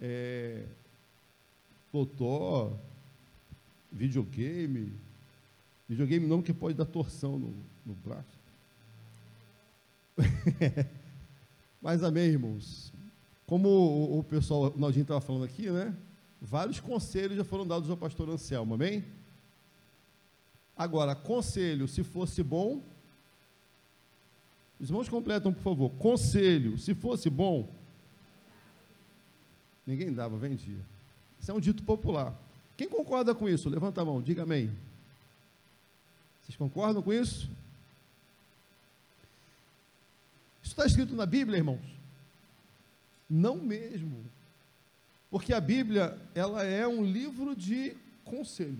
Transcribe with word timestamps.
é, 0.00 0.64
totó, 1.92 2.72
videogame. 3.90 4.92
Videogame 5.88 6.26
não, 6.26 6.42
que 6.42 6.52
pode 6.52 6.76
dar 6.76 6.86
torção 6.86 7.38
no, 7.38 7.54
no. 7.84 7.96
Mas 11.80 12.02
amém, 12.02 12.24
irmãos. 12.24 12.92
Como 13.46 13.68
o, 13.68 14.18
o 14.20 14.24
pessoal, 14.24 14.72
o 14.74 14.78
Naldinho 14.78 15.02
estava 15.02 15.20
falando 15.20 15.44
aqui, 15.44 15.70
né? 15.70 15.94
Vários 16.40 16.80
conselhos 16.80 17.36
já 17.36 17.44
foram 17.44 17.66
dados 17.66 17.90
ao 17.90 17.96
pastor 17.96 18.28
Anselmo, 18.28 18.74
amém? 18.74 19.04
Agora, 20.76 21.14
conselho, 21.14 21.86
se 21.86 22.02
fosse 22.02 22.42
bom. 22.42 22.82
Os 24.80 24.88
irmãos 24.88 25.08
completam, 25.08 25.52
por 25.52 25.62
favor. 25.62 25.90
Conselho, 25.92 26.76
se 26.78 26.94
fosse 26.94 27.30
bom. 27.30 27.68
Ninguém 29.86 30.12
dava, 30.12 30.36
vendia. 30.36 30.80
Isso 31.40 31.50
é 31.50 31.54
um 31.54 31.60
dito 31.60 31.82
popular. 31.82 32.34
Quem 32.76 32.88
concorda 32.88 33.34
com 33.34 33.48
isso? 33.48 33.68
Levanta 33.68 34.00
a 34.00 34.04
mão, 34.04 34.22
diga 34.22 34.42
amém. 34.42 34.74
Vocês 36.42 36.56
concordam 36.56 37.02
com 37.02 37.12
isso? 37.12 37.50
Isso 40.62 40.72
está 40.72 40.86
escrito 40.86 41.14
na 41.14 41.26
Bíblia, 41.26 41.58
irmãos? 41.58 41.84
Não 43.28 43.56
mesmo. 43.56 44.24
Porque 45.30 45.52
a 45.52 45.60
Bíblia, 45.60 46.18
ela 46.34 46.64
é 46.64 46.86
um 46.86 47.04
livro 47.04 47.54
de 47.54 47.96
conselhos. 48.24 48.78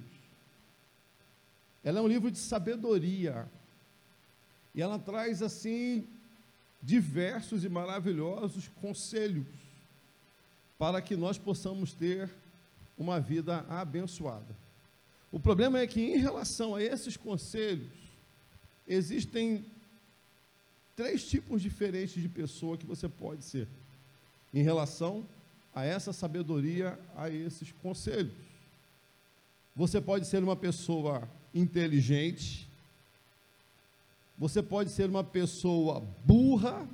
Ela 1.83 1.99
é 1.99 2.03
um 2.03 2.09
livro 2.09 2.31
de 2.31 2.39
sabedoria. 2.39 3.47
E 4.75 4.81
ela 4.81 4.99
traz, 4.99 5.43
assim, 5.43 6.07
diversos 6.83 7.65
e 7.65 7.69
maravilhosos 7.69 8.69
conselhos 8.81 9.47
para 10.85 11.01
que 11.01 11.17
nós 11.17 11.39
possamos 11.39 11.95
ter 11.95 12.31
uma 12.99 13.19
vida 13.19 13.65
abençoada. 13.71 14.55
O 15.33 15.41
problema 15.41 15.79
é 15.79 15.87
que, 15.87 15.99
em 15.99 16.19
relação 16.19 16.75
a 16.75 16.83
esses 16.83 17.17
conselhos, 17.17 17.91
existem 18.87 19.65
três 20.95 21.27
tipos 21.27 21.63
diferentes 21.63 22.21
de 22.21 22.29
pessoa 22.29 22.77
que 22.77 22.85
você 22.85 23.09
pode 23.09 23.45
ser 23.45 23.67
em 24.53 24.61
relação 24.61 25.27
a 25.75 25.87
essa 25.87 26.13
sabedoria, 26.13 27.01
a 27.17 27.31
esses 27.31 27.73
conselhos. 27.81 28.35
Você 29.75 30.03
pode 30.03 30.27
ser 30.27 30.45
uma 30.45 30.55
pessoa 30.55 31.27
inteligente, 31.55 32.69
você 34.37 34.63
pode 34.63 34.91
ser 34.91 35.09
uma 35.09 35.25
pessoa 35.25 36.07
burra, 36.27 36.87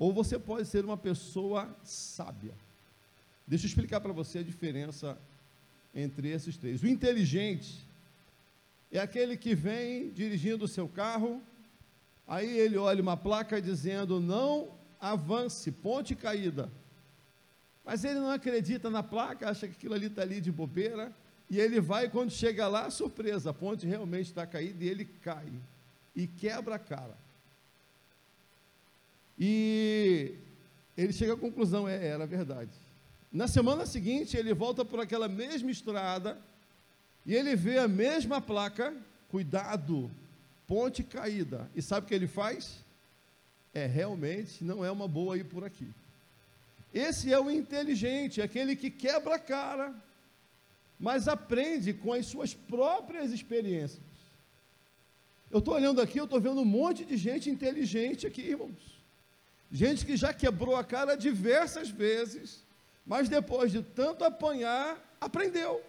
ou 0.00 0.12
você 0.12 0.36
pode 0.36 0.66
ser 0.66 0.84
uma 0.84 0.96
pessoa 0.96 1.72
sábia. 1.84 2.54
Deixa 3.46 3.66
eu 3.66 3.68
explicar 3.68 4.00
para 4.00 4.12
você 4.12 4.40
a 4.40 4.42
diferença 4.42 5.16
entre 5.94 6.28
esses 6.28 6.56
três. 6.56 6.82
O 6.82 6.88
inteligente 6.88 7.86
é 8.90 8.98
aquele 8.98 9.36
que 9.36 9.54
vem 9.54 10.10
dirigindo 10.10 10.64
o 10.64 10.68
seu 10.68 10.88
carro 10.88 11.40
Aí 12.30 12.60
ele 12.60 12.78
olha 12.78 13.02
uma 13.02 13.16
placa 13.16 13.60
dizendo: 13.60 14.20
não 14.20 14.68
avance, 15.00 15.72
ponte 15.72 16.14
caída. 16.14 16.70
Mas 17.84 18.04
ele 18.04 18.20
não 18.20 18.30
acredita 18.30 18.88
na 18.88 19.02
placa, 19.02 19.50
acha 19.50 19.66
que 19.66 19.72
aquilo 19.72 19.94
ali 19.94 20.06
está 20.06 20.22
ali 20.22 20.40
de 20.40 20.52
bobeira. 20.52 21.12
E 21.50 21.58
ele 21.58 21.80
vai, 21.80 22.08
quando 22.08 22.30
chega 22.30 22.68
lá, 22.68 22.88
surpresa, 22.88 23.50
a 23.50 23.52
ponte 23.52 23.84
realmente 23.84 24.26
está 24.26 24.46
caída 24.46 24.84
e 24.84 24.88
ele 24.88 25.04
cai. 25.04 25.48
E 26.14 26.28
quebra 26.28 26.76
a 26.76 26.78
cara. 26.78 27.16
E 29.40 30.34
ele 30.96 31.14
chega 31.14 31.32
à 31.32 31.36
conclusão: 31.36 31.88
é, 31.88 32.06
era 32.06 32.26
verdade. 32.26 32.70
Na 33.32 33.48
semana 33.48 33.86
seguinte, 33.86 34.36
ele 34.36 34.52
volta 34.52 34.84
por 34.84 35.00
aquela 35.00 35.28
mesma 35.28 35.70
estrada 35.70 36.36
e 37.24 37.34
ele 37.34 37.56
vê 37.56 37.78
a 37.78 37.88
mesma 37.88 38.40
placa, 38.40 38.94
cuidado, 39.30 40.10
ponte 40.66 41.02
caída. 41.02 41.70
E 41.74 41.80
sabe 41.80 42.04
o 42.04 42.08
que 42.08 42.14
ele 42.14 42.26
faz? 42.26 42.84
É, 43.72 43.86
realmente 43.86 44.62
não 44.62 44.84
é 44.84 44.90
uma 44.90 45.08
boa 45.08 45.38
ir 45.38 45.44
por 45.44 45.64
aqui. 45.64 45.88
Esse 46.92 47.32
é 47.32 47.38
o 47.38 47.50
inteligente, 47.50 48.42
aquele 48.42 48.74
que 48.74 48.90
quebra 48.90 49.36
a 49.36 49.38
cara, 49.38 49.94
mas 50.98 51.28
aprende 51.28 51.94
com 51.94 52.12
as 52.12 52.26
suas 52.26 52.52
próprias 52.52 53.32
experiências. 53.32 54.02
Eu 55.50 55.60
estou 55.60 55.74
olhando 55.74 56.00
aqui, 56.00 56.18
eu 56.18 56.24
estou 56.24 56.40
vendo 56.40 56.60
um 56.60 56.64
monte 56.64 57.04
de 57.04 57.16
gente 57.16 57.48
inteligente 57.48 58.26
aqui, 58.26 58.42
irmãos. 58.42 58.99
Gente 59.70 60.04
que 60.04 60.16
já 60.16 60.32
quebrou 60.32 60.74
a 60.74 60.82
cara 60.82 61.16
diversas 61.16 61.88
vezes, 61.88 62.64
mas 63.06 63.28
depois 63.28 63.70
de 63.70 63.82
tanto 63.82 64.24
apanhar, 64.24 64.98
aprendeu. 65.20 65.82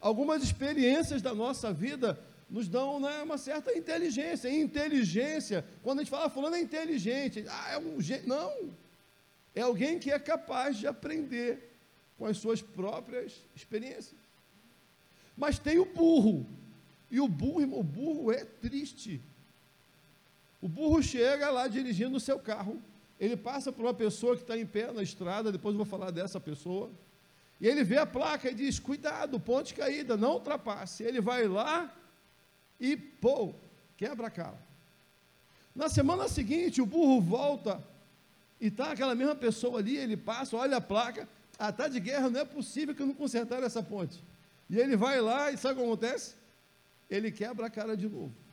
Algumas 0.00 0.42
experiências 0.42 1.22
da 1.22 1.34
nossa 1.34 1.72
vida 1.72 2.18
nos 2.50 2.68
dão 2.68 3.00
né, 3.00 3.22
uma 3.22 3.38
certa 3.38 3.76
inteligência. 3.76 4.48
Inteligência, 4.48 5.64
quando 5.82 6.00
a 6.00 6.02
gente 6.02 6.10
fala, 6.10 6.28
fulano 6.28 6.56
é 6.56 6.60
inteligente, 6.60 7.44
ah, 7.48 7.70
é 7.72 7.78
um 7.78 7.98
Não. 8.26 8.72
É 9.54 9.62
alguém 9.62 9.98
que 9.98 10.10
é 10.10 10.18
capaz 10.18 10.76
de 10.76 10.86
aprender 10.86 11.72
com 12.18 12.26
as 12.26 12.38
suas 12.38 12.60
próprias 12.60 13.40
experiências. 13.54 14.14
Mas 15.36 15.58
tem 15.58 15.78
o 15.78 15.84
burro. 15.84 16.44
E 17.10 17.20
o 17.20 17.28
burro, 17.28 17.60
irmão, 17.60 17.80
o 17.80 17.84
burro 17.84 18.32
é 18.32 18.44
triste. 18.44 19.20
O 20.64 20.68
burro 20.68 21.02
chega 21.02 21.50
lá 21.50 21.68
dirigindo 21.68 22.16
o 22.16 22.20
seu 22.20 22.38
carro. 22.38 22.80
Ele 23.20 23.36
passa 23.36 23.70
por 23.70 23.84
uma 23.84 23.92
pessoa 23.92 24.34
que 24.34 24.40
está 24.40 24.56
em 24.56 24.64
pé 24.64 24.90
na 24.90 25.02
estrada, 25.02 25.52
depois 25.52 25.76
vou 25.76 25.84
falar 25.84 26.10
dessa 26.10 26.40
pessoa. 26.40 26.90
E 27.60 27.66
ele 27.66 27.84
vê 27.84 27.98
a 27.98 28.06
placa 28.06 28.50
e 28.50 28.54
diz: 28.54 28.78
Cuidado, 28.78 29.38
ponte 29.38 29.74
caída, 29.74 30.16
não 30.16 30.32
ultrapasse. 30.32 31.02
Ele 31.02 31.20
vai 31.20 31.46
lá 31.46 31.94
e 32.80 32.96
pô, 32.96 33.52
quebra 33.98 34.28
a 34.28 34.30
cara. 34.30 34.58
Na 35.76 35.90
semana 35.90 36.28
seguinte, 36.28 36.80
o 36.80 36.86
burro 36.86 37.20
volta 37.20 37.84
e 38.58 38.68
está 38.68 38.92
aquela 38.92 39.14
mesma 39.14 39.36
pessoa 39.36 39.80
ali, 39.80 39.98
ele 39.98 40.16
passa, 40.16 40.56
olha 40.56 40.78
a 40.78 40.80
placa, 40.80 41.28
ah, 41.58 41.68
está 41.68 41.88
de 41.88 42.00
guerra, 42.00 42.30
não 42.30 42.40
é 42.40 42.44
possível 42.46 42.94
que 42.94 43.04
não 43.04 43.12
consertaram 43.12 43.66
essa 43.66 43.82
ponte. 43.82 44.24
E 44.70 44.78
ele 44.78 44.96
vai 44.96 45.20
lá 45.20 45.50
e 45.50 45.58
sabe 45.58 45.74
o 45.74 45.82
que 45.82 45.90
acontece? 45.90 46.34
Ele 47.10 47.30
quebra 47.30 47.66
a 47.66 47.70
cara 47.70 47.94
de 47.94 48.08
novo. 48.08 48.43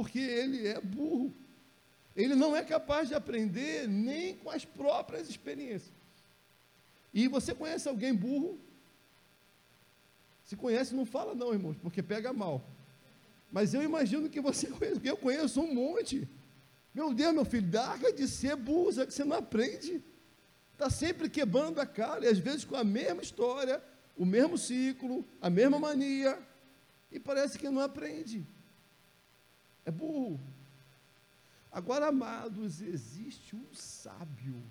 Porque 0.00 0.18
ele 0.18 0.66
é 0.66 0.80
burro. 0.80 1.30
Ele 2.16 2.34
não 2.34 2.56
é 2.56 2.64
capaz 2.64 3.06
de 3.06 3.14
aprender 3.14 3.86
nem 3.86 4.34
com 4.34 4.48
as 4.48 4.64
próprias 4.64 5.28
experiências. 5.28 5.92
E 7.12 7.28
você 7.28 7.54
conhece 7.54 7.86
alguém 7.86 8.14
burro? 8.14 8.58
Se 10.42 10.56
conhece, 10.56 10.94
não 10.94 11.04
fala 11.04 11.34
não, 11.34 11.52
irmãos, 11.52 11.76
porque 11.76 12.02
pega 12.02 12.32
mal. 12.32 12.66
Mas 13.52 13.74
eu 13.74 13.82
imagino 13.82 14.30
que 14.30 14.40
você 14.40 14.68
conhece, 14.72 15.02
eu 15.04 15.18
conheço 15.18 15.60
um 15.60 15.74
monte. 15.74 16.26
Meu 16.94 17.12
Deus, 17.12 17.34
meu 17.34 17.44
filho, 17.44 17.68
larga 17.70 18.10
de 18.10 18.26
ser 18.26 18.56
burro, 18.56 19.04
que 19.04 19.12
você 19.12 19.22
não 19.22 19.36
aprende. 19.36 20.02
Está 20.72 20.88
sempre 20.88 21.28
quebrando 21.28 21.78
a 21.78 21.84
cara, 21.84 22.24
e 22.24 22.28
às 22.28 22.38
vezes 22.38 22.64
com 22.64 22.74
a 22.74 22.82
mesma 22.82 23.20
história, 23.20 23.84
o 24.16 24.24
mesmo 24.24 24.56
ciclo, 24.56 25.28
a 25.42 25.50
mesma 25.50 25.78
mania, 25.78 26.38
e 27.12 27.20
parece 27.20 27.58
que 27.58 27.68
não 27.68 27.82
aprende. 27.82 28.46
É 29.84 29.90
burro. 29.90 30.40
Agora, 31.72 32.08
amados, 32.08 32.80
existe 32.80 33.54
um 33.54 33.66
sábio. 33.72 34.62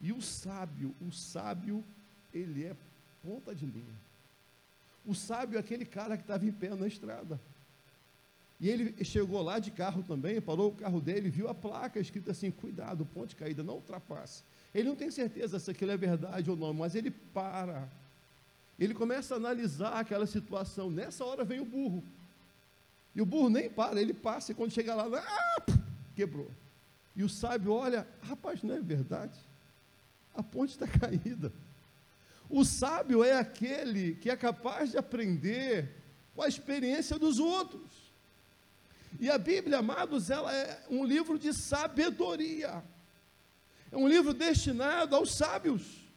E 0.00 0.12
o 0.12 0.20
sábio, 0.20 0.94
o 1.00 1.10
sábio, 1.10 1.84
ele 2.32 2.64
é 2.64 2.76
ponta 3.22 3.54
de 3.54 3.66
linha. 3.66 3.98
O 5.04 5.14
sábio 5.14 5.56
é 5.56 5.60
aquele 5.60 5.84
cara 5.84 6.16
que 6.16 6.22
estava 6.22 6.44
em 6.44 6.52
pé 6.52 6.74
na 6.74 6.86
estrada. 6.86 7.40
E 8.60 8.68
ele 8.68 9.04
chegou 9.04 9.40
lá 9.40 9.58
de 9.58 9.70
carro 9.70 10.02
também, 10.02 10.40
parou 10.40 10.70
o 10.70 10.74
carro 10.74 11.00
dele, 11.00 11.30
viu 11.30 11.48
a 11.48 11.54
placa 11.54 12.00
escrita 12.00 12.32
assim: 12.32 12.50
cuidado, 12.50 13.06
ponte 13.06 13.36
caída, 13.36 13.62
não 13.62 13.74
ultrapasse. 13.74 14.42
Ele 14.74 14.88
não 14.88 14.96
tem 14.96 15.10
certeza 15.10 15.58
se 15.58 15.70
aquilo 15.70 15.92
é 15.92 15.96
verdade 15.96 16.50
ou 16.50 16.56
não, 16.56 16.74
mas 16.74 16.94
ele 16.94 17.10
para. 17.10 17.88
Ele 18.78 18.94
começa 18.94 19.34
a 19.34 19.36
analisar 19.36 19.98
aquela 19.98 20.26
situação. 20.26 20.90
Nessa 20.90 21.24
hora 21.24 21.44
vem 21.44 21.60
o 21.60 21.64
burro. 21.64 22.04
E 23.18 23.20
o 23.20 23.26
burro 23.26 23.50
nem 23.50 23.68
para, 23.68 24.00
ele 24.00 24.14
passa, 24.14 24.52
e 24.52 24.54
quando 24.54 24.70
chega 24.70 24.94
lá, 24.94 25.08
ah, 25.18 25.72
quebrou. 26.14 26.48
E 27.16 27.24
o 27.24 27.28
sábio 27.28 27.72
olha, 27.72 28.06
rapaz, 28.22 28.62
não 28.62 28.76
é 28.76 28.80
verdade? 28.80 29.36
A 30.36 30.40
ponte 30.40 30.70
está 30.70 30.86
caída. 30.86 31.52
O 32.48 32.64
sábio 32.64 33.24
é 33.24 33.32
aquele 33.32 34.14
que 34.14 34.30
é 34.30 34.36
capaz 34.36 34.92
de 34.92 34.98
aprender 34.98 35.96
com 36.32 36.42
a 36.42 36.48
experiência 36.48 37.18
dos 37.18 37.40
outros. 37.40 37.90
E 39.18 39.28
a 39.28 39.36
Bíblia, 39.36 39.78
amados, 39.78 40.30
ela 40.30 40.54
é 40.54 40.80
um 40.88 41.04
livro 41.04 41.40
de 41.40 41.52
sabedoria. 41.52 42.84
É 43.90 43.96
um 43.96 44.06
livro 44.06 44.32
destinado 44.32 45.16
aos 45.16 45.34
sábios, 45.34 46.07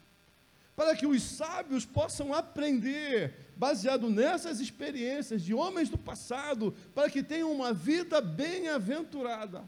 para 0.82 0.96
que 0.96 1.06
os 1.06 1.22
sábios 1.22 1.86
possam 1.86 2.34
aprender, 2.34 3.36
baseado 3.56 4.10
nessas 4.10 4.60
experiências 4.60 5.44
de 5.44 5.54
homens 5.54 5.90
do 5.90 5.98
passado, 5.98 6.74
para 6.96 7.08
que 7.08 7.22
tenham 7.22 7.52
uma 7.52 7.72
vida 7.72 8.20
bem-aventurada. 8.20 9.64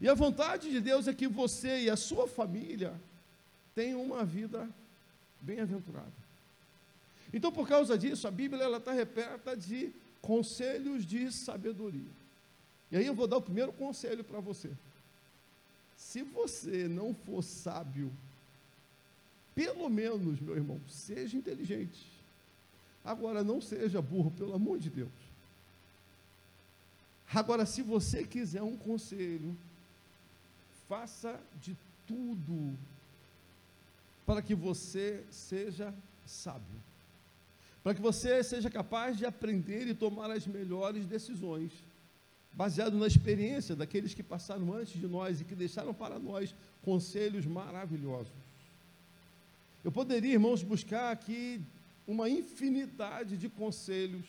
E 0.00 0.08
a 0.08 0.14
vontade 0.14 0.70
de 0.70 0.80
Deus 0.80 1.08
é 1.08 1.12
que 1.12 1.26
você 1.26 1.80
e 1.80 1.90
a 1.90 1.96
sua 1.96 2.28
família 2.28 2.94
tem 3.74 3.96
uma 3.96 4.24
vida 4.24 4.70
bem-aventurada. 5.40 6.12
Então, 7.34 7.50
por 7.50 7.66
causa 7.66 7.98
disso, 7.98 8.28
a 8.28 8.30
Bíblia 8.30 8.62
ela 8.62 8.78
está 8.78 8.92
repleta 8.92 9.56
de 9.56 9.90
conselhos 10.22 11.04
de 11.04 11.32
sabedoria. 11.32 12.12
E 12.92 12.96
aí 12.96 13.06
eu 13.06 13.14
vou 13.14 13.26
dar 13.26 13.38
o 13.38 13.42
primeiro 13.42 13.72
conselho 13.72 14.22
para 14.22 14.38
você. 14.38 14.70
Se 15.96 16.22
você 16.22 16.86
não 16.86 17.12
for 17.12 17.42
sábio, 17.42 18.12
pelo 19.58 19.88
menos, 19.90 20.38
meu 20.38 20.54
irmão, 20.54 20.80
seja 20.86 21.36
inteligente. 21.36 22.06
Agora, 23.04 23.42
não 23.42 23.60
seja 23.60 24.00
burro, 24.00 24.30
pelo 24.30 24.54
amor 24.54 24.78
de 24.78 24.88
Deus. 24.88 25.10
Agora, 27.34 27.66
se 27.66 27.82
você 27.82 28.22
quiser 28.22 28.62
um 28.62 28.76
conselho, 28.76 29.56
faça 30.88 31.40
de 31.60 31.76
tudo 32.06 32.72
para 34.24 34.40
que 34.40 34.54
você 34.54 35.24
seja 35.28 35.92
sábio. 36.24 36.80
Para 37.82 37.96
que 37.96 38.00
você 38.00 38.44
seja 38.44 38.70
capaz 38.70 39.18
de 39.18 39.26
aprender 39.26 39.88
e 39.88 39.94
tomar 39.94 40.30
as 40.30 40.46
melhores 40.46 41.04
decisões, 41.04 41.72
baseado 42.52 42.96
na 42.96 43.08
experiência 43.08 43.74
daqueles 43.74 44.14
que 44.14 44.22
passaram 44.22 44.72
antes 44.72 45.00
de 45.00 45.08
nós 45.08 45.40
e 45.40 45.44
que 45.44 45.56
deixaram 45.56 45.92
para 45.92 46.16
nós 46.16 46.54
conselhos 46.80 47.44
maravilhosos. 47.44 48.47
Eu 49.84 49.92
poderia, 49.92 50.32
irmãos, 50.32 50.62
buscar 50.62 51.12
aqui 51.12 51.60
uma 52.06 52.28
infinidade 52.28 53.36
de 53.36 53.48
conselhos 53.48 54.24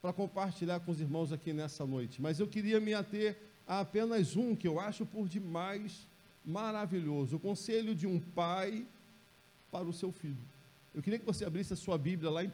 para 0.00 0.12
compartilhar 0.12 0.80
com 0.80 0.92
os 0.92 1.00
irmãos 1.00 1.32
aqui 1.32 1.52
nessa 1.52 1.84
noite, 1.84 2.22
mas 2.22 2.40
eu 2.40 2.46
queria 2.46 2.80
me 2.80 2.94
ater 2.94 3.36
a 3.66 3.80
apenas 3.80 4.36
um 4.36 4.56
que 4.56 4.66
eu 4.66 4.80
acho 4.80 5.04
por 5.04 5.28
demais 5.28 6.06
maravilhoso: 6.44 7.36
o 7.36 7.40
conselho 7.40 7.94
de 7.94 8.06
um 8.06 8.18
pai 8.18 8.86
para 9.70 9.84
o 9.84 9.92
seu 9.92 10.10
filho. 10.10 10.38
Eu 10.94 11.02
queria 11.02 11.18
que 11.18 11.26
você 11.26 11.44
abrisse 11.44 11.72
a 11.72 11.76
sua 11.76 11.96
Bíblia 11.96 12.30
lá 12.30 12.42
em 12.42 12.48
1 12.48 12.52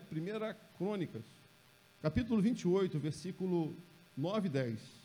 Crônicas, 0.77 1.25
capítulo 2.03 2.43
28, 2.43 2.99
versículo 2.99 3.75
9 4.17 4.49
e 4.49 4.51
10. 4.51 4.96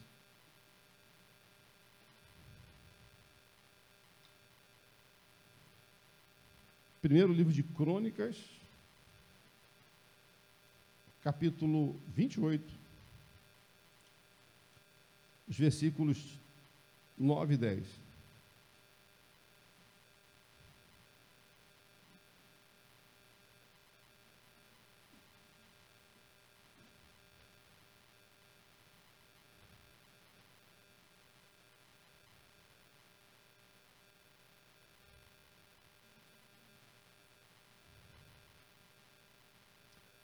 Primeiro 7.02 7.34
livro 7.34 7.52
de 7.52 7.64
Crônicas, 7.64 8.38
capítulo 11.24 12.00
28, 12.16 12.64
os 15.50 15.58
versículos 15.58 16.40
9 17.18 17.56
e 17.56 17.58
10. 17.58 18.01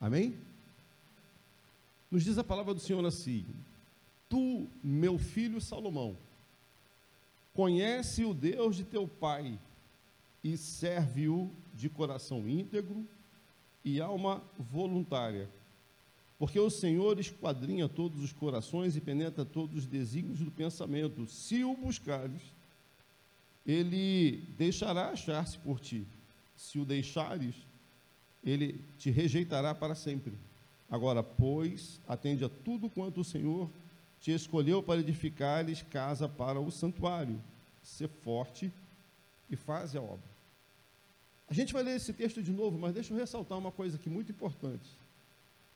Amém? 0.07 0.37
Nos 2.09 2.23
diz 2.23 2.37
a 2.37 2.43
palavra 2.43 2.73
do 2.73 2.79
Senhor 2.79 3.05
assim: 3.05 3.45
Tu, 4.29 4.65
meu 4.81 5.17
filho 5.17 5.59
Salomão, 5.59 6.15
conhece 7.53 8.23
o 8.23 8.33
Deus 8.33 8.77
de 8.77 8.85
teu 8.85 9.05
pai 9.05 9.59
e 10.41 10.55
serve-o 10.55 11.51
de 11.75 11.89
coração 11.89 12.47
íntegro 12.47 13.05
e 13.83 13.99
alma 13.99 14.41
voluntária. 14.57 15.49
Porque 16.39 16.57
o 16.57 16.69
Senhor 16.69 17.19
esquadrinha 17.19 17.89
todos 17.89 18.23
os 18.23 18.31
corações 18.31 18.95
e 18.95 19.01
penetra 19.01 19.43
todos 19.43 19.79
os 19.79 19.85
desígnios 19.85 20.39
do 20.39 20.51
pensamento. 20.51 21.27
Se 21.27 21.65
o 21.65 21.75
buscares, 21.75 22.43
ele 23.65 24.41
deixará 24.57 25.09
achar-se 25.09 25.57
por 25.57 25.81
ti. 25.81 26.07
Se 26.55 26.79
o 26.79 26.85
deixares, 26.85 27.66
ele 28.43 28.79
te 28.97 29.09
rejeitará 29.09 29.73
para 29.75 29.95
sempre. 29.95 30.33
Agora, 30.89 31.21
pois, 31.21 31.99
atende 32.07 32.45
a 32.45 32.49
tudo 32.49 32.89
quanto 32.89 33.21
o 33.21 33.23
Senhor 33.23 33.69
te 34.19 34.31
escolheu 34.31 34.81
para 34.81 34.99
edificar-lhes 34.99 35.81
casa 35.83 36.27
para 36.27 36.59
o 36.59 36.71
santuário. 36.71 37.41
Ser 37.83 38.07
forte 38.07 38.71
e 39.49 39.55
faz 39.55 39.95
a 39.95 40.01
obra. 40.01 40.37
A 41.49 41.53
gente 41.53 41.73
vai 41.73 41.83
ler 41.83 41.95
esse 41.95 42.11
texto 42.13 42.41
de 42.41 42.51
novo, 42.51 42.77
mas 42.77 42.93
deixa 42.93 43.13
eu 43.13 43.17
ressaltar 43.17 43.57
uma 43.57 43.71
coisa 43.71 43.95
aqui 43.95 44.09
muito 44.09 44.31
importante. 44.31 44.89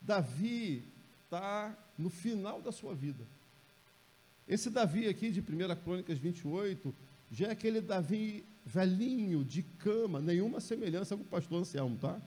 Davi 0.02 0.84
está 1.24 1.76
no 1.98 2.10
final 2.10 2.62
da 2.62 2.72
sua 2.72 2.94
vida. 2.94 3.24
Esse 4.48 4.70
Davi 4.70 5.08
aqui 5.08 5.32
de 5.32 5.40
1 5.40 5.44
Crônicas 5.84 6.18
28 6.18 6.94
já 7.32 7.48
é 7.48 7.52
aquele 7.52 7.80
Davi 7.80 8.44
velhinho, 8.66 9.46
de 9.46 9.64
cama, 9.64 10.20
nenhuma 10.20 10.60
semelhança 10.60 11.16
com 11.16 11.24
o 11.24 11.26
pastor 11.26 11.62
Anselmo, 11.62 11.98
tá? 11.98 12.20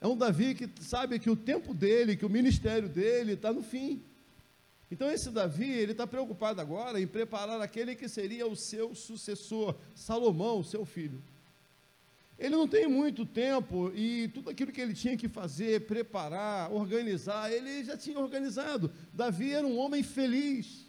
É 0.00 0.06
um 0.06 0.16
Davi 0.16 0.54
que 0.54 0.68
sabe 0.82 1.18
que 1.18 1.28
o 1.28 1.36
tempo 1.36 1.74
dele, 1.74 2.16
que 2.16 2.24
o 2.24 2.30
ministério 2.30 2.88
dele 2.88 3.32
está 3.32 3.52
no 3.52 3.62
fim. 3.62 4.02
Então 4.90 5.10
esse 5.10 5.30
Davi, 5.30 5.70
ele 5.70 5.92
está 5.92 6.06
preocupado 6.06 6.60
agora 6.60 7.00
em 7.00 7.06
preparar 7.06 7.60
aquele 7.60 7.94
que 7.94 8.08
seria 8.08 8.46
o 8.46 8.56
seu 8.56 8.94
sucessor, 8.94 9.76
Salomão, 9.94 10.64
seu 10.64 10.84
filho. 10.84 11.22
Ele 12.38 12.56
não 12.56 12.66
tem 12.66 12.88
muito 12.88 13.26
tempo 13.26 13.92
e 13.94 14.28
tudo 14.28 14.48
aquilo 14.48 14.72
que 14.72 14.80
ele 14.80 14.94
tinha 14.94 15.16
que 15.16 15.28
fazer, 15.28 15.86
preparar, 15.86 16.72
organizar, 16.72 17.52
ele 17.52 17.84
já 17.84 17.98
tinha 17.98 18.18
organizado. 18.18 18.90
Davi 19.12 19.52
era 19.52 19.66
um 19.66 19.78
homem 19.78 20.02
feliz. 20.02 20.86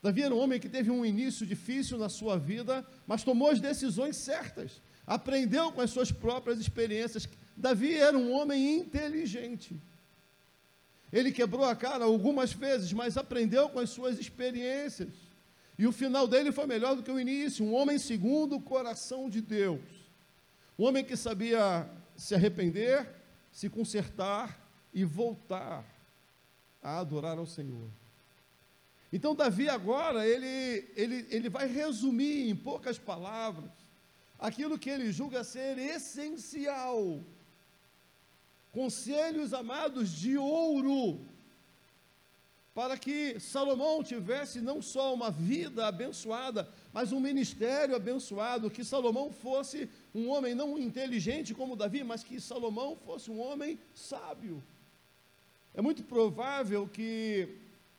Davi 0.00 0.22
era 0.22 0.32
um 0.32 0.38
homem 0.38 0.60
que 0.60 0.68
teve 0.68 0.92
um 0.92 1.04
início 1.04 1.44
difícil 1.44 1.98
na 1.98 2.08
sua 2.08 2.38
vida, 2.38 2.86
mas 3.04 3.24
tomou 3.24 3.50
as 3.50 3.60
decisões 3.60 4.16
certas. 4.16 4.80
Aprendeu 5.04 5.72
com 5.72 5.80
as 5.80 5.90
suas 5.90 6.12
próprias 6.12 6.60
experiências 6.60 7.26
Davi 7.58 7.92
era 7.96 8.16
um 8.16 8.32
homem 8.32 8.76
inteligente. 8.76 9.76
Ele 11.12 11.32
quebrou 11.32 11.64
a 11.64 11.74
cara 11.74 12.04
algumas 12.04 12.52
vezes, 12.52 12.92
mas 12.92 13.16
aprendeu 13.16 13.68
com 13.68 13.80
as 13.80 13.90
suas 13.90 14.18
experiências. 14.18 15.12
E 15.76 15.84
o 15.84 15.92
final 15.92 16.28
dele 16.28 16.52
foi 16.52 16.66
melhor 16.66 16.94
do 16.94 17.02
que 17.02 17.10
o 17.10 17.18
início. 17.18 17.64
Um 17.64 17.74
homem 17.74 17.98
segundo 17.98 18.56
o 18.56 18.60
coração 18.60 19.28
de 19.28 19.40
Deus. 19.40 19.80
Um 20.78 20.84
homem 20.84 21.04
que 21.04 21.16
sabia 21.16 21.88
se 22.16 22.34
arrepender, 22.34 23.08
se 23.50 23.68
consertar 23.68 24.56
e 24.94 25.04
voltar 25.04 25.84
a 26.80 27.00
adorar 27.00 27.38
ao 27.38 27.46
Senhor. 27.46 27.88
Então, 29.12 29.34
Davi 29.34 29.68
agora, 29.68 30.26
ele, 30.26 30.88
ele, 30.94 31.26
ele 31.30 31.48
vai 31.48 31.66
resumir 31.66 32.48
em 32.48 32.54
poucas 32.54 32.98
palavras 32.98 33.70
aquilo 34.38 34.78
que 34.78 34.90
ele 34.90 35.10
julga 35.10 35.42
ser 35.42 35.76
essencial 35.78 37.24
conselhos 38.72 39.54
amados 39.54 40.10
de 40.10 40.36
ouro, 40.36 41.20
para 42.74 42.96
que 42.96 43.40
Salomão 43.40 44.04
tivesse 44.04 44.60
não 44.60 44.80
só 44.80 45.12
uma 45.12 45.30
vida 45.30 45.86
abençoada, 45.86 46.68
mas 46.92 47.10
um 47.10 47.18
ministério 47.18 47.96
abençoado, 47.96 48.70
que 48.70 48.84
Salomão 48.84 49.32
fosse 49.32 49.88
um 50.14 50.28
homem 50.28 50.54
não 50.54 50.78
inteligente 50.78 51.54
como 51.54 51.74
Davi, 51.74 52.04
mas 52.04 52.22
que 52.22 52.40
Salomão 52.40 52.96
fosse 53.04 53.30
um 53.30 53.40
homem 53.40 53.78
sábio. 53.94 54.62
É 55.74 55.82
muito 55.82 56.04
provável 56.04 56.88
que 56.88 57.48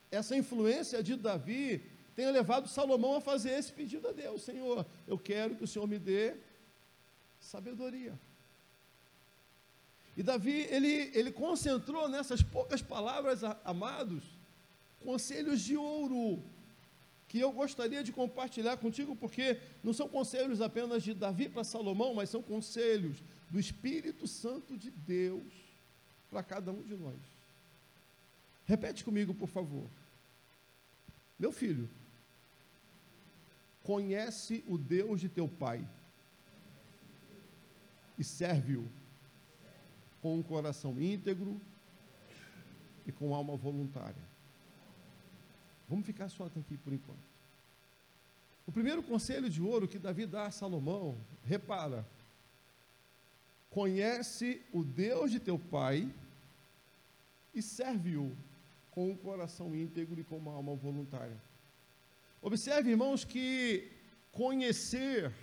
essa 0.10 0.36
influência 0.36 1.04
de 1.04 1.16
Davi 1.16 1.84
tenha 2.16 2.32
levado 2.32 2.68
Salomão 2.68 3.16
a 3.16 3.22
fazer 3.22 3.52
esse 3.52 3.72
pedido 3.72 4.08
a 4.08 4.12
Deus: 4.12 4.44
Senhor, 4.44 4.86
eu 5.08 5.18
quero 5.18 5.56
que 5.56 5.64
o 5.64 5.68
Senhor 5.68 5.88
me 5.88 6.00
dê 6.00 6.36
sabedoria. 7.40 8.18
E 10.20 10.24
Davi, 10.24 10.68
ele, 10.70 11.10
ele 11.14 11.32
concentrou 11.32 12.10
nessas 12.10 12.44
poucas 12.44 12.82
palavras, 12.82 13.40
amados, 13.64 14.22
conselhos 15.00 15.62
de 15.62 15.78
ouro, 15.78 16.44
que 17.30 17.40
eu 17.40 17.54
gostaria 17.54 18.04
de 18.04 18.12
compartilhar 18.12 18.76
contigo, 18.76 19.16
porque 19.16 19.62
não 19.82 19.94
são 19.94 20.10
conselhos 20.10 20.60
apenas 20.60 21.04
de 21.04 21.14
Davi 21.14 21.48
para 21.48 21.64
Salomão, 21.64 22.14
mas 22.14 22.30
são 22.30 22.44
conselhos 22.44 23.24
do 23.50 23.58
Espírito 23.58 24.28
Santo 24.28 24.76
de 24.76 24.92
Deus 24.92 25.54
para 26.30 26.44
cada 26.44 26.70
um 26.70 26.82
de 26.82 26.98
nós. 26.98 27.16
Repete 28.66 29.06
comigo, 29.06 29.34
por 29.34 29.48
favor. 29.48 29.88
Meu 31.40 31.54
filho, 31.54 31.90
conhece 33.84 34.66
o 34.68 34.78
Deus 34.78 35.22
de 35.22 35.30
teu 35.30 35.48
pai 35.48 35.88
e 38.18 38.24
serve-o 38.26 38.99
com 40.22 40.38
um 40.38 40.44
coração 40.44 41.00
íntegro 41.00 41.60
e 43.06 43.12
com 43.12 43.34
alma 43.34 43.56
voluntária. 43.56 44.24
Vamos 45.88 46.06
ficar 46.06 46.30
só 46.30 46.46
aqui 46.46 46.78
por 46.78 46.94
enquanto. 46.94 47.30
O 48.68 48.72
primeiro 48.72 49.02
conselho 49.02 49.50
de 49.50 49.62
ouro 49.62 49.88
que 49.88 49.98
Davi 49.98 50.28
dá 50.28 50.46
a 50.46 50.52
Salomão, 50.52 51.18
repara, 51.44 52.06
conhece 53.70 54.62
o 54.72 54.84
Deus 54.84 55.32
de 55.32 55.40
teu 55.40 55.58
pai 55.58 56.08
e 57.54 57.62
serve-o 57.62 58.36
com 58.92 59.10
um 59.10 59.16
coração 59.16 59.76
íntegro 59.76 60.20
e 60.20 60.24
com 60.24 60.38
uma 60.38 60.54
alma 60.54 60.76
voluntária. 60.76 61.42
Observe, 62.42 62.92
irmãos, 62.92 63.26
que 63.26 63.92
conhecer 64.32 65.34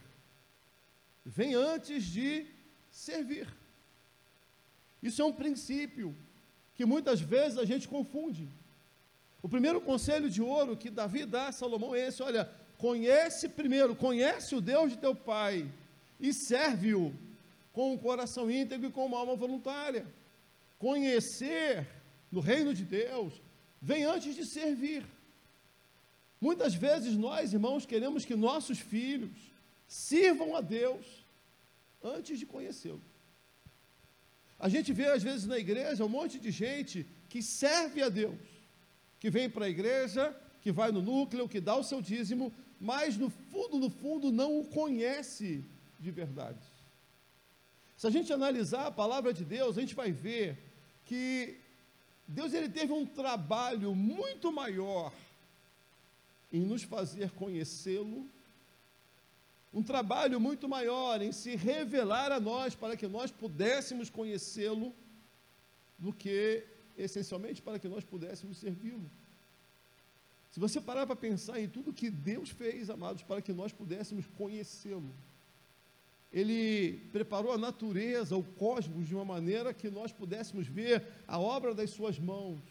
vem 1.25 1.54
antes 1.54 2.04
de 2.04 2.47
servir. 2.90 3.49
Isso 5.06 5.22
é 5.22 5.25
um 5.25 5.32
princípio 5.32 6.14
que 6.75 6.84
muitas 6.84 7.20
vezes 7.20 7.58
a 7.58 7.64
gente 7.64 7.86
confunde. 7.86 8.48
O 9.40 9.48
primeiro 9.48 9.80
conselho 9.80 10.28
de 10.28 10.42
ouro 10.42 10.76
que 10.76 10.90
Davi 10.90 11.25
dá 11.25 11.48
a 11.48 11.52
Salomão 11.52 11.94
é 11.94 12.08
esse: 12.08 12.22
olha, 12.22 12.50
conhece 12.76 13.48
primeiro, 13.48 13.94
conhece 13.94 14.54
o 14.54 14.60
Deus 14.60 14.90
de 14.90 14.98
teu 14.98 15.14
pai 15.14 15.70
e 16.18 16.32
serve-o 16.32 17.14
com 17.72 17.92
um 17.92 17.98
coração 17.98 18.50
íntegro 18.50 18.88
e 18.88 18.92
com 18.92 19.06
uma 19.06 19.18
alma 19.18 19.36
voluntária. 19.36 20.04
Conhecer 20.78 21.86
no 22.32 22.40
reino 22.40 22.75
de 22.75 22.84
Deus 22.84 23.32
vem 23.80 24.04
antes 24.04 24.34
de 24.34 24.44
servir. 24.44 25.06
Muitas 26.40 26.75
vezes 26.75 27.16
nós, 27.16 27.52
irmãos, 27.52 27.86
queremos 27.86 28.25
que 28.25 28.34
nossos 28.34 28.78
filhos 28.78 29.38
sirvam 29.86 30.56
a 30.56 30.60
Deus 30.60 31.06
antes 32.02 32.38
de 32.38 32.46
conhecê-lo. 32.46 33.00
A 34.58 34.68
gente 34.68 34.92
vê, 34.92 35.06
às 35.06 35.22
vezes, 35.22 35.46
na 35.46 35.58
igreja 35.58 36.04
um 36.04 36.08
monte 36.08 36.38
de 36.38 36.50
gente 36.50 37.06
que 37.28 37.42
serve 37.42 38.02
a 38.02 38.08
Deus, 38.08 38.38
que 39.20 39.30
vem 39.30 39.50
para 39.50 39.66
a 39.66 39.68
igreja, 39.68 40.34
que 40.62 40.72
vai 40.72 40.90
no 40.90 41.02
núcleo, 41.02 41.48
que 41.48 41.60
dá 41.60 41.76
o 41.76 41.84
seu 41.84 42.00
dízimo, 42.00 42.52
mas 42.80 43.16
no 43.16 43.30
fundo, 43.30 43.78
no 43.78 43.90
fundo, 43.90 44.32
não 44.32 44.58
o 44.60 44.64
conhece 44.64 45.64
de 45.98 46.10
verdade. 46.10 46.64
Se 47.96 48.06
a 48.06 48.10
gente 48.10 48.32
analisar 48.32 48.86
a 48.86 48.90
palavra 48.90 49.32
de 49.32 49.44
Deus, 49.44 49.76
a 49.76 49.80
gente 49.80 49.94
vai 49.94 50.12
ver 50.12 50.58
que 51.04 51.58
Deus 52.26 52.52
ele 52.52 52.68
teve 52.68 52.92
um 52.92 53.06
trabalho 53.06 53.94
muito 53.94 54.52
maior 54.52 55.12
em 56.52 56.60
nos 56.60 56.82
fazer 56.82 57.30
conhecê-lo 57.30 58.28
um 59.76 59.83
trabalho 59.83 60.40
muito 60.40 60.66
maior 60.66 61.21
em 61.21 61.33
se 61.33 61.54
revelar 61.54 62.33
a 62.33 62.40
nós 62.40 62.75
para 62.75 62.97
que 62.97 63.06
nós 63.06 63.30
pudéssemos 63.30 64.09
conhecê-lo 64.09 64.95
do 65.99 66.14
que 66.14 66.64
essencialmente 66.97 67.61
para 67.61 67.78
que 67.78 67.87
nós 67.87 68.02
pudéssemos 68.02 68.56
servi-lo. 68.56 69.11
Se 70.50 70.59
você 70.59 70.80
parar 70.80 71.06
para 71.06 71.14
pensar 71.14 71.61
em 71.61 71.68
tudo 71.68 71.92
que 71.92 72.09
Deus 72.09 72.49
fez, 72.49 72.88
amados, 72.88 73.23
para 73.23 73.42
que 73.42 73.52
nós 73.52 73.71
pudéssemos 73.71 74.26
conhecê-lo, 74.38 75.14
Ele 76.33 76.99
preparou 77.12 77.52
a 77.52 77.59
natureza, 77.59 78.35
o 78.35 78.42
cosmos, 78.42 79.06
de 79.06 79.14
uma 79.14 79.26
maneira 79.26 79.75
que 79.75 79.90
nós 79.90 80.11
pudéssemos 80.11 80.66
ver 80.66 81.04
a 81.28 81.38
obra 81.38 81.75
das 81.75 81.90
Suas 81.90 82.18
mãos. 82.18 82.62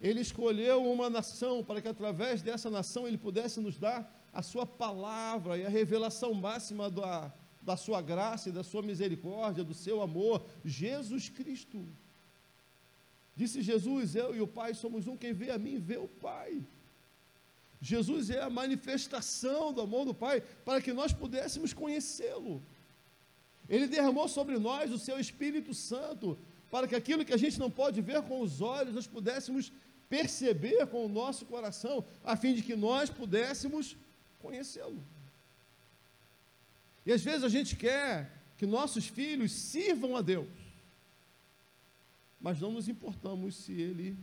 Ele 0.00 0.20
escolheu 0.20 0.82
uma 0.90 1.08
nação 1.08 1.62
para 1.62 1.80
que 1.80 1.86
através 1.86 2.42
dessa 2.42 2.68
nação 2.68 3.06
Ele 3.06 3.16
pudesse 3.16 3.60
nos 3.60 3.78
dar 3.78 4.17
a 4.38 4.42
sua 4.42 4.64
palavra 4.64 5.58
e 5.58 5.66
a 5.66 5.68
revelação 5.68 6.32
máxima 6.32 6.88
da, 6.88 7.32
da 7.60 7.76
sua 7.76 8.00
graça 8.00 8.48
e 8.48 8.52
da 8.52 8.62
sua 8.62 8.82
misericórdia, 8.82 9.64
do 9.64 9.74
seu 9.74 10.00
amor, 10.00 10.46
Jesus 10.64 11.28
Cristo. 11.28 11.84
Disse 13.34 13.62
Jesus: 13.62 14.14
Eu 14.14 14.36
e 14.36 14.40
o 14.40 14.46
Pai 14.46 14.74
somos 14.74 15.08
um, 15.08 15.16
quem 15.16 15.32
vê 15.32 15.50
a 15.50 15.58
mim 15.58 15.76
vê 15.80 15.96
o 15.96 16.06
Pai. 16.06 16.64
Jesus 17.80 18.30
é 18.30 18.40
a 18.40 18.48
manifestação 18.48 19.72
do 19.72 19.80
amor 19.80 20.04
do 20.04 20.14
Pai 20.14 20.40
para 20.64 20.80
que 20.80 20.92
nós 20.92 21.12
pudéssemos 21.12 21.72
conhecê-lo. 21.72 22.62
Ele 23.68 23.88
derramou 23.88 24.28
sobre 24.28 24.56
nós 24.56 24.92
o 24.92 25.00
seu 25.00 25.18
Espírito 25.18 25.74
Santo 25.74 26.38
para 26.70 26.86
que 26.86 26.94
aquilo 26.94 27.24
que 27.24 27.34
a 27.34 27.42
gente 27.44 27.58
não 27.58 27.72
pode 27.72 28.00
ver 28.00 28.22
com 28.22 28.40
os 28.40 28.60
olhos, 28.60 28.94
nós 28.94 29.08
pudéssemos 29.08 29.72
perceber 30.08 30.86
com 30.86 31.04
o 31.04 31.08
nosso 31.08 31.44
coração, 31.44 32.04
a 32.22 32.36
fim 32.36 32.54
de 32.54 32.62
que 32.62 32.76
nós 32.76 33.10
pudéssemos 33.10 33.96
conhecê-lo. 34.40 35.02
E 37.04 37.12
às 37.12 37.22
vezes 37.22 37.42
a 37.42 37.48
gente 37.48 37.76
quer 37.76 38.30
que 38.56 38.66
nossos 38.66 39.06
filhos 39.06 39.52
sirvam 39.52 40.16
a 40.16 40.20
Deus, 40.20 40.48
mas 42.40 42.60
não 42.60 42.72
nos 42.72 42.88
importamos 42.88 43.56
se, 43.56 43.72
ele, 43.72 44.16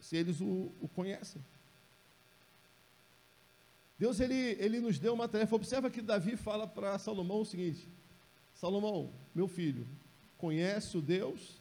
se 0.00 0.16
eles 0.16 0.40
o, 0.40 0.72
o 0.80 0.88
conhecem. 0.88 1.42
Deus 3.98 4.20
ele, 4.20 4.34
ele 4.34 4.80
nos 4.80 4.98
deu 4.98 5.12
uma 5.12 5.28
tarefa. 5.28 5.56
Observa 5.56 5.90
que 5.90 6.00
Davi 6.00 6.36
fala 6.36 6.66
para 6.66 6.98
Salomão 6.98 7.40
o 7.40 7.44
seguinte: 7.44 7.88
Salomão, 8.54 9.12
meu 9.34 9.48
filho, 9.48 9.86
conhece 10.36 10.96
o 10.96 11.02
Deus 11.02 11.60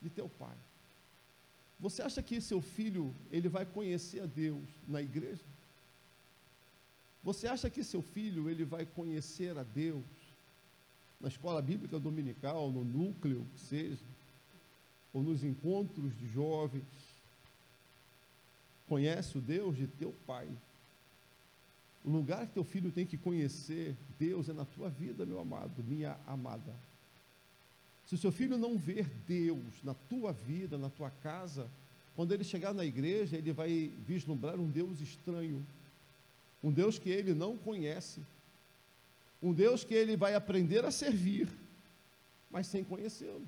de 0.00 0.08
teu 0.08 0.28
pai. 0.28 0.56
Você 1.80 2.02
acha 2.02 2.22
que 2.22 2.40
seu 2.40 2.60
filho 2.60 3.14
ele 3.30 3.48
vai 3.48 3.66
conhecer 3.66 4.20
a 4.20 4.26
Deus 4.26 4.62
na 4.86 5.02
igreja? 5.02 5.42
Você 7.22 7.46
acha 7.46 7.68
que 7.68 7.84
seu 7.84 8.00
filho 8.00 8.48
ele 8.48 8.64
vai 8.64 8.86
conhecer 8.86 9.56
a 9.58 9.62
Deus 9.62 10.04
na 11.20 11.28
escola 11.28 11.60
bíblica 11.60 11.98
dominical, 11.98 12.70
no 12.70 12.82
núcleo 12.82 13.46
que 13.54 13.60
seja, 13.60 14.02
ou 15.12 15.22
nos 15.22 15.44
encontros 15.44 16.16
de 16.18 16.26
jovens? 16.28 16.84
Conhece 18.88 19.36
o 19.36 19.40
Deus 19.40 19.76
de 19.76 19.86
teu 19.86 20.14
pai. 20.26 20.48
O 22.04 22.10
lugar 22.10 22.46
que 22.46 22.54
teu 22.54 22.64
filho 22.64 22.90
tem 22.90 23.04
que 23.04 23.18
conhecer 23.18 23.94
Deus 24.18 24.48
é 24.48 24.54
na 24.54 24.64
tua 24.64 24.88
vida, 24.88 25.26
meu 25.26 25.38
amado, 25.38 25.84
minha 25.84 26.16
amada. 26.26 26.74
Se 28.06 28.14
o 28.14 28.18
seu 28.18 28.32
filho 28.32 28.56
não 28.56 28.78
ver 28.78 29.06
Deus 29.28 29.84
na 29.84 29.92
tua 29.94 30.32
vida, 30.32 30.78
na 30.78 30.88
tua 30.88 31.10
casa, 31.22 31.70
quando 32.16 32.32
ele 32.32 32.42
chegar 32.42 32.72
na 32.72 32.84
igreja, 32.84 33.36
ele 33.36 33.52
vai 33.52 33.92
vislumbrar 34.06 34.58
um 34.58 34.68
Deus 34.68 35.00
estranho 35.00 35.64
um 36.62 36.70
Deus 36.70 36.98
que 36.98 37.08
ele 37.08 37.34
não 37.34 37.56
conhece, 37.56 38.20
um 39.42 39.52
Deus 39.52 39.82
que 39.84 39.94
ele 39.94 40.16
vai 40.16 40.34
aprender 40.34 40.84
a 40.84 40.90
servir, 40.90 41.48
mas 42.50 42.66
sem 42.66 42.84
conhecê-lo. 42.84 43.46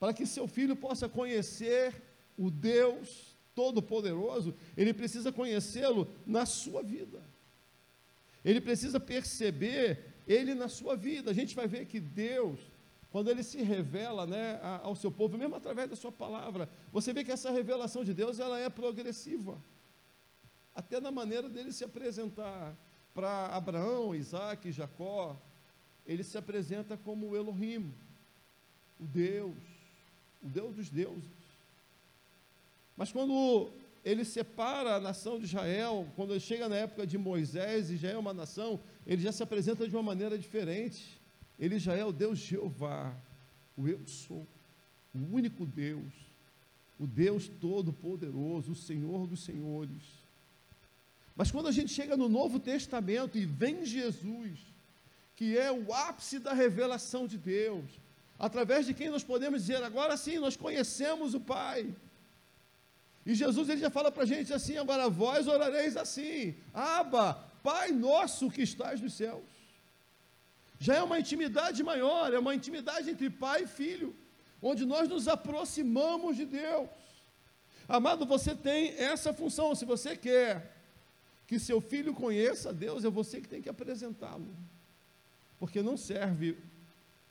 Para 0.00 0.12
que 0.12 0.26
seu 0.26 0.48
filho 0.48 0.74
possa 0.74 1.08
conhecer 1.08 1.94
o 2.36 2.50
Deus 2.50 3.36
Todo-Poderoso, 3.54 4.54
ele 4.76 4.92
precisa 4.92 5.32
conhecê-lo 5.32 6.08
na 6.26 6.46
sua 6.46 6.82
vida. 6.82 7.22
Ele 8.44 8.60
precisa 8.60 9.00
perceber 9.00 10.04
ele 10.26 10.54
na 10.54 10.68
sua 10.68 10.96
vida. 10.96 11.30
A 11.30 11.34
gente 11.34 11.54
vai 11.54 11.66
ver 11.66 11.86
que 11.86 11.98
Deus, 11.98 12.60
quando 13.10 13.30
ele 13.30 13.42
se 13.42 13.60
revela 13.62 14.26
né, 14.26 14.60
ao 14.82 14.94
seu 14.94 15.10
povo, 15.10 15.36
mesmo 15.36 15.56
através 15.56 15.90
da 15.90 15.96
sua 15.96 16.12
palavra, 16.12 16.68
você 16.92 17.12
vê 17.12 17.24
que 17.24 17.32
essa 17.32 17.50
revelação 17.50 18.04
de 18.04 18.14
Deus 18.14 18.38
ela 18.38 18.58
é 18.58 18.68
progressiva 18.68 19.58
até 20.78 21.00
na 21.00 21.10
maneira 21.10 21.48
dele 21.48 21.72
se 21.72 21.82
apresentar 21.82 22.72
para 23.12 23.46
Abraão, 23.46 24.14
Isaac 24.14 24.68
e 24.68 24.70
Jacó, 24.70 25.36
ele 26.06 26.22
se 26.22 26.38
apresenta 26.38 26.96
como 26.96 27.26
o 27.26 27.36
Elohim, 27.36 27.92
o 29.00 29.04
Deus, 29.04 29.56
o 30.40 30.46
Deus 30.46 30.76
dos 30.76 30.88
deuses. 30.88 31.28
Mas 32.96 33.10
quando 33.10 33.72
ele 34.04 34.24
separa 34.24 34.94
a 34.94 35.00
nação 35.00 35.36
de 35.36 35.46
Israel, 35.46 36.06
quando 36.14 36.30
ele 36.30 36.38
chega 36.38 36.68
na 36.68 36.76
época 36.76 37.04
de 37.04 37.18
Moisés 37.18 37.90
e 37.90 37.96
já 37.96 38.10
é 38.10 38.16
uma 38.16 38.32
nação, 38.32 38.78
ele 39.04 39.20
já 39.20 39.32
se 39.32 39.42
apresenta 39.42 39.88
de 39.88 39.96
uma 39.96 40.02
maneira 40.04 40.38
diferente. 40.38 41.20
Ele 41.58 41.80
já 41.80 41.96
é 41.96 42.04
o 42.04 42.12
Deus 42.12 42.38
Jeová, 42.38 43.12
o 43.76 43.88
Eu 43.88 44.06
sou, 44.06 44.46
o 45.12 45.34
único 45.34 45.66
Deus, 45.66 46.12
o 47.00 47.04
Deus 47.04 47.48
Todo-Poderoso, 47.48 48.70
o 48.70 48.76
Senhor 48.76 49.26
dos 49.26 49.42
Senhores. 49.42 50.17
Mas 51.38 51.52
quando 51.52 51.68
a 51.68 51.72
gente 51.72 51.92
chega 51.92 52.16
no 52.16 52.28
Novo 52.28 52.58
Testamento 52.58 53.38
e 53.38 53.46
vem 53.46 53.84
Jesus, 53.86 54.58
que 55.36 55.56
é 55.56 55.70
o 55.70 55.94
ápice 55.94 56.40
da 56.40 56.52
revelação 56.52 57.28
de 57.28 57.38
Deus, 57.38 57.84
através 58.36 58.86
de 58.86 58.92
quem 58.92 59.08
nós 59.08 59.22
podemos 59.22 59.60
dizer, 59.60 59.80
agora 59.84 60.16
sim, 60.16 60.38
nós 60.38 60.56
conhecemos 60.56 61.34
o 61.34 61.40
Pai. 61.40 61.94
E 63.24 63.36
Jesus 63.36 63.68
ele 63.68 63.80
já 63.80 63.88
fala 63.88 64.10
para 64.10 64.24
a 64.24 64.26
gente 64.26 64.52
assim: 64.52 64.78
agora 64.78 65.08
vós 65.08 65.46
orareis 65.46 65.96
assim, 65.96 66.56
Aba, 66.74 67.34
Pai 67.62 67.92
nosso 67.92 68.50
que 68.50 68.62
estás 68.62 69.00
nos 69.00 69.14
céus. 69.14 69.44
Já 70.80 70.96
é 70.96 71.02
uma 71.04 71.20
intimidade 71.20 71.84
maior, 71.84 72.34
é 72.34 72.38
uma 72.40 72.54
intimidade 72.54 73.10
entre 73.10 73.30
pai 73.30 73.62
e 73.62 73.66
filho, 73.68 74.14
onde 74.60 74.84
nós 74.84 75.08
nos 75.08 75.28
aproximamos 75.28 76.36
de 76.36 76.46
Deus. 76.46 76.88
Amado, 77.86 78.26
você 78.26 78.56
tem 78.56 78.96
essa 78.98 79.32
função, 79.32 79.72
se 79.76 79.84
você 79.84 80.16
quer 80.16 80.77
que 81.48 81.58
seu 81.58 81.80
filho 81.80 82.12
conheça 82.12 82.74
Deus, 82.74 83.06
é 83.06 83.10
você 83.10 83.40
que 83.40 83.48
tem 83.48 83.62
que 83.62 83.70
apresentá-lo. 83.70 84.54
Porque 85.58 85.82
não 85.82 85.96
serve, 85.96 86.58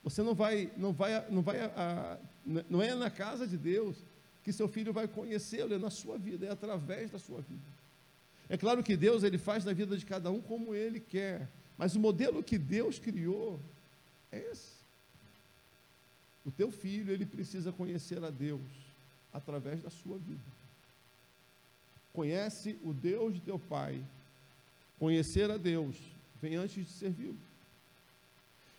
você 0.03 0.23
não 0.23 0.33
vai, 0.33 0.71
não 0.75 0.91
vai, 0.91 1.29
não 1.29 1.43
vai, 1.43 1.61
a, 1.61 2.19
não 2.67 2.81
é 2.81 2.95
na 2.95 3.11
casa 3.11 3.47
de 3.47 3.55
Deus 3.55 3.95
que 4.43 4.51
seu 4.51 4.67
filho 4.67 4.91
vai 4.91 5.07
conhecê-lo, 5.07 5.75
é 5.75 5.77
na 5.77 5.91
sua 5.91 6.17
vida, 6.17 6.47
é 6.47 6.51
através 6.51 7.11
da 7.11 7.19
sua 7.19 7.41
vida. 7.41 7.69
É 8.49 8.57
claro 8.57 8.83
que 8.83 8.97
Deus 8.97 9.23
ele 9.23 9.37
faz 9.37 9.63
na 9.63 9.71
vida 9.71 9.95
de 9.95 10.05
cada 10.05 10.31
um 10.31 10.41
como 10.41 10.73
ele 10.73 10.99
quer, 10.99 11.47
mas 11.77 11.95
o 11.95 11.99
modelo 11.99 12.41
que 12.41 12.57
Deus 12.57 12.97
criou 12.97 13.61
é 14.31 14.39
esse. 14.51 14.77
O 16.43 16.49
teu 16.49 16.71
filho, 16.71 17.13
ele 17.13 17.25
precisa 17.25 17.71
conhecer 17.71 18.23
a 18.23 18.31
Deus 18.31 18.61
através 19.31 19.83
da 19.83 19.91
sua 19.91 20.17
vida. 20.17 20.56
Conhece 22.17 22.79
o 22.83 22.95
Deus 22.95 23.35
de 23.35 23.41
teu 23.41 23.59
pai. 23.59 24.03
Conhecer 24.97 25.51
a 25.51 25.57
Deus 25.57 25.95
vem 26.41 26.55
antes 26.55 26.83
de 26.83 26.91
servi-lo. 26.91 27.37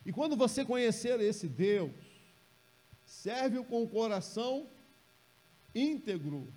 E 0.05 0.13
quando 0.13 0.37
você 0.37 0.65
conhecer 0.65 1.21
esse 1.21 1.47
Deus, 1.47 1.93
serve-o 3.07 3.63
com 3.63 3.85
o 3.85 3.89
coração 3.89 4.67
íntegro, 5.73 6.53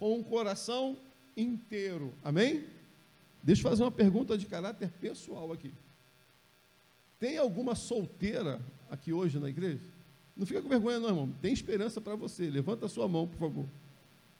com 0.00 0.18
o 0.18 0.24
coração 0.24 0.98
inteiro. 1.36 2.12
Amém? 2.24 2.66
Deixa 3.40 3.62
eu 3.62 3.70
fazer 3.70 3.84
uma 3.84 3.92
pergunta 3.92 4.36
de 4.36 4.46
caráter 4.46 4.90
pessoal 5.00 5.52
aqui. 5.52 5.72
Tem 7.20 7.38
alguma 7.38 7.76
solteira 7.76 8.60
aqui 8.90 9.12
hoje 9.12 9.38
na 9.38 9.48
igreja? 9.48 9.84
Não 10.36 10.44
fica 10.44 10.60
com 10.60 10.68
vergonha, 10.68 10.98
não, 10.98 11.08
irmão. 11.08 11.32
Tem 11.40 11.52
esperança 11.52 12.00
para 12.00 12.16
você. 12.16 12.50
Levanta 12.50 12.86
a 12.86 12.88
sua 12.88 13.06
mão, 13.06 13.28
por 13.28 13.38
favor. 13.38 13.68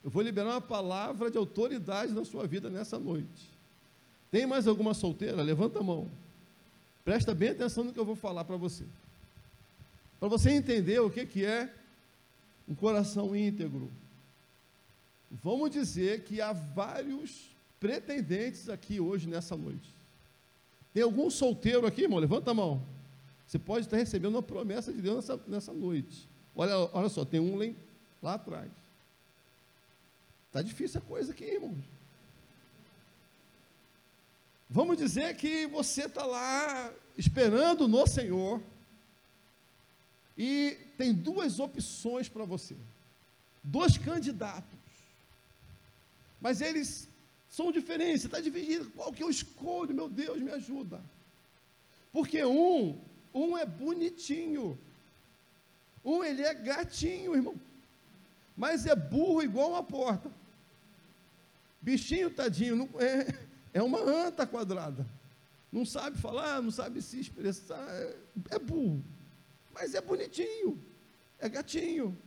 Eu 0.03 0.09
vou 0.09 0.21
liberar 0.21 0.51
uma 0.51 0.61
palavra 0.61 1.29
de 1.29 1.37
autoridade 1.37 2.13
na 2.13 2.23
sua 2.23 2.47
vida 2.47 2.69
nessa 2.69 2.97
noite. 2.97 3.49
Tem 4.31 4.45
mais 4.45 4.67
alguma 4.67 4.93
solteira? 4.93 5.41
Levanta 5.41 5.79
a 5.79 5.83
mão. 5.83 6.09
Presta 7.03 7.33
bem 7.33 7.49
atenção 7.49 7.83
no 7.83 7.93
que 7.93 7.99
eu 7.99 8.05
vou 8.05 8.15
falar 8.15 8.45
para 8.45 8.55
você. 8.55 8.85
Para 10.19 10.29
você 10.29 10.51
entender 10.51 10.99
o 10.99 11.09
que, 11.09 11.25
que 11.25 11.45
é 11.45 11.73
um 12.67 12.75
coração 12.75 13.35
íntegro. 13.35 13.89
Vamos 15.31 15.71
dizer 15.71 16.23
que 16.23 16.41
há 16.41 16.53
vários 16.53 17.49
pretendentes 17.79 18.69
aqui 18.69 18.99
hoje 18.99 19.27
nessa 19.27 19.55
noite. 19.55 19.93
Tem 20.93 21.03
algum 21.03 21.29
solteiro 21.29 21.85
aqui, 21.85 22.03
irmão? 22.03 22.19
Levanta 22.19 22.51
a 22.51 22.53
mão. 22.53 22.81
Você 23.47 23.57
pode 23.57 23.85
estar 23.85 23.97
recebendo 23.97 24.35
uma 24.35 24.43
promessa 24.43 24.93
de 24.93 25.01
Deus 25.01 25.15
nessa, 25.15 25.41
nessa 25.47 25.73
noite. 25.73 26.27
Olha, 26.55 26.77
olha 26.93 27.09
só, 27.09 27.25
tem 27.25 27.39
um 27.39 27.57
lá, 28.21 28.35
atrás. 28.35 28.69
Está 30.49 30.63
difícil 30.63 30.99
a 30.99 31.07
coisa 31.07 31.31
aqui, 31.31 31.45
irmão. 31.45 31.77
Vamos 34.67 34.97
dizer 34.97 35.35
que 35.35 35.67
você 35.67 36.05
está 36.05 36.25
lá 36.25 36.91
esperando 37.15 37.87
no 37.87 38.05
Senhor 38.07 38.59
e 40.35 40.75
tem 40.97 41.13
duas 41.13 41.59
opções 41.59 42.27
para 42.27 42.45
você, 42.45 42.75
dois 43.63 43.95
candidatos, 43.97 44.79
mas 46.41 46.61
eles 46.61 47.07
são 47.47 47.71
diferentes, 47.71 48.25
está 48.25 48.39
dividido, 48.39 48.89
qual 48.91 49.13
que 49.13 49.23
eu 49.23 49.29
escolho, 49.29 49.93
meu 49.93 50.09
Deus, 50.09 50.39
me 50.39 50.51
ajuda. 50.51 50.99
Porque 52.11 52.43
um, 52.43 52.99
um 53.33 53.55
é 53.55 53.67
bonitinho, 53.67 54.79
um 56.03 56.23
ele 56.23 56.41
é 56.41 56.53
gatinho, 56.55 57.35
irmão, 57.35 57.55
mas 58.57 58.87
é 58.87 58.95
burro 58.95 59.43
igual 59.43 59.71
uma 59.71 59.83
porta. 59.83 60.38
Bichinho 61.81 62.29
tadinho, 62.29 62.75
não, 62.75 62.89
é, 62.99 63.33
é 63.73 63.81
uma 63.81 63.99
anta 63.99 64.45
quadrada. 64.45 65.07
Não 65.71 65.85
sabe 65.85 66.17
falar, 66.17 66.61
não 66.61 66.71
sabe 66.71 67.01
se 67.01 67.19
expressar, 67.19 67.87
é, 67.89 68.15
é 68.51 68.59
burro. 68.59 69.03
Mas 69.71 69.93
é 69.93 70.01
bonitinho, 70.01 70.83
é 71.39 71.47
gatinho. 71.47 72.17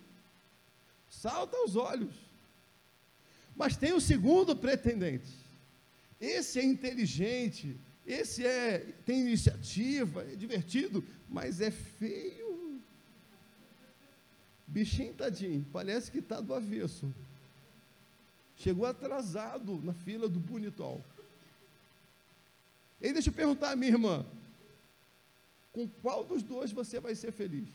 Salta 1.08 1.56
aos 1.56 1.76
olhos. 1.76 2.14
Mas 3.54 3.76
tem 3.76 3.92
o 3.92 4.00
segundo 4.00 4.56
pretendente. 4.56 5.30
Esse 6.20 6.60
é 6.60 6.64
inteligente, 6.64 7.78
esse 8.06 8.46
é 8.46 8.78
tem 9.04 9.20
iniciativa, 9.20 10.22
é 10.22 10.36
divertido, 10.36 11.04
mas 11.28 11.60
é 11.60 11.70
feio. 11.70 12.80
Bichinho 14.66 15.12
tadinho, 15.12 15.66
parece 15.72 16.10
que 16.10 16.20
está 16.20 16.40
do 16.40 16.54
avesso. 16.54 17.12
Chegou 18.56 18.86
atrasado 18.86 19.80
na 19.82 19.92
fila 19.92 20.28
do 20.28 20.38
bonitol. 20.38 21.02
E 23.00 23.12
deixa 23.12 23.30
eu 23.30 23.34
perguntar 23.34 23.74
minha 23.76 23.92
irmã: 23.92 24.24
com 25.72 25.88
qual 25.88 26.24
dos 26.24 26.42
dois 26.42 26.70
você 26.70 27.00
vai 27.00 27.14
ser 27.14 27.32
feliz? 27.32 27.68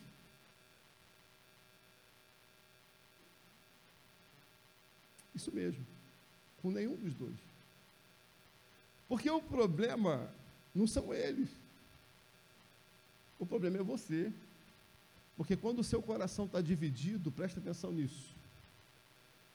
Isso 5.36 5.52
mesmo, 5.52 5.86
com 6.62 6.72
nenhum 6.72 6.96
dos 6.96 7.14
dois. 7.14 7.36
Porque 9.08 9.30
o 9.30 9.42
problema 9.42 10.30
não 10.74 10.88
são 10.88 11.14
eles. 11.14 11.50
O 13.40 13.46
problema 13.46 13.78
é 13.78 13.84
você. 13.84 14.32
Porque 15.36 15.56
quando 15.56 15.80
o 15.80 15.84
seu 15.84 16.02
coração 16.02 16.46
está 16.46 16.60
dividido, 16.60 17.32
presta 17.32 17.60
atenção 17.60 17.92
nisso. 17.92 18.36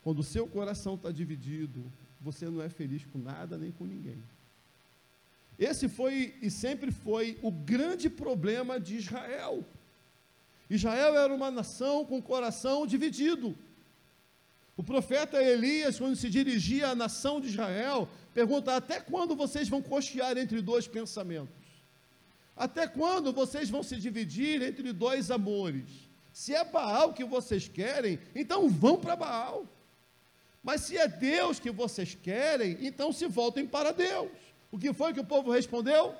Quando 0.02 0.18
o 0.18 0.24
seu 0.24 0.46
coração 0.46 0.94
está 0.94 1.10
dividido, 1.10 1.90
você 2.20 2.48
não 2.48 2.62
é 2.62 2.68
feliz 2.68 3.04
com 3.06 3.18
nada 3.18 3.56
nem 3.56 3.70
com 3.70 3.84
ninguém. 3.84 4.22
Esse 5.58 5.88
foi 5.88 6.34
e 6.42 6.50
sempre 6.50 6.90
foi 6.90 7.38
o 7.42 7.50
grande 7.50 8.10
problema 8.10 8.80
de 8.80 8.96
Israel. 8.96 9.64
Israel 10.68 11.16
era 11.16 11.32
uma 11.32 11.50
nação 11.50 12.04
com 12.04 12.20
coração 12.20 12.86
dividido. 12.86 13.56
O 14.76 14.82
profeta 14.82 15.42
Elias, 15.42 15.98
quando 15.98 16.16
se 16.16 16.30
dirigia 16.30 16.88
à 16.88 16.94
nação 16.94 17.40
de 17.40 17.48
Israel, 17.48 18.08
pergunta: 18.32 18.74
Até 18.74 18.98
quando 18.98 19.36
vocês 19.36 19.68
vão 19.68 19.82
cochear 19.82 20.36
entre 20.38 20.62
dois 20.62 20.88
pensamentos? 20.88 21.62
Até 22.56 22.86
quando 22.86 23.32
vocês 23.32 23.68
vão 23.68 23.82
se 23.82 23.96
dividir 23.96 24.62
entre 24.62 24.92
dois 24.92 25.30
amores? 25.30 25.84
Se 26.32 26.54
é 26.54 26.64
Baal 26.64 27.12
que 27.12 27.24
vocês 27.24 27.68
querem, 27.68 28.18
então 28.34 28.68
vão 28.68 28.96
para 28.96 29.14
Baal. 29.14 29.66
Mas 30.62 30.82
se 30.82 30.96
é 30.96 31.08
Deus 31.08 31.58
que 31.58 31.70
vocês 31.70 32.14
querem, 32.14 32.78
então 32.80 33.12
se 33.12 33.26
voltem 33.26 33.66
para 33.66 33.92
Deus. 33.92 34.30
O 34.70 34.78
que 34.78 34.92
foi 34.92 35.12
que 35.12 35.20
o 35.20 35.24
povo 35.24 35.50
respondeu? 35.50 36.14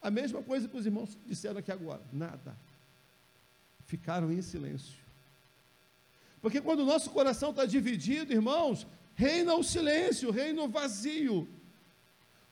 A 0.00 0.10
mesma 0.10 0.42
coisa 0.42 0.68
que 0.68 0.76
os 0.76 0.86
irmãos 0.86 1.16
disseram 1.26 1.58
aqui 1.58 1.70
agora: 1.70 2.02
nada. 2.12 2.56
Ficaram 3.84 4.32
em 4.32 4.40
silêncio. 4.40 5.04
Porque 6.40 6.60
quando 6.60 6.80
o 6.80 6.86
nosso 6.86 7.10
coração 7.10 7.50
está 7.50 7.66
dividido, 7.66 8.32
irmãos, 8.32 8.86
reina 9.14 9.54
o 9.54 9.62
silêncio, 9.62 10.30
reina 10.30 10.62
o 10.62 10.68
vazio. 10.68 11.48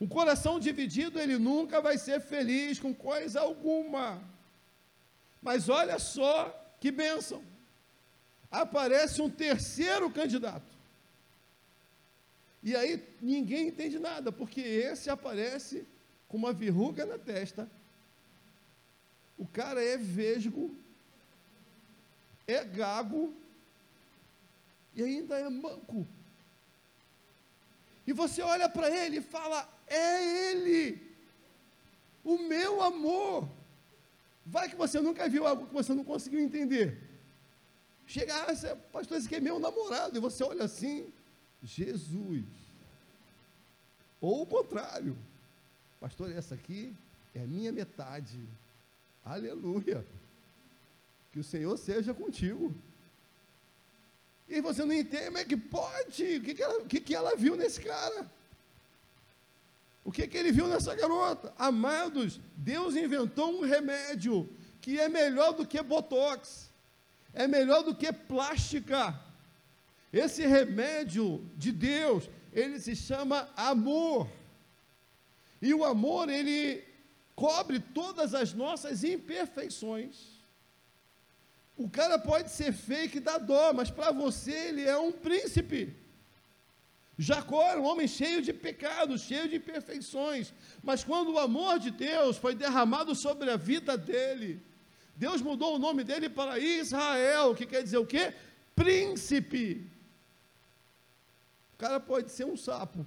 Um 0.01 0.07
coração 0.07 0.59
dividido, 0.59 1.19
ele 1.19 1.39
nunca 1.39 1.81
vai 1.81 1.97
ser 1.97 2.21
feliz 2.21 2.79
com 2.79 2.93
coisa 2.93 3.41
alguma. 3.41 4.23
Mas 5.41 5.69
olha 5.69 5.99
só 5.99 6.49
que 6.81 6.91
bênção. 6.91 7.43
Aparece 8.51 9.23
um 9.23 9.31
terceiro 9.31 10.11
candidato. 10.11 10.74
E 12.65 12.75
aí 12.75 13.07
ninguém 13.21 13.69
entende 13.69 13.99
nada, 13.99 14.33
porque 14.33 14.63
esse 14.63 15.11
aparece 15.11 15.87
com 16.27 16.39
uma 16.39 16.51
verruga 16.51 17.05
na 17.05 17.19
testa. 17.19 17.71
O 19.37 19.47
cara 19.47 19.85
é 19.85 19.99
vesgo, 19.99 20.75
é 22.47 22.65
gago 22.65 23.35
e 24.95 25.03
ainda 25.03 25.39
é 25.39 25.51
manco. 25.51 26.07
E 28.07 28.15
você 28.15 28.41
olha 28.41 28.67
para 28.67 28.89
ele 28.91 29.19
e 29.19 29.23
fala: 29.23 29.69
É 29.87 30.51
ele, 30.51 31.03
o 32.25 32.39
meu 32.39 32.83
amor. 32.83 33.47
Vai 34.47 34.71
que 34.71 34.77
você 34.77 35.01
nunca 35.01 35.29
viu 35.29 35.47
algo 35.47 35.67
que 35.67 35.75
você 35.75 35.93
não 35.93 36.05
conseguiu 36.05 36.41
entender. 36.41 36.99
Chega, 38.07 38.35
ah, 38.37 38.77
pastor, 38.93 39.17
esse 39.17 39.27
aqui 39.27 39.37
é 39.37 39.41
meu 39.41 39.59
namorado. 39.59 40.17
E 40.17 40.21
você 40.21 40.45
olha 40.45 40.65
assim, 40.65 41.11
Jesus. 41.65 42.45
Ou 44.21 44.43
o 44.43 44.47
contrário, 44.47 45.17
pastor, 46.01 46.31
essa 46.31 46.55
aqui 46.55 46.95
é 47.35 47.41
a 47.43 47.47
minha 47.47 47.73
metade. 47.73 48.39
Aleluia. 49.25 50.07
Que 51.33 51.41
o 51.41 51.45
Senhor 51.45 51.77
seja 51.77 52.15
contigo. 52.15 52.75
E 54.49 54.61
você 54.61 54.85
não 54.85 54.95
entende, 54.95 55.25
como 55.27 55.39
é 55.39 55.45
que 55.45 55.57
pode? 55.57 56.37
O 56.37 56.43
que, 56.43 56.55
que, 56.55 56.63
ela, 56.63 56.79
o 56.83 56.87
que, 56.87 57.01
que 57.01 57.15
ela 57.15 57.35
viu 57.35 57.57
nesse 57.57 57.81
cara? 57.81 58.31
O 60.05 60.13
que, 60.13 60.29
que 60.29 60.37
ele 60.37 60.53
viu 60.53 60.69
nessa 60.69 60.95
garota? 60.95 61.53
Amados, 61.59 62.39
Deus 62.55 62.95
inventou 62.95 63.59
um 63.59 63.63
remédio 63.63 64.49
que 64.83 65.01
é 65.01 65.09
melhor 65.09 65.55
do 65.55 65.67
que 65.67 65.83
botox, 65.83 66.71
é 67.33 67.49
melhor 67.49 67.83
do 67.83 67.95
que 67.95 68.13
plástica. 68.13 69.19
Esse 70.15 70.47
remédio 70.47 71.45
de 71.57 71.73
Deus, 71.73 72.31
ele 72.53 72.79
se 72.79 72.95
chama 72.95 73.49
amor. 73.57 74.31
E 75.61 75.75
o 75.75 75.85
amor, 75.85 76.29
ele 76.29 76.85
cobre 77.35 77.81
todas 77.81 78.33
as 78.33 78.53
nossas 78.53 79.03
imperfeições. 79.03 80.35
O 81.77 81.91
cara 81.91 82.17
pode 82.17 82.53
ser 82.53 82.73
fake 82.73 83.19
da 83.19 83.39
dó, 83.39 83.73
mas 83.73 83.91
para 83.91 84.13
você 84.13 84.53
ele 84.69 84.85
é 84.85 84.97
um 84.97 85.11
príncipe. 85.11 85.97
Jacó 87.19 87.63
era 87.63 87.81
um 87.81 87.85
homem 87.85 88.07
cheio 88.07 88.41
de 88.41 88.53
pecados, 88.53 89.23
cheio 89.23 89.49
de 89.49 89.57
imperfeições, 89.57 90.53
mas 90.83 91.03
quando 91.03 91.33
o 91.33 91.39
amor 91.39 91.81
de 91.81 91.91
Deus 91.91 92.37
foi 92.37 92.55
derramado 92.55 93.15
sobre 93.17 93.51
a 93.51 93.57
vida 93.57 93.97
dele, 93.97 94.63
Deus 95.17 95.43
mudou 95.43 95.75
o 95.75 95.79
nome 95.79 96.05
dele 96.05 96.29
para 96.29 96.59
Israel, 96.59 97.55
que 97.55 97.67
quer 97.67 97.83
dizer 97.83 97.99
o 97.99 98.07
quê? 98.07 98.33
Príncipe. 98.77 99.94
O 101.75 101.77
cara 101.77 102.01
pode 102.01 102.31
ser 102.31 102.47
um 102.47 102.57
sapo, 102.57 103.05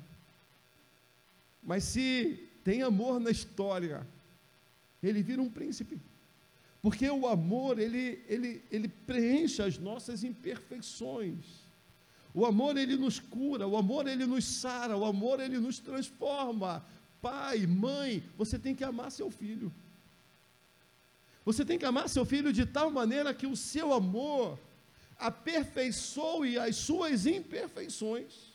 mas 1.63 1.84
se 1.84 2.47
tem 2.63 2.82
amor 2.82 3.19
na 3.19 3.32
história, 3.32 4.06
ele 5.01 5.21
vira 5.23 5.41
um 5.41 5.49
príncipe. 5.49 5.99
Porque 6.82 7.10
o 7.10 7.27
amor, 7.27 7.80
ele, 7.80 8.23
ele, 8.27 8.63
ele 8.71 8.88
preenche 8.88 9.62
as 9.62 9.77
nossas 9.77 10.23
imperfeições. 10.23 11.45
O 12.34 12.45
amor, 12.45 12.77
ele 12.77 12.95
nos 12.95 13.19
cura, 13.19 13.67
o 13.67 13.75
amor, 13.75 14.08
ele 14.08 14.25
nos 14.25 14.45
sara, 14.45 14.95
o 14.95 15.06
amor, 15.06 15.39
ele 15.39 15.60
nos 15.60 15.80
transforma. 15.80 16.86
Pai, 17.21 17.65
mãe, 17.65 18.23
você 18.38 18.60
tem 18.60 18.75
que 18.75 18.84
amar 18.84 19.12
seu 19.12 19.32
filho. 19.32 19.73
Você 21.43 21.65
tem 21.65 21.80
que 21.80 21.86
amar 21.86 22.08
seu 22.10 22.25
filho 22.25 22.53
de 22.53 22.65
tal 22.65 22.91
maneira 22.91 23.34
que 23.34 23.47
o 23.47 23.56
seu 23.56 23.91
amor 23.93 24.60
aperfeiçoe 25.17 26.60
as 26.60 26.75
suas 26.75 27.25
imperfeições. 27.25 28.47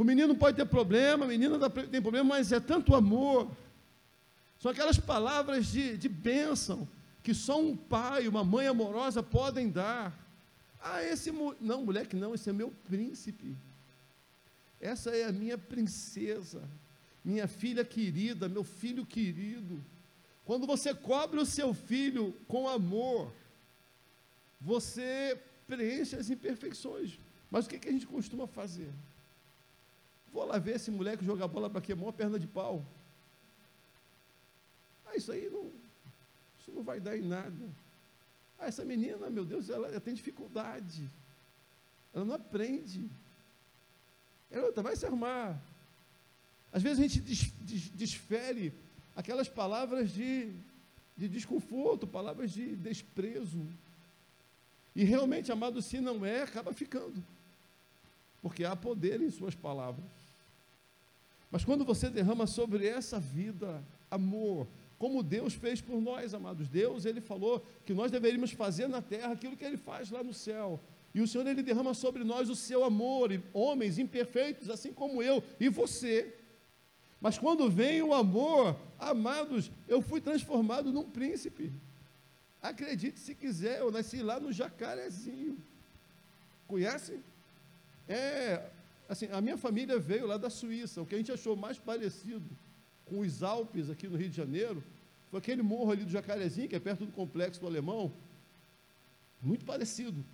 O 0.00 0.04
menino 0.04 0.34
pode 0.34 0.56
ter 0.56 0.64
problema, 0.64 1.26
a 1.26 1.28
menina 1.28 1.68
tem 1.68 2.00
problema, 2.00 2.30
mas 2.30 2.50
é 2.52 2.58
tanto 2.58 2.94
amor 2.94 3.50
são 4.58 4.70
aquelas 4.70 4.98
palavras 4.98 5.66
de, 5.66 5.98
de 5.98 6.08
bênção 6.08 6.88
que 7.22 7.34
só 7.34 7.60
um 7.60 7.76
pai, 7.76 8.26
uma 8.26 8.42
mãe 8.42 8.66
amorosa 8.66 9.22
podem 9.22 9.70
dar. 9.70 10.18
Ah, 10.82 11.02
esse. 11.02 11.30
Não, 11.60 11.84
moleque, 11.84 12.16
não, 12.16 12.34
esse 12.34 12.48
é 12.48 12.52
meu 12.52 12.70
príncipe. 12.88 13.54
Essa 14.80 15.10
é 15.10 15.24
a 15.24 15.32
minha 15.32 15.58
princesa, 15.58 16.62
minha 17.22 17.46
filha 17.46 17.84
querida, 17.84 18.48
meu 18.48 18.64
filho 18.64 19.04
querido. 19.04 19.84
Quando 20.46 20.66
você 20.66 20.94
cobre 20.94 21.38
o 21.38 21.44
seu 21.44 21.74
filho 21.74 22.34
com 22.48 22.66
amor, 22.66 23.30
você 24.58 25.38
preenche 25.66 26.16
as 26.16 26.30
imperfeições. 26.30 27.18
Mas 27.50 27.66
o 27.66 27.68
que, 27.68 27.78
que 27.78 27.88
a 27.90 27.92
gente 27.92 28.06
costuma 28.06 28.46
fazer? 28.46 28.90
Vou 30.32 30.44
lá 30.44 30.58
ver 30.58 30.76
esse 30.76 30.90
moleque 30.90 31.24
jogar 31.24 31.48
bola 31.48 31.68
para 31.68 31.80
queimar 31.80 32.04
uma 32.04 32.12
perna 32.12 32.38
de 32.38 32.46
pau. 32.46 32.84
Ah, 35.06 35.16
isso 35.16 35.32
aí 35.32 35.48
não, 35.50 35.70
isso 36.60 36.70
não 36.72 36.82
vai 36.82 37.00
dar 37.00 37.16
em 37.16 37.22
nada. 37.22 37.68
Ah, 38.58 38.66
essa 38.66 38.84
menina, 38.84 39.28
meu 39.30 39.44
Deus, 39.44 39.68
ela, 39.68 39.88
ela 39.88 40.00
tem 40.00 40.14
dificuldade. 40.14 41.08
Ela 42.14 42.24
não 42.24 42.34
aprende. 42.34 43.08
Ela 44.50 44.70
vai 44.82 44.94
se 44.94 45.06
arrumar. 45.06 45.60
Às 46.72 46.82
vezes 46.82 46.98
a 46.98 47.02
gente 47.02 47.20
des, 47.20 47.50
des, 47.60 47.88
desfere 47.90 48.72
aquelas 49.16 49.48
palavras 49.48 50.10
de, 50.12 50.52
de 51.16 51.28
desconforto, 51.28 52.06
palavras 52.06 52.52
de 52.52 52.76
desprezo. 52.76 53.66
E 54.94 55.04
realmente, 55.04 55.50
amado, 55.50 55.80
se 55.82 56.00
não 56.00 56.24
é, 56.24 56.42
acaba 56.42 56.72
ficando. 56.72 57.22
Porque 58.42 58.64
há 58.64 58.76
poder 58.76 59.20
em 59.20 59.30
suas 59.30 59.54
palavras. 59.54 60.19
Mas 61.50 61.64
quando 61.64 61.84
você 61.84 62.08
derrama 62.08 62.46
sobre 62.46 62.86
essa 62.86 63.18
vida 63.18 63.82
amor, 64.10 64.68
como 64.98 65.22
Deus 65.22 65.54
fez 65.54 65.80
por 65.80 66.00
nós, 66.00 66.34
amados. 66.34 66.68
Deus, 66.68 67.04
ele 67.06 67.20
falou 67.20 67.64
que 67.86 67.94
nós 67.94 68.10
deveríamos 68.10 68.52
fazer 68.52 68.86
na 68.86 69.00
terra 69.00 69.32
aquilo 69.32 69.56
que 69.56 69.64
ele 69.64 69.78
faz 69.78 70.10
lá 70.10 70.22
no 70.22 70.34
céu. 70.34 70.78
E 71.14 71.20
o 71.20 71.26
Senhor, 71.26 71.46
ele 71.46 71.62
derrama 71.62 71.94
sobre 71.94 72.22
nós 72.22 72.48
o 72.48 72.54
seu 72.54 72.84
amor, 72.84 73.32
e 73.32 73.42
homens 73.52 73.98
imperfeitos, 73.98 74.68
assim 74.68 74.92
como 74.92 75.22
eu 75.22 75.42
e 75.58 75.68
você. 75.68 76.36
Mas 77.20 77.38
quando 77.38 77.68
vem 77.70 78.02
o 78.02 78.14
amor, 78.14 78.76
amados, 78.98 79.70
eu 79.88 80.00
fui 80.00 80.20
transformado 80.20 80.92
num 80.92 81.10
príncipe. 81.10 81.72
Acredite 82.62 83.18
se 83.18 83.34
quiser, 83.34 83.80
eu 83.80 83.90
nasci 83.90 84.22
lá 84.22 84.38
no 84.38 84.52
Jacarezinho. 84.52 85.58
Conhece? 86.66 87.18
É, 88.06 88.70
assim, 89.10 89.26
a 89.32 89.40
minha 89.40 89.58
família 89.58 89.98
veio 89.98 90.24
lá 90.24 90.36
da 90.36 90.48
Suíça. 90.48 91.02
O 91.02 91.06
que 91.06 91.16
a 91.16 91.18
gente 91.18 91.32
achou 91.32 91.56
mais 91.56 91.76
parecido 91.78 92.48
com 93.04 93.18
os 93.18 93.42
Alpes 93.42 93.90
aqui 93.90 94.06
no 94.06 94.16
Rio 94.16 94.30
de 94.30 94.36
Janeiro, 94.36 94.84
foi 95.28 95.40
aquele 95.40 95.62
morro 95.62 95.90
ali 95.90 96.04
do 96.04 96.10
Jacarezinho, 96.12 96.68
que 96.68 96.76
é 96.76 96.80
perto 96.80 97.04
do 97.04 97.10
complexo 97.10 97.60
do 97.60 97.66
Alemão, 97.66 98.12
muito 99.42 99.64
parecido. 99.64 100.24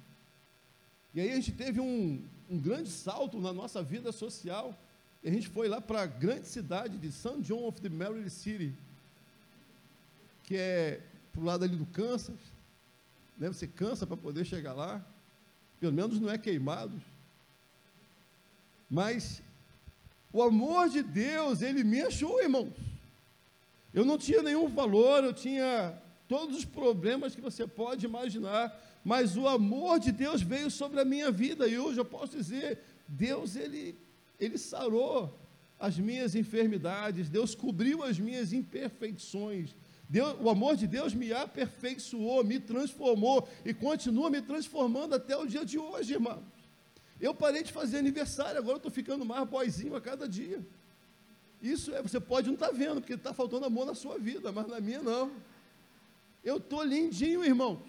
E 1.15 1.21
aí 1.23 1.33
a 1.33 1.37
gente 1.37 1.53
teve 1.53 1.81
um, 1.81 2.23
um 2.51 2.59
grande 2.59 2.91
salto 2.91 3.41
na 3.41 3.51
nossa 3.51 3.83
vida 3.83 4.13
social, 4.13 4.79
e 5.23 5.29
a 5.31 5.33
gente 5.33 5.49
foi 5.49 5.69
lá 5.69 5.81
para 5.81 6.03
a 6.03 6.07
grande 6.07 6.47
cidade 6.47 6.99
de 6.99 7.11
St. 7.11 7.41
John 7.41 7.67
of 7.67 7.81
the 7.81 7.89
Mary 7.89 8.29
City, 8.29 8.75
que 10.45 10.55
é 10.55 11.01
para 11.33 11.41
o 11.41 11.45
lado 11.45 11.65
ali 11.65 11.77
do 11.77 11.87
Kansas, 11.87 12.39
né? 13.39 13.49
você 13.49 13.67
cansa 13.67 14.07
para 14.07 14.19
poder 14.19 14.45
chegar 14.45 14.75
lá, 14.75 15.03
pelo 15.81 15.95
menos 15.95 16.21
não 16.21 16.31
é 16.31 16.37
queimado, 16.37 17.01
mas 18.91 19.43
o 20.33 20.43
amor 20.43 20.89
de 20.89 21.03
Deus, 21.03 21.63
ele 21.63 21.83
me 21.83 22.03
achou, 22.03 22.41
irmãos. 22.43 22.73
Eu 23.93 24.05
não 24.05 24.19
tinha 24.19 24.43
nenhum 24.43 24.69
valor, 24.69 25.25
eu 25.25 25.33
tinha 25.33 25.97
todos 26.29 26.59
os 26.59 26.65
problemas 26.65 27.35
que 27.35 27.41
você 27.41 27.67
pode 27.67 28.05
imaginar, 28.05 28.79
mas 29.05 29.37
o 29.37 29.49
amor 29.49 29.99
de 29.99 30.13
Deus 30.13 30.43
veio 30.43 30.71
sobre 30.71 31.01
a 31.01 31.05
minha 31.05 31.31
vida 31.31 31.67
e 31.67 31.79
hoje 31.79 31.99
eu 31.99 32.05
posso 32.05 32.37
dizer, 32.37 32.79
Deus 33.09 33.57
ele 33.57 33.97
ele 34.39 34.59
sarou 34.59 35.35
as 35.79 35.99
minhas 35.99 36.35
enfermidades, 36.35 37.29
Deus 37.29 37.55
cobriu 37.55 38.03
as 38.03 38.19
minhas 38.19 38.53
imperfeições. 38.53 39.75
Deus, 40.09 40.37
o 40.41 40.49
amor 40.49 40.77
de 40.77 40.87
Deus 40.87 41.15
me 41.15 41.33
aperfeiçoou, 41.33 42.45
me 42.45 42.61
transformou 42.61 43.49
e 43.65 43.75
continua 43.75 44.31
me 44.31 44.41
transformando 44.41 45.15
até 45.15 45.37
o 45.37 45.47
dia 45.47 45.65
de 45.65 45.79
hoje, 45.79 46.15
irmão. 46.15 46.43
Eu 47.21 47.35
parei 47.35 47.63
de 47.63 47.73
fazer 47.73 47.99
aniversário, 47.99 48.59
agora 48.59 48.77
estou 48.77 48.91
ficando 48.91 49.25
mais 49.25 49.49
boizinho 49.49 49.97
a 49.97 50.01
cada 50.01 50.29
dia. 50.29 50.65
Isso 51.61 51.95
é, 51.95 52.03
você 52.03 52.21
pode 52.21 52.47
não 52.49 52.55
estar 52.55 52.69
tá 52.69 52.73
vendo, 52.73 53.01
porque 53.01 53.15
está 53.15 53.33
faltando 53.33 53.65
amor 53.65 53.87
na 53.87 53.95
sua 53.95 54.19
vida, 54.19 54.53
mas 54.53 54.67
na 54.67 54.81
minha 54.81 55.03
não. 55.03 55.33
Eu 56.45 56.59
estou 56.59 56.83
lindinho, 56.83 57.45
irmãos. 57.45 57.81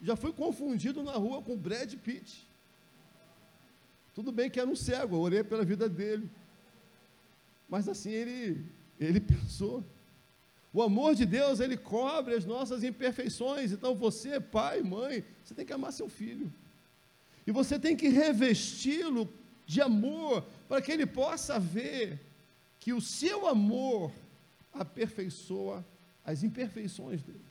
Já 0.00 0.14
fui 0.14 0.32
confundido 0.32 1.02
na 1.02 1.12
rua 1.12 1.42
com 1.42 1.56
Brad 1.56 1.92
Pitt. 1.94 2.46
Tudo 4.14 4.30
bem 4.30 4.50
que 4.50 4.60
era 4.60 4.68
um 4.68 4.76
cego, 4.76 5.16
eu 5.16 5.20
orei 5.20 5.42
pela 5.42 5.64
vida 5.64 5.88
dele. 5.88 6.30
Mas 7.68 7.88
assim 7.88 8.10
ele, 8.10 8.64
ele 9.00 9.20
pensou. 9.20 9.84
O 10.72 10.82
amor 10.82 11.14
de 11.14 11.24
Deus, 11.24 11.58
ele 11.58 11.76
cobre 11.76 12.34
as 12.34 12.44
nossas 12.44 12.84
imperfeições. 12.84 13.72
Então 13.72 13.94
você, 13.94 14.38
pai, 14.38 14.82
mãe, 14.82 15.24
você 15.42 15.54
tem 15.54 15.64
que 15.64 15.72
amar 15.72 15.92
seu 15.92 16.08
filho. 16.08 16.52
E 17.46 17.52
você 17.52 17.78
tem 17.78 17.96
que 17.96 18.08
revesti-lo 18.08 19.32
de 19.66 19.80
amor, 19.80 20.42
para 20.68 20.82
que 20.82 20.90
ele 20.90 21.06
possa 21.06 21.58
ver 21.58 22.20
que 22.80 22.92
o 22.92 23.00
seu 23.00 23.46
amor 23.46 24.12
aperfeiçoa 24.72 25.84
as 26.24 26.42
imperfeições 26.42 27.22
dele. 27.22 27.44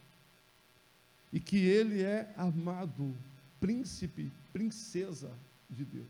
E 1.31 1.39
que 1.39 1.57
ele 1.57 2.01
é 2.03 2.33
amado, 2.37 3.15
príncipe, 3.59 4.31
princesa 4.53 5.31
de 5.69 5.83
Deus. 5.83 6.07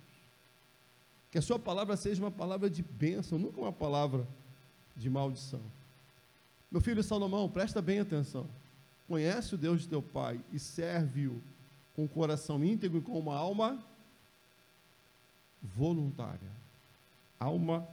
Que 1.31 1.37
a 1.37 1.41
sua 1.41 1.59
palavra 1.59 1.97
seja 1.97 2.23
uma 2.23 2.31
palavra 2.31 2.69
de 2.69 2.83
bênção, 2.83 3.37
nunca 3.37 3.59
uma 3.59 3.73
palavra 3.73 4.27
de 4.95 5.09
maldição. 5.09 5.61
Meu 6.71 6.81
filho 6.81 7.03
Salomão, 7.03 7.49
presta 7.49 7.81
bem 7.81 7.99
atenção. 7.99 8.47
Conhece 9.07 9.55
o 9.55 9.57
Deus 9.57 9.81
de 9.81 9.87
teu 9.87 10.01
pai 10.01 10.39
e 10.51 10.59
serve-o 10.59 11.41
com 11.95 12.03
o 12.03 12.09
coração 12.09 12.63
íntegro 12.63 12.99
e 12.99 13.01
com 13.01 13.17
uma 13.17 13.35
alma 13.35 13.83
voluntária. 15.61 16.51
Alma 17.39 17.87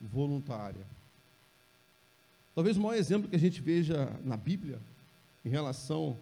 voluntária. 0.00 0.86
Talvez 2.54 2.76
o 2.76 2.80
maior 2.80 2.98
exemplo 2.98 3.28
que 3.28 3.36
a 3.36 3.38
gente 3.38 3.60
veja 3.60 4.18
na 4.24 4.36
Bíblia 4.36 4.80
em 5.44 5.48
relação 5.48 6.18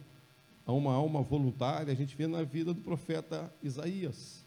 a 0.66 0.72
uma 0.72 0.92
alma 0.92 1.22
voluntária, 1.22 1.92
a 1.92 1.96
gente 1.96 2.16
vê 2.16 2.26
na 2.26 2.42
vida 2.42 2.72
do 2.72 2.80
profeta 2.80 3.52
Isaías. 3.62 4.44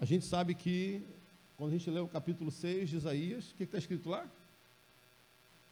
A 0.00 0.04
gente 0.04 0.24
sabe 0.24 0.54
que, 0.54 1.02
quando 1.56 1.70
a 1.70 1.78
gente 1.78 1.90
lê 1.90 2.00
o 2.00 2.08
capítulo 2.08 2.50
6 2.50 2.88
de 2.88 2.96
Isaías, 2.96 3.50
o 3.50 3.54
que 3.54 3.64
está 3.64 3.78
escrito 3.78 4.08
lá? 4.08 4.26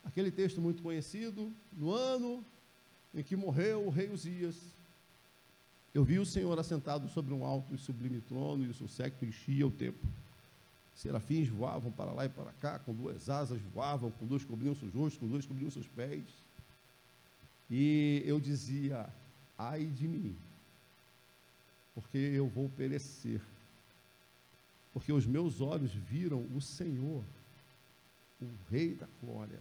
Aquele 0.05 0.31
texto 0.31 0.61
muito 0.61 0.83
conhecido, 0.83 1.53
no 1.73 1.93
ano 1.93 2.45
em 3.15 3.23
que 3.23 3.35
morreu 3.35 3.87
o 3.87 3.91
rei 3.91 4.11
Uzias, 4.11 4.76
eu 5.97 6.05
vi 6.05 6.19
o 6.19 6.27
Senhor 6.27 6.59
assentado 6.59 7.09
sobre 7.09 7.33
um 7.33 7.43
alto 7.43 7.75
e 7.75 7.79
sublime 7.79 8.21
trono, 8.21 8.63
e 8.67 8.69
o 8.69 8.75
seu 8.75 8.87
séquito 8.87 9.25
enchia 9.25 9.67
o 9.67 9.71
templo. 9.71 10.07
Serafins 10.95 11.49
voavam 11.49 11.91
para 11.91 12.13
lá 12.13 12.27
e 12.27 12.29
para 12.29 12.53
cá, 12.53 12.79
com 12.79 12.93
duas 12.93 13.31
asas 13.31 13.59
voavam, 13.73 14.11
com 14.11 14.27
duas 14.27 14.45
cobriam 14.45 14.75
seus 14.75 14.93
rostos, 14.93 15.19
com 15.19 15.27
duas 15.27 15.47
cobriam 15.47 15.71
seus 15.71 15.89
pés. 15.89 16.23
E 17.71 18.23
eu 18.27 18.39
dizia: 18.39 19.09
ai 19.57 19.87
de 19.87 20.07
mim, 20.07 20.37
porque 21.95 22.19
eu 22.19 22.47
vou 22.47 22.69
perecer. 22.69 23.41
porque 24.93 25.13
os 25.13 25.27
meus 25.27 25.63
olhos 25.63 25.93
viram 25.93 26.47
o 26.55 26.61
Senhor, 26.61 27.25
o 28.41 28.49
Rei 28.71 28.95
da 28.95 29.07
Glória. 29.23 29.61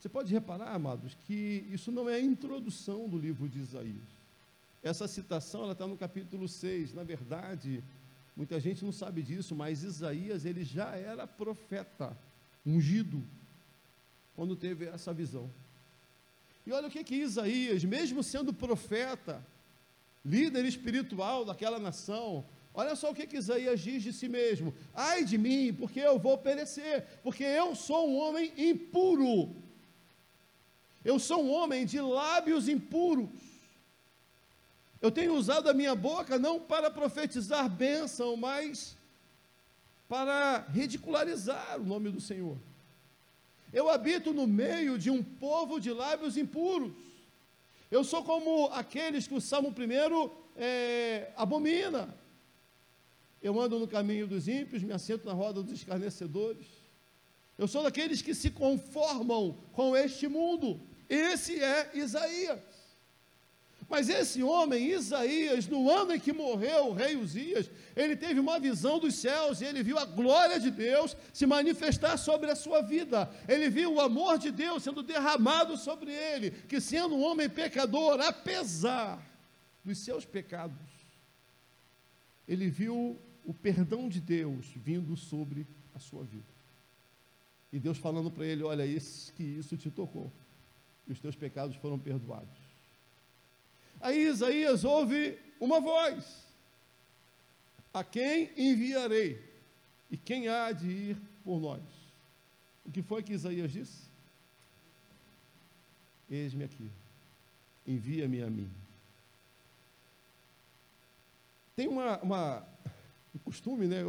Você 0.00 0.08
pode 0.08 0.32
reparar, 0.32 0.74
amados, 0.74 1.14
que 1.26 1.64
isso 1.70 1.92
não 1.92 2.08
é 2.08 2.14
a 2.14 2.20
introdução 2.20 3.08
do 3.08 3.18
livro 3.18 3.48
de 3.48 3.60
Isaías. 3.60 4.19
Essa 4.82 5.06
citação 5.06 5.70
está 5.70 5.86
no 5.86 5.96
capítulo 5.96 6.48
6. 6.48 6.94
Na 6.94 7.04
verdade, 7.04 7.84
muita 8.34 8.58
gente 8.58 8.84
não 8.84 8.92
sabe 8.92 9.22
disso, 9.22 9.54
mas 9.54 9.82
Isaías 9.82 10.44
ele 10.44 10.64
já 10.64 10.96
era 10.96 11.26
profeta, 11.26 12.16
ungido, 12.64 13.22
quando 14.34 14.56
teve 14.56 14.86
essa 14.86 15.12
visão. 15.12 15.50
E 16.66 16.72
olha 16.72 16.88
o 16.88 16.90
que 16.90 17.04
que 17.04 17.16
Isaías, 17.16 17.84
mesmo 17.84 18.22
sendo 18.22 18.52
profeta, 18.54 19.44
líder 20.24 20.64
espiritual 20.64 21.44
daquela 21.44 21.78
nação, 21.78 22.46
olha 22.72 22.96
só 22.96 23.10
o 23.10 23.14
que 23.14 23.26
que 23.26 23.36
Isaías 23.36 23.80
diz 23.80 24.02
de 24.02 24.12
si 24.12 24.28
mesmo: 24.28 24.74
Ai 24.94 25.24
de 25.24 25.36
mim, 25.36 25.74
porque 25.74 26.00
eu 26.00 26.18
vou 26.18 26.38
perecer, 26.38 27.06
porque 27.22 27.44
eu 27.44 27.74
sou 27.74 28.08
um 28.08 28.16
homem 28.18 28.52
impuro. 28.56 29.54
Eu 31.04 31.18
sou 31.18 31.42
um 31.42 31.50
homem 31.50 31.84
de 31.84 32.00
lábios 32.00 32.68
impuros. 32.68 33.28
Eu 35.00 35.10
tenho 35.10 35.34
usado 35.34 35.68
a 35.68 35.74
minha 35.74 35.94
boca 35.94 36.38
não 36.38 36.60
para 36.60 36.90
profetizar 36.90 37.68
bênção, 37.70 38.36
mas 38.36 38.96
para 40.08 40.66
ridicularizar 40.72 41.80
o 41.80 41.84
nome 41.84 42.10
do 42.10 42.20
Senhor. 42.20 42.58
Eu 43.72 43.88
habito 43.88 44.32
no 44.32 44.46
meio 44.46 44.98
de 44.98 45.10
um 45.10 45.22
povo 45.22 45.80
de 45.80 45.92
lábios 45.92 46.36
impuros. 46.36 46.92
Eu 47.90 48.04
sou 48.04 48.22
como 48.22 48.66
aqueles 48.72 49.26
que 49.26 49.34
o 49.34 49.40
Salmo 49.40 49.70
1 49.70 50.30
é, 50.56 51.32
abomina. 51.36 52.14
Eu 53.42 53.58
ando 53.58 53.78
no 53.78 53.88
caminho 53.88 54.26
dos 54.26 54.48
ímpios, 54.48 54.82
me 54.82 54.92
assento 54.92 55.24
na 55.24 55.32
roda 55.32 55.62
dos 55.62 55.72
escarnecedores. 55.72 56.66
Eu 57.56 57.66
sou 57.66 57.82
daqueles 57.82 58.20
que 58.20 58.34
se 58.34 58.50
conformam 58.50 59.56
com 59.72 59.96
este 59.96 60.28
mundo. 60.28 60.80
Esse 61.08 61.62
é 61.62 61.90
Isaías. 61.94 62.60
Mas 63.90 64.08
esse 64.08 64.40
homem, 64.40 64.92
Isaías, 64.92 65.66
no 65.66 65.90
ano 65.90 66.14
em 66.14 66.20
que 66.20 66.32
morreu 66.32 66.86
o 66.86 66.92
rei 66.92 67.16
Uzias, 67.16 67.68
ele 67.96 68.14
teve 68.14 68.38
uma 68.38 68.60
visão 68.60 69.00
dos 69.00 69.16
céus 69.16 69.60
e 69.60 69.64
ele 69.64 69.82
viu 69.82 69.98
a 69.98 70.04
glória 70.04 70.60
de 70.60 70.70
Deus 70.70 71.16
se 71.32 71.44
manifestar 71.44 72.16
sobre 72.16 72.52
a 72.52 72.54
sua 72.54 72.82
vida. 72.82 73.28
Ele 73.48 73.68
viu 73.68 73.94
o 73.94 74.00
amor 74.00 74.38
de 74.38 74.52
Deus 74.52 74.84
sendo 74.84 75.02
derramado 75.02 75.76
sobre 75.76 76.12
ele, 76.12 76.52
que 76.52 76.80
sendo 76.80 77.16
um 77.16 77.22
homem 77.24 77.50
pecador, 77.50 78.20
apesar 78.20 79.20
dos 79.84 79.98
seus 79.98 80.24
pecados, 80.24 80.76
ele 82.46 82.70
viu 82.70 83.20
o 83.44 83.52
perdão 83.52 84.08
de 84.08 84.20
Deus 84.20 84.66
vindo 84.76 85.16
sobre 85.16 85.66
a 85.92 85.98
sua 85.98 86.22
vida. 86.22 86.44
E 87.72 87.80
Deus 87.80 87.98
falando 87.98 88.30
para 88.30 88.46
ele: 88.46 88.62
Olha, 88.62 88.86
isso, 88.86 89.32
que 89.32 89.42
isso 89.42 89.76
te 89.76 89.90
tocou 89.90 90.32
e 91.08 91.12
os 91.12 91.18
teus 91.18 91.34
pecados 91.34 91.74
foram 91.74 91.98
perdoados. 91.98 92.69
Aí 94.00 94.26
Isaías 94.26 94.84
ouve 94.84 95.38
uma 95.60 95.80
voz: 95.80 96.46
A 97.92 98.02
quem 98.02 98.50
enviarei? 98.56 99.50
E 100.10 100.16
quem 100.16 100.48
há 100.48 100.72
de 100.72 100.88
ir 100.88 101.16
por 101.44 101.60
nós? 101.60 101.82
O 102.84 102.90
que 102.90 103.02
foi 103.02 103.22
que 103.22 103.32
Isaías 103.32 103.70
disse? 103.70 104.10
Eis-me 106.28 106.64
aqui, 106.64 106.90
envia-me 107.86 108.42
a 108.42 108.48
mim. 108.48 108.70
Tem 111.76 111.88
uma, 111.88 112.18
uma, 112.18 112.68
um 113.34 113.38
costume, 113.38 113.86
né, 113.86 114.02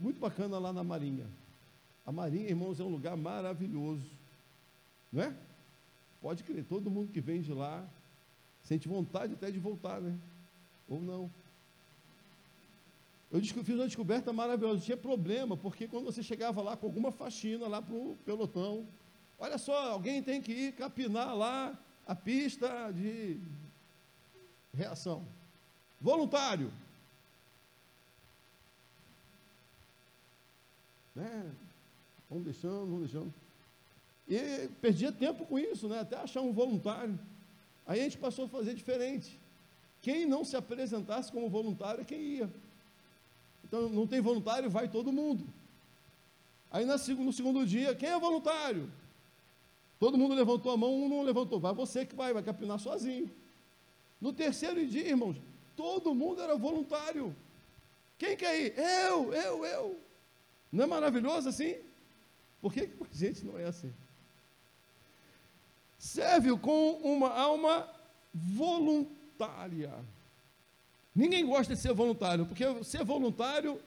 muito 0.00 0.18
bacana 0.18 0.58
lá 0.58 0.72
na 0.72 0.82
Marinha. 0.82 1.26
A 2.04 2.12
Marinha, 2.12 2.48
irmãos, 2.48 2.80
é 2.80 2.82
um 2.82 2.88
lugar 2.88 3.16
maravilhoso, 3.16 4.10
não 5.12 5.22
é? 5.22 5.34
Pode 6.20 6.42
crer, 6.42 6.64
todo 6.64 6.90
mundo 6.90 7.12
que 7.12 7.20
vem 7.20 7.40
de 7.40 7.52
lá 7.52 7.86
sente 8.64 8.88
vontade 8.88 9.34
até 9.34 9.50
de 9.50 9.58
voltar, 9.58 10.00
né? 10.00 10.18
Ou 10.88 11.00
não. 11.00 11.30
Eu 13.30 13.40
fiz 13.40 13.74
uma 13.74 13.86
descoberta 13.86 14.32
maravilhosa. 14.32 14.80
Tinha 14.80 14.96
problema, 14.96 15.56
porque 15.56 15.88
quando 15.88 16.04
você 16.04 16.22
chegava 16.22 16.62
lá 16.62 16.76
com 16.76 16.86
alguma 16.86 17.10
faxina 17.10 17.66
lá 17.66 17.82
para 17.82 17.94
o 17.94 18.16
pelotão, 18.24 18.86
olha 19.38 19.58
só, 19.58 19.90
alguém 19.90 20.22
tem 20.22 20.40
que 20.40 20.52
ir 20.52 20.72
capinar 20.72 21.36
lá 21.36 21.78
a 22.06 22.14
pista 22.14 22.92
de 22.92 23.40
reação. 24.72 25.26
Voluntário. 26.00 26.72
Né? 31.14 31.50
Vamos 32.28 32.44
deixando, 32.44 32.86
vamos 32.86 33.10
deixando. 33.10 33.34
E 34.28 34.68
perdia 34.80 35.12
tempo 35.12 35.44
com 35.44 35.58
isso, 35.58 35.88
né? 35.88 36.00
até 36.00 36.16
achar 36.16 36.40
um 36.40 36.52
voluntário. 36.52 37.18
Aí 37.86 38.00
a 38.00 38.04
gente 38.04 38.18
passou 38.18 38.46
a 38.46 38.48
fazer 38.48 38.74
diferente. 38.74 39.40
Quem 40.00 40.26
não 40.26 40.44
se 40.44 40.56
apresentasse 40.56 41.30
como 41.30 41.48
voluntário 41.48 42.00
é 42.00 42.04
quem 42.04 42.20
ia. 42.20 42.50
Então 43.64 43.88
não 43.88 44.06
tem 44.06 44.20
voluntário, 44.20 44.70
vai 44.70 44.88
todo 44.88 45.12
mundo. 45.12 45.46
Aí 46.70 46.84
no 46.84 47.32
segundo 47.32 47.66
dia, 47.66 47.94
quem 47.94 48.08
é 48.08 48.18
voluntário? 48.18 48.90
Todo 49.98 50.18
mundo 50.18 50.34
levantou 50.34 50.72
a 50.72 50.76
mão, 50.76 50.94
um 50.94 51.08
não 51.08 51.22
levantou. 51.22 51.60
Vai 51.60 51.72
você 51.72 52.04
que 52.04 52.14
vai, 52.14 52.32
vai 52.32 52.42
capinar 52.42 52.78
sozinho. 52.78 53.30
No 54.20 54.32
terceiro 54.32 54.84
dia, 54.86 55.08
irmãos, 55.08 55.36
todo 55.76 56.14
mundo 56.14 56.42
era 56.42 56.56
voluntário. 56.56 57.34
Quem 58.18 58.36
quer 58.36 58.60
ir? 58.60 58.78
Eu, 58.78 59.32
eu, 59.32 59.64
eu. 59.64 59.98
Não 60.70 60.84
é 60.84 60.86
maravilhoso 60.86 61.48
assim? 61.48 61.76
Por 62.60 62.72
que, 62.72 62.86
que 62.86 63.02
a 63.02 63.16
gente 63.16 63.44
não 63.44 63.58
é 63.58 63.64
assim? 63.64 63.92
Serve 66.04 66.54
com 66.58 66.92
uma 66.98 67.30
alma 67.30 67.88
voluntária. 68.32 69.90
Ninguém 71.14 71.46
gosta 71.46 71.74
de 71.74 71.80
ser 71.80 71.94
voluntário, 71.94 72.44
porque 72.44 72.84
ser 72.84 73.02
voluntário 73.02 73.80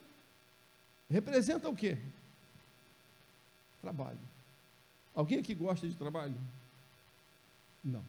representa 1.07 1.69
o 1.69 1.75
quê? 1.75 1.95
Trabalho. 3.83 4.17
Alguém 5.13 5.37
aqui 5.37 5.53
gosta 5.53 5.87
de 5.87 5.93
trabalho? 5.93 6.33
Não. 7.83 8.03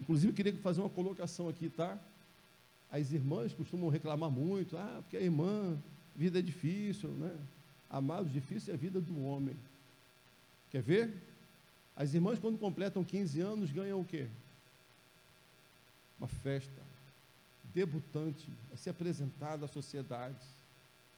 Inclusive, 0.00 0.32
eu 0.32 0.36
queria 0.36 0.56
fazer 0.56 0.80
uma 0.80 0.90
colocação 0.90 1.48
aqui, 1.48 1.70
tá? 1.70 1.96
As 2.90 3.12
irmãs 3.12 3.52
costumam 3.52 3.88
reclamar 3.88 4.30
muito, 4.30 4.76
ah, 4.76 4.98
porque 5.02 5.16
a 5.16 5.20
irmã, 5.20 5.78
vida 6.16 6.40
é 6.40 6.42
difícil, 6.42 7.10
né? 7.10 7.34
Amados, 7.88 8.32
difícil 8.32 8.72
é 8.72 8.74
a 8.74 8.78
vida 8.78 9.00
do 9.00 9.24
homem. 9.24 9.56
Quer 10.70 10.82
ver? 10.82 11.25
As 11.96 12.12
irmãs, 12.12 12.38
quando 12.38 12.58
completam 12.58 13.02
15 13.02 13.40
anos, 13.40 13.72
ganham 13.72 14.00
o 14.00 14.04
quê? 14.04 14.28
Uma 16.18 16.28
festa. 16.28 16.82
Debutante, 17.72 18.48
a 18.72 18.76
ser 18.76 18.90
apresentado 18.90 19.64
à 19.64 19.68
sociedade. 19.68 20.44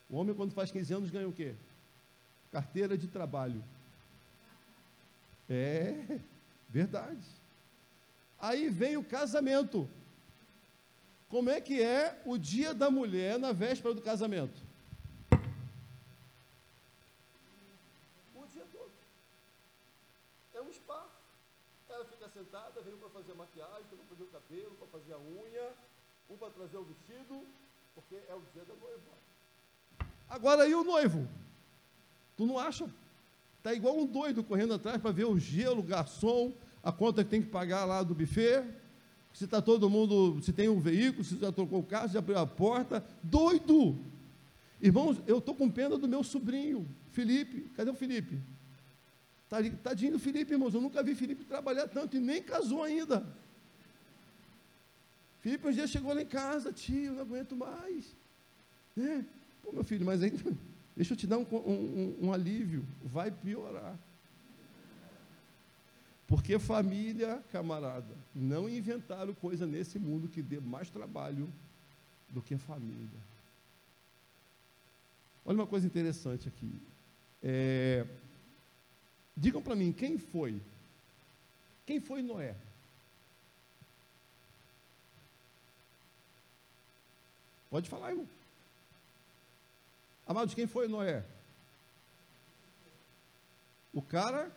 O 0.08 0.16
homem, 0.16 0.34
quando 0.34 0.52
faz 0.52 0.70
15 0.70 0.94
anos, 0.94 1.10
ganha 1.10 1.28
o 1.28 1.32
quê? 1.32 1.54
Carteira 2.52 2.96
de 2.96 3.08
trabalho. 3.08 3.62
É, 5.50 6.20
verdade. 6.68 7.26
Aí 8.40 8.70
vem 8.70 8.96
o 8.96 9.04
casamento. 9.04 9.88
Como 11.28 11.50
é 11.50 11.60
que 11.60 11.82
é 11.82 12.22
o 12.24 12.38
dia 12.38 12.72
da 12.72 12.90
mulher 12.90 13.38
na 13.38 13.52
véspera 13.52 13.94
do 13.94 14.00
casamento? 14.00 14.67
Sentada, 22.38 22.80
veio 22.82 22.96
para 22.98 23.08
fazer 23.08 23.34
maquiagem, 23.34 23.84
para 23.88 24.06
fazer 24.08 24.22
o 24.22 24.26
cabelo, 24.26 24.70
para 24.76 24.86
fazer 24.86 25.12
a 25.12 25.18
unha, 25.18 25.72
um 26.30 26.36
para 26.36 26.50
trazer 26.50 26.76
o 26.76 26.84
vestido, 26.84 27.42
porque 27.94 28.14
é 28.14 28.34
o 28.34 28.42
dia 28.52 28.64
da 28.64 28.74
noiva. 28.74 29.12
Agora 30.28 30.68
e 30.68 30.74
o 30.74 30.84
noivo? 30.84 31.28
Tu 32.36 32.46
não 32.46 32.56
acha? 32.58 32.88
Está 33.56 33.74
igual 33.74 33.98
um 33.98 34.06
doido 34.06 34.44
correndo 34.44 34.74
atrás 34.74 35.02
para 35.02 35.10
ver 35.10 35.24
o 35.24 35.36
gelo, 35.36 35.80
o 35.80 35.82
garçom, 35.82 36.52
a 36.82 36.92
conta 36.92 37.24
que 37.24 37.30
tem 37.30 37.42
que 37.42 37.48
pagar 37.48 37.84
lá 37.84 38.04
do 38.04 38.14
buffet. 38.14 38.64
Se 39.32 39.44
está 39.44 39.60
todo 39.60 39.90
mundo, 39.90 40.40
se 40.40 40.52
tem 40.52 40.68
um 40.68 40.78
veículo, 40.78 41.24
se 41.24 41.38
já 41.38 41.50
trocou 41.50 41.80
o 41.80 41.86
carro, 41.86 42.06
se 42.06 42.14
já 42.14 42.20
abriu 42.20 42.38
a 42.38 42.46
porta. 42.46 43.04
Doido! 43.20 43.98
Irmãos, 44.80 45.20
eu 45.26 45.38
estou 45.38 45.56
com 45.56 45.68
pena 45.68 45.98
do 45.98 46.06
meu 46.06 46.22
sobrinho, 46.22 46.88
Felipe. 47.10 47.68
Cadê 47.74 47.90
o 47.90 47.94
Felipe? 47.94 48.40
Tadinho 49.48 50.12
do 50.12 50.18
Felipe, 50.18 50.52
irmãos, 50.52 50.74
eu 50.74 50.80
nunca 50.80 51.02
vi 51.02 51.14
Felipe 51.14 51.44
trabalhar 51.44 51.88
tanto 51.88 52.16
e 52.16 52.20
nem 52.20 52.42
casou 52.42 52.82
ainda. 52.82 53.26
Felipe 55.40 55.66
um 55.66 55.72
dia 55.72 55.86
chegou 55.86 56.12
lá 56.12 56.20
em 56.20 56.26
casa, 56.26 56.72
tio, 56.72 57.14
não 57.14 57.22
aguento 57.22 57.56
mais. 57.56 58.14
Né? 58.94 59.24
Pô, 59.62 59.72
meu 59.72 59.84
filho, 59.84 60.04
mas 60.04 60.22
aí, 60.22 60.32
deixa 60.94 61.14
eu 61.14 61.16
te 61.16 61.26
dar 61.26 61.38
um, 61.38 61.46
um, 61.50 62.26
um 62.26 62.32
alívio, 62.32 62.84
vai 63.02 63.30
piorar. 63.30 63.98
Porque 66.26 66.58
família, 66.58 67.42
camarada, 67.50 68.14
não 68.34 68.68
inventaram 68.68 69.32
coisa 69.32 69.66
nesse 69.66 69.98
mundo 69.98 70.28
que 70.28 70.42
dê 70.42 70.60
mais 70.60 70.90
trabalho 70.90 71.50
do 72.28 72.42
que 72.42 72.58
família. 72.58 73.18
Olha 75.42 75.56
uma 75.56 75.66
coisa 75.66 75.86
interessante 75.86 76.46
aqui. 76.46 76.82
É, 77.42 78.06
digam 79.38 79.62
para 79.62 79.76
mim, 79.76 79.92
quem 79.92 80.18
foi? 80.18 80.60
Quem 81.86 82.00
foi 82.00 82.22
Noé? 82.22 82.54
Pode 87.70 87.88
falar, 87.88 88.10
irmão. 88.10 88.28
Amados, 90.26 90.54
quem 90.54 90.66
foi 90.66 90.88
Noé? 90.88 91.24
O 93.92 94.02
cara 94.02 94.52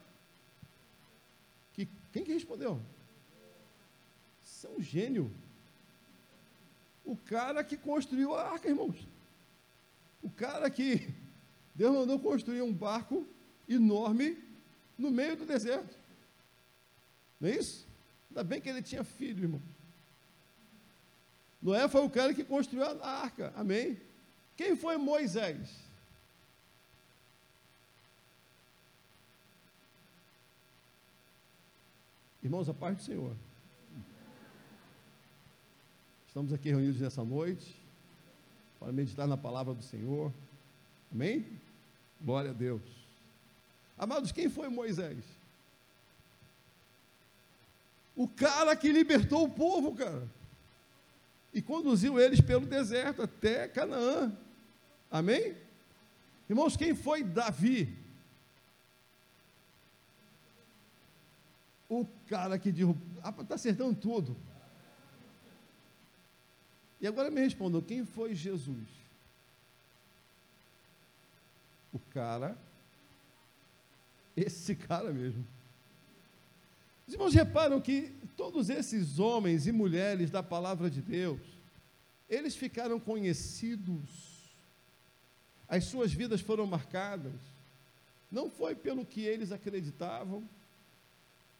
que. 1.74 1.88
Quem 2.12 2.24
que 2.24 2.34
respondeu? 2.34 2.82
Você 4.44 4.67
é 4.67 4.82
gênio. 4.82 5.32
O 7.06 7.15
cara 7.15 7.63
que 7.63 7.78
construiu 7.78 8.36
a 8.36 8.52
arca, 8.52 8.67
irmãos. 8.67 9.08
O 10.22 10.30
cara 10.30 10.70
que 10.70 11.13
Deus 11.74 11.94
mandou 11.94 12.20
construir 12.20 12.62
um 12.62 12.74
barco 12.74 13.26
enorme 13.67 14.38
no 14.98 15.12
meio 15.12 15.36
do 15.36 15.46
deserto. 15.46 15.96
Não 17.40 17.50
é 17.50 17.56
isso? 17.56 17.88
Ainda 18.30 18.44
bem 18.44 18.62
que 18.62 18.70
ele 18.70 18.82
tinha 18.82 19.04
filho, 19.04 19.44
irmão. 19.44 19.62
Noé 21.62 21.88
foi 21.88 22.02
o 22.02 22.10
cara 22.10 22.34
que 22.34 22.44
construiu 22.44 22.84
a 22.84 23.22
arca. 23.24 23.54
Amém? 23.56 24.00
Quem 24.56 24.76
foi 24.76 24.98
Moisés? 24.98 25.70
Irmãos, 32.44 32.68
a 32.68 32.74
paz 32.74 32.98
do 32.98 33.04
Senhor. 33.04 33.36
Estamos 36.28 36.52
aqui 36.54 36.70
reunidos 36.70 37.00
nessa 37.00 37.24
noite 37.24 37.76
para 38.80 38.92
meditar 38.92 39.28
na 39.28 39.38
palavra 39.38 39.74
do 39.74 39.84
Senhor. 39.84 40.34
Amém? 41.12 41.46
Glória 42.20 42.50
a 42.50 42.54
Deus. 42.54 43.01
Amados, 44.02 44.32
quem 44.32 44.50
foi 44.50 44.68
Moisés? 44.68 45.24
O 48.16 48.28
cara 48.28 48.76
que 48.76 48.92
libertou 48.92 49.44
o 49.44 49.50
povo, 49.52 49.96
cara. 49.96 50.28
E 51.54 51.62
conduziu 51.62 52.20
eles 52.20 52.42
pelo 52.42 52.66
deserto 52.66 53.22
até 53.22 53.68
Canaã. 53.68 54.36
Amém? 55.12 55.56
Irmãos, 56.50 56.76
quem 56.76 56.96
foi 56.96 57.24
Davi? 57.24 57.96
O 61.88 62.08
cara 62.28 62.58
que 62.58 62.72
derrubou. 62.72 63.22
Está 63.40 63.54
acertando 63.54 63.94
tudo. 63.94 64.36
E 67.00 67.06
agora 67.06 67.30
me 67.30 67.40
respondam: 67.40 67.84
quem 67.84 68.04
foi 68.04 68.34
Jesus? 68.34 68.88
O 71.94 72.00
cara, 72.00 72.58
esse 74.38 74.76
cara 74.76 75.12
mesmo. 75.12 75.46
Os 77.08 77.13
irmãos 77.13 77.34
reparam 77.34 77.82
que 77.82 78.13
todos 78.38 78.70
esses 78.70 79.20
homens 79.20 79.67
e 79.67 79.72
mulheres 79.72 80.30
da 80.30 80.41
palavra 80.41 80.89
de 80.89 81.02
Deus, 81.02 81.41
eles 82.30 82.56
ficaram 82.56 83.00
conhecidos, 83.00 84.10
as 85.67 85.86
suas 85.86 86.13
vidas 86.13 86.41
foram 86.41 86.65
marcadas, 86.65 87.34
não 88.32 88.50
foi 88.50 88.74
pelo 88.76 89.06
que 89.06 89.22
eles 89.22 89.52
acreditavam, 89.52 90.48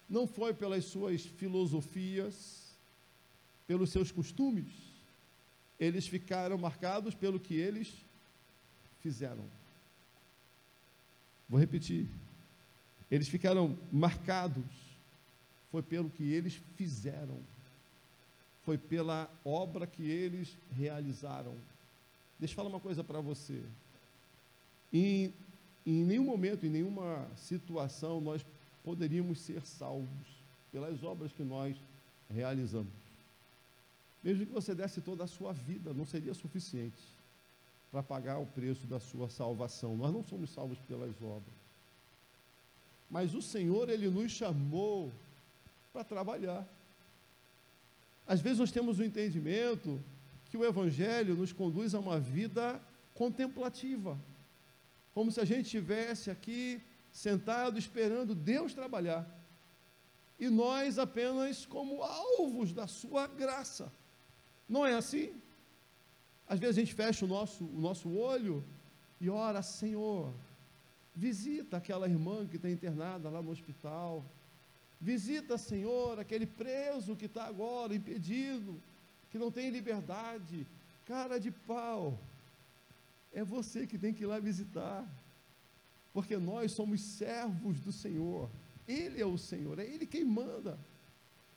não 0.10 0.26
foi 0.26 0.54
pelas 0.54 0.86
suas 0.86 1.26
filosofias, 1.26 2.76
pelos 3.68 3.90
seus 3.90 4.12
costumes, 4.12 4.72
eles 5.80 6.08
ficaram 6.08 6.58
marcados 6.58 7.16
pelo 7.16 7.40
que 7.40 7.56
eles 7.56 7.94
fizeram. 9.02 9.44
Vou 11.50 11.60
repetir. 11.60 12.08
Eles 13.12 13.28
ficaram 13.28 13.78
marcados, 13.92 14.64
foi 15.70 15.84
pelo 15.84 16.10
que 16.10 16.24
eles 16.24 16.62
fizeram, 16.78 17.38
foi 18.64 18.78
pela 18.78 19.30
obra 19.44 19.86
que 19.86 20.02
eles 20.02 20.56
realizaram. 20.72 21.54
Deixa 22.40 22.54
eu 22.54 22.56
falar 22.56 22.70
uma 22.70 22.80
coisa 22.80 23.04
para 23.04 23.20
você. 23.20 23.62
Em, 24.94 25.34
em 25.86 26.06
nenhum 26.06 26.24
momento, 26.24 26.66
em 26.66 26.70
nenhuma 26.70 27.28
situação, 27.36 28.22
nós 28.22 28.46
poderíamos 28.84 29.40
ser 29.40 29.66
salvos 29.66 30.28
pelas 30.72 31.04
obras 31.04 31.34
que 31.34 31.44
nós 31.44 31.76
realizamos. 32.30 32.94
Mesmo 34.24 34.46
que 34.46 34.54
você 34.54 34.74
desse 34.74 35.02
toda 35.02 35.26
a 35.26 35.28
sua 35.28 35.52
vida, 35.52 35.94
não 35.94 36.06
seria 36.06 36.34
suficiente 36.34 37.02
para 37.92 38.02
pagar 38.02 38.38
o 38.38 38.46
preço 38.46 38.88
da 38.88 39.00
sua 39.00 39.30
salvação. 39.30 39.98
Nós 39.98 40.14
não 40.14 40.24
somos 40.24 40.50
salvos 40.52 40.80
pelas 40.80 41.22
obras. 41.22 41.61
Mas 43.12 43.36
o 43.36 43.42
Senhor, 43.42 43.90
Ele 43.90 44.10
nos 44.10 44.32
chamou 44.32 45.12
para 45.92 46.04
trabalhar. 46.04 46.66
Às 48.26 48.40
vezes 48.40 48.60
nós 48.60 48.72
temos 48.72 48.98
o 48.98 49.02
um 49.02 49.06
entendimento 49.06 50.02
que 50.50 50.56
o 50.56 50.64
Evangelho 50.64 51.36
nos 51.36 51.52
conduz 51.52 51.94
a 51.94 52.00
uma 52.00 52.18
vida 52.18 52.82
contemplativa, 53.14 54.18
como 55.14 55.30
se 55.30 55.42
a 55.42 55.46
gente 55.46 55.66
estivesse 55.66 56.32
aqui 56.32 56.82
sentado 57.12 57.78
esperando 57.78 58.34
Deus 58.34 58.74
trabalhar, 58.74 59.30
e 60.40 60.50
nós 60.50 60.98
apenas 60.98 61.66
como 61.66 62.02
alvos 62.02 62.72
da 62.72 62.88
Sua 62.88 63.28
graça. 63.28 63.92
Não 64.68 64.86
é 64.86 64.94
assim? 64.96 65.34
Às 66.48 66.60
vezes 66.60 66.78
a 66.78 66.80
gente 66.80 66.94
fecha 66.94 67.26
o 67.26 67.28
nosso, 67.28 67.66
o 67.66 67.80
nosso 67.80 68.10
olho 68.10 68.64
e 69.20 69.30
ora, 69.30 69.62
Senhor, 69.62 70.34
visita 71.16 71.78
aquela 71.78 72.08
irmã 72.08 72.48
que 72.48 72.56
está 72.56 72.70
internada 72.70 73.30
lá 73.30 73.42
no 73.42 73.52
hospital. 73.52 74.26
Visita, 75.00 75.58
Senhor, 75.58 76.20
aquele 76.20 76.46
preso 76.46 77.16
que 77.16 77.26
está 77.26 77.46
agora 77.46 77.96
impedido, 77.96 78.80
que 79.30 79.38
não 79.38 79.52
tem 79.52 79.70
liberdade. 79.70 80.68
Cara 81.06 81.40
de 81.40 81.52
pau. 81.52 82.20
É 83.34 83.44
você 83.44 83.88
que 83.88 83.98
tem 83.98 84.14
que 84.14 84.24
ir 84.24 84.28
lá 84.28 84.40
visitar. 84.40 85.08
Porque 86.14 86.38
nós 86.38 86.74
somos 86.74 87.02
servos 87.02 87.80
do 87.80 87.92
Senhor. 87.92 88.50
Ele 88.88 89.22
é 89.22 89.26
o 89.26 89.38
Senhor, 89.38 89.80
é 89.80 89.86
Ele 89.86 90.06
quem 90.06 90.26
manda. 90.26 90.78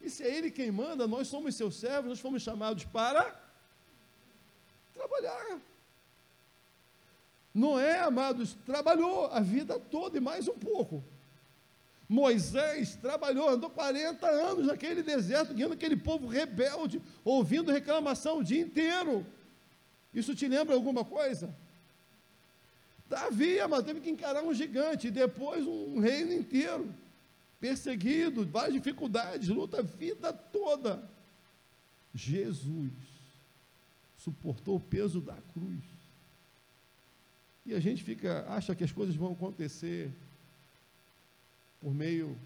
E 0.00 0.08
se 0.08 0.22
é 0.22 0.36
Ele 0.36 0.50
quem 0.50 0.70
manda, 0.70 1.06
nós 1.06 1.28
somos 1.28 1.54
seus 1.54 1.76
servos, 1.76 2.08
nós 2.10 2.20
fomos 2.20 2.42
chamados 2.42 2.84
para 2.84 3.40
trabalhar. 4.92 5.60
Noé, 7.54 8.00
amados, 8.00 8.54
trabalhou 8.66 9.26
a 9.26 9.38
vida 9.40 9.78
toda 9.78 10.18
e 10.18 10.20
mais 10.20 10.48
um 10.48 10.58
pouco. 10.58 11.04
Moisés 12.08 12.96
trabalhou, 12.96 13.48
andou 13.48 13.70
40 13.70 14.26
anos 14.26 14.66
naquele 14.66 15.02
deserto, 15.02 15.54
guiando 15.54 15.74
aquele 15.74 15.96
povo 15.96 16.26
rebelde, 16.26 17.00
ouvindo 17.24 17.72
reclamação 17.72 18.38
o 18.38 18.44
dia 18.44 18.60
inteiro. 18.60 19.24
Isso 20.12 20.34
te 20.34 20.48
lembra 20.48 20.74
alguma 20.74 21.04
coisa? 21.04 21.54
Davi, 23.08 23.60
amado, 23.60 23.84
teve 23.84 24.00
que 24.00 24.10
encarar 24.10 24.42
um 24.42 24.52
gigante, 24.52 25.06
e 25.06 25.10
depois 25.10 25.66
um 25.66 26.00
reino 26.00 26.32
inteiro 26.32 26.92
perseguido, 27.60 28.44
várias 28.44 28.74
dificuldades, 28.74 29.48
luta 29.48 29.78
a 29.78 29.82
vida 29.82 30.32
toda. 30.32 31.02
Jesus 32.14 32.92
suportou 34.18 34.76
o 34.76 34.80
peso 34.80 35.20
da 35.20 35.36
cruz. 35.52 35.93
E 37.66 37.74
a 37.74 37.80
gente 37.80 38.02
fica, 38.02 38.44
acha 38.48 38.74
que 38.74 38.84
as 38.84 38.92
coisas 38.92 39.16
vão 39.16 39.32
acontecer 39.32 40.10
por 41.80 41.94
meio 41.94 42.36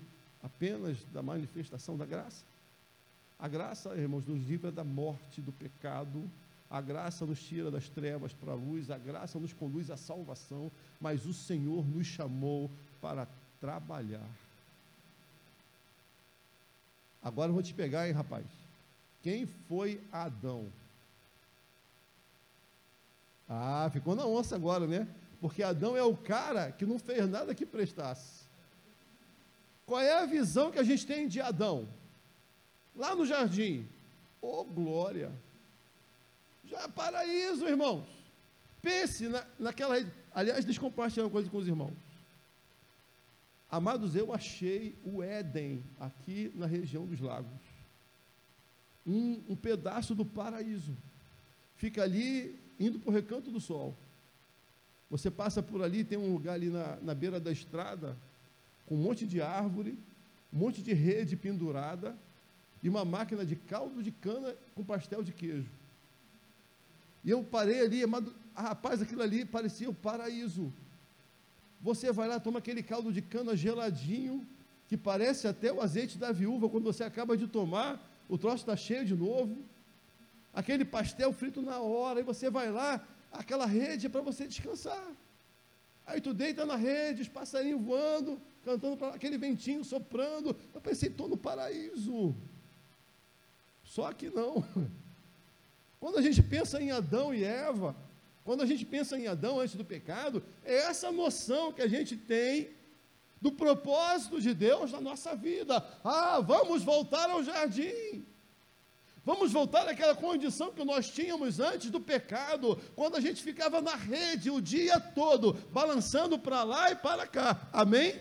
apenas 0.42 0.96
da 1.12 1.22
manifestação 1.22 1.96
da 1.96 2.06
graça. 2.06 2.44
A 3.38 3.46
graça, 3.46 3.94
irmãos, 3.96 4.26
nos 4.26 4.46
livra 4.46 4.70
da 4.70 4.84
morte, 4.84 5.40
do 5.40 5.52
pecado. 5.52 6.28
A 6.70 6.80
graça 6.80 7.24
nos 7.24 7.40
tira 7.42 7.70
das 7.70 7.88
trevas 7.88 8.32
para 8.32 8.52
a 8.52 8.56
luz. 8.56 8.90
A 8.90 8.98
graça 8.98 9.38
nos 9.38 9.52
conduz 9.52 9.90
à 9.90 9.96
salvação. 9.96 10.70
Mas 11.00 11.24
o 11.24 11.32
Senhor 11.32 11.86
nos 11.86 12.06
chamou 12.06 12.70
para 13.00 13.28
trabalhar. 13.60 14.28
Agora 17.22 17.50
eu 17.50 17.54
vou 17.54 17.62
te 17.62 17.74
pegar, 17.74 18.08
hein, 18.08 18.14
rapaz. 18.14 18.44
Quem 19.22 19.46
foi 19.46 20.00
Adão? 20.12 20.66
Ah, 23.48 23.88
ficou 23.92 24.14
na 24.14 24.26
onça 24.26 24.54
agora, 24.54 24.86
né? 24.86 25.08
Porque 25.40 25.62
Adão 25.62 25.96
é 25.96 26.02
o 26.02 26.16
cara 26.16 26.70
que 26.72 26.84
não 26.84 26.98
fez 26.98 27.28
nada 27.28 27.54
que 27.54 27.64
prestasse. 27.64 28.46
Qual 29.86 30.00
é 30.00 30.18
a 30.18 30.26
visão 30.26 30.70
que 30.70 30.78
a 30.78 30.82
gente 30.82 31.06
tem 31.06 31.26
de 31.26 31.40
Adão? 31.40 31.88
Lá 32.94 33.14
no 33.14 33.24
jardim. 33.24 33.88
Oh, 34.40 34.64
glória! 34.64 35.32
Já 36.64 36.80
é 36.80 36.88
paraíso, 36.88 37.66
irmãos. 37.66 38.06
Pense 38.82 39.28
na, 39.28 39.46
naquela. 39.58 39.94
Aliás, 40.34 40.64
deixa 40.64 40.78
eu 40.78 40.84
compartilhar 40.84 41.24
uma 41.24 41.30
coisa 41.30 41.48
com 41.48 41.56
os 41.56 41.66
irmãos. 41.66 41.96
Amados, 43.70 44.14
eu 44.14 44.32
achei 44.32 44.94
o 45.04 45.22
Éden 45.22 45.82
aqui 45.98 46.52
na 46.54 46.66
região 46.66 47.06
dos 47.06 47.20
lagos. 47.20 47.60
Um, 49.06 49.42
um 49.48 49.56
pedaço 49.56 50.14
do 50.14 50.24
paraíso. 50.24 50.96
Fica 51.76 52.02
ali 52.02 52.58
indo 52.78 52.98
para 52.98 53.10
o 53.10 53.12
recanto 53.12 53.50
do 53.50 53.60
sol. 53.60 53.96
Você 55.10 55.30
passa 55.30 55.62
por 55.62 55.82
ali, 55.82 56.04
tem 56.04 56.18
um 56.18 56.32
lugar 56.32 56.54
ali 56.54 56.68
na, 56.68 56.96
na 56.96 57.14
beira 57.14 57.40
da 57.40 57.50
estrada, 57.50 58.16
com 58.86 58.94
um 58.94 59.02
monte 59.02 59.26
de 59.26 59.40
árvore, 59.40 59.98
um 60.52 60.58
monte 60.58 60.82
de 60.82 60.92
rede 60.92 61.36
pendurada 61.36 62.16
e 62.82 62.88
uma 62.88 63.04
máquina 63.04 63.44
de 63.44 63.56
caldo 63.56 64.02
de 64.02 64.10
cana 64.10 64.54
com 64.74 64.84
pastel 64.84 65.22
de 65.22 65.32
queijo. 65.32 65.70
E 67.24 67.30
eu 67.30 67.42
parei 67.42 67.80
ali, 67.80 68.02
amado, 68.02 68.34
rapaz, 68.54 69.02
aquilo 69.02 69.22
ali 69.22 69.44
parecia 69.44 69.90
o 69.90 69.94
paraíso. 69.94 70.72
Você 71.80 72.12
vai 72.12 72.28
lá, 72.28 72.40
toma 72.40 72.58
aquele 72.58 72.82
caldo 72.82 73.12
de 73.12 73.22
cana 73.22 73.56
geladinho, 73.56 74.46
que 74.88 74.96
parece 74.96 75.46
até 75.46 75.72
o 75.72 75.80
azeite 75.80 76.16
da 76.16 76.32
viúva, 76.32 76.68
quando 76.68 76.84
você 76.84 77.04
acaba 77.04 77.36
de 77.36 77.46
tomar, 77.46 78.02
o 78.28 78.38
troço 78.38 78.62
está 78.62 78.76
cheio 78.76 79.04
de 79.04 79.14
novo. 79.14 79.56
Aquele 80.52 80.84
pastel 80.84 81.32
frito 81.32 81.62
na 81.62 81.80
hora, 81.80 82.20
e 82.20 82.22
você 82.22 82.50
vai 82.50 82.70
lá, 82.70 83.06
aquela 83.30 83.66
rede 83.66 84.06
é 84.06 84.08
para 84.08 84.20
você 84.20 84.46
descansar. 84.46 85.06
Aí 86.06 86.20
tu 86.20 86.32
deita 86.32 86.64
na 86.64 86.76
rede, 86.76 87.22
os 87.22 87.28
passarinhos 87.28 87.82
voando, 87.82 88.40
cantando 88.64 88.96
para 88.96 89.14
aquele 89.14 89.36
ventinho 89.36 89.84
soprando. 89.84 90.56
Eu 90.72 90.80
pensei, 90.80 91.10
estou 91.10 91.28
no 91.28 91.36
paraíso. 91.36 92.34
Só 93.84 94.12
que 94.12 94.30
não. 94.30 94.64
Quando 96.00 96.18
a 96.18 96.22
gente 96.22 96.42
pensa 96.42 96.80
em 96.80 96.90
Adão 96.90 97.34
e 97.34 97.44
Eva, 97.44 97.94
quando 98.44 98.62
a 98.62 98.66
gente 98.66 98.86
pensa 98.86 99.18
em 99.18 99.26
Adão 99.26 99.60
antes 99.60 99.74
do 99.74 99.84
pecado, 99.84 100.42
é 100.64 100.74
essa 100.76 101.12
noção 101.12 101.70
que 101.70 101.82
a 101.82 101.86
gente 101.86 102.16
tem 102.16 102.70
do 103.42 103.52
propósito 103.52 104.40
de 104.40 104.54
Deus 104.54 104.90
na 104.90 105.02
nossa 105.02 105.36
vida. 105.36 105.84
Ah, 106.02 106.40
vamos 106.40 106.82
voltar 106.82 107.28
ao 107.28 107.42
jardim. 107.44 108.24
Vamos 109.24 109.52
voltar 109.52 109.86
àquela 109.88 110.14
condição 110.14 110.72
que 110.72 110.84
nós 110.84 111.10
tínhamos 111.10 111.60
antes 111.60 111.90
do 111.90 112.00
pecado, 112.00 112.76
quando 112.96 113.16
a 113.16 113.20
gente 113.20 113.42
ficava 113.42 113.80
na 113.80 113.94
rede 113.94 114.50
o 114.50 114.60
dia 114.60 114.98
todo, 114.98 115.52
balançando 115.70 116.38
para 116.38 116.62
lá 116.62 116.90
e 116.90 116.96
para 116.96 117.26
cá. 117.26 117.68
Amém? 117.72 118.20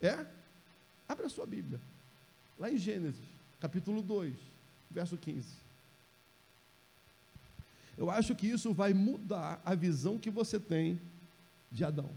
É? 0.00 0.26
Abra 1.08 1.26
a 1.26 1.30
sua 1.30 1.46
Bíblia. 1.46 1.80
Lá 2.58 2.70
em 2.70 2.76
Gênesis, 2.76 3.20
capítulo 3.60 4.02
2, 4.02 4.34
verso 4.90 5.16
15. 5.16 5.46
Eu 7.96 8.10
acho 8.10 8.34
que 8.34 8.46
isso 8.46 8.72
vai 8.72 8.92
mudar 8.92 9.60
a 9.64 9.74
visão 9.74 10.18
que 10.18 10.30
você 10.30 10.60
tem 10.60 11.00
de 11.70 11.84
Adão. 11.84 12.10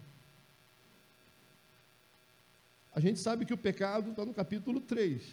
A 2.94 3.00
gente 3.00 3.20
sabe 3.20 3.46
que 3.46 3.54
o 3.54 3.58
pecado 3.58 4.12
está 4.12 4.26
no 4.26 4.34
capítulo 4.34 4.82
3. 4.82 5.24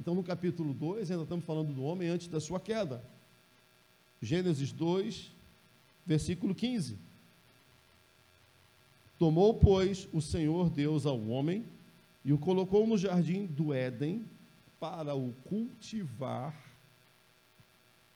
Então, 0.00 0.14
no 0.14 0.24
capítulo 0.24 0.72
2, 0.72 1.10
ainda 1.10 1.24
estamos 1.24 1.44
falando 1.44 1.74
do 1.74 1.82
homem 1.82 2.08
antes 2.08 2.26
da 2.26 2.40
sua 2.40 2.58
queda. 2.58 3.04
Gênesis 4.22 4.72
2, 4.72 5.30
versículo 6.06 6.54
15. 6.54 6.96
Tomou, 9.18 9.52
pois, 9.52 10.08
o 10.10 10.22
Senhor 10.22 10.70
Deus 10.70 11.04
ao 11.04 11.20
homem 11.28 11.66
e 12.24 12.32
o 12.32 12.38
colocou 12.38 12.86
no 12.86 12.96
jardim 12.96 13.44
do 13.44 13.74
Éden 13.74 14.24
para 14.80 15.14
o 15.14 15.34
cultivar 15.44 16.58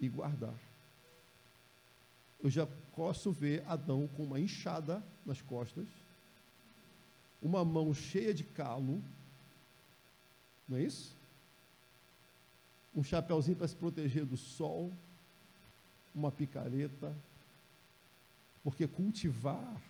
e 0.01 0.09
guardar. 0.09 0.59
Eu 2.43 2.49
já 2.49 2.67
posso 2.97 3.31
ver 3.31 3.63
Adão 3.67 4.09
com 4.17 4.23
uma 4.23 4.41
enxada 4.41 5.05
nas 5.27 5.43
costas, 5.43 5.87
uma 7.43 7.63
mão 7.63 7.93
cheia 7.93 8.33
de 8.33 8.43
calo, 8.43 9.03
não 10.67 10.79
é 10.79 10.85
isso? 10.85 11.15
Um 12.95 13.03
chapéuzinho 13.03 13.57
para 13.57 13.69
se 13.69 13.75
proteger 13.75 14.25
do 14.25 14.37
sol, 14.37 14.93
uma 16.15 16.31
picareta, 16.31 17.15
porque 18.63 18.87
cultivar, 18.87 19.83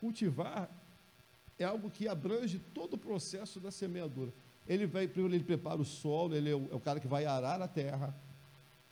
cultivar 0.00 0.70
é 1.58 1.64
algo 1.64 1.90
que 1.90 2.08
abrange 2.08 2.58
todo 2.72 2.94
o 2.94 2.98
processo 2.98 3.60
da 3.60 3.70
semeadura. 3.70 4.32
Ele 4.66 4.86
vai, 4.86 5.06
primeiro 5.06 5.34
ele 5.34 5.44
prepara 5.44 5.80
o 5.80 5.84
solo, 5.84 6.34
ele 6.34 6.50
é 6.50 6.54
o, 6.54 6.68
é 6.70 6.74
o 6.74 6.80
cara 6.80 7.00
que 7.00 7.08
vai 7.08 7.26
arar 7.26 7.60
a 7.60 7.68
terra, 7.68 8.14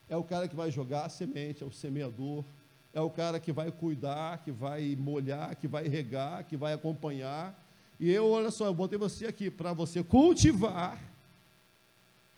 é 0.09 0.17
o 0.17 0.25
cara 0.25 0.49
que 0.49 0.55
vai 0.55 0.71
jogar 0.71 1.07
a 1.07 1.09
semente, 1.09 1.63
é 1.63 1.67
o 1.67 1.73
semeador, 1.73 2.45
é 2.93 3.01
o 3.01 3.09
cara 3.09 3.41
que 3.41 3.53
vai 3.53 3.73
cuidar, 3.73 4.43
que 4.43 4.53
vai 4.53 4.95
molhar, 4.97 5.57
que 5.57 5.67
vai 5.67 5.89
regar, 5.89 6.45
que 6.45 6.57
vai 6.57 6.75
acompanhar. 6.75 7.59
E 7.99 8.11
eu, 8.11 8.29
olha 8.29 8.51
só, 8.51 8.67
eu 8.67 8.75
botei 8.75 8.99
você 8.99 9.27
aqui 9.27 9.51
para 9.51 9.73
você 9.73 10.03
cultivar 10.05 11.12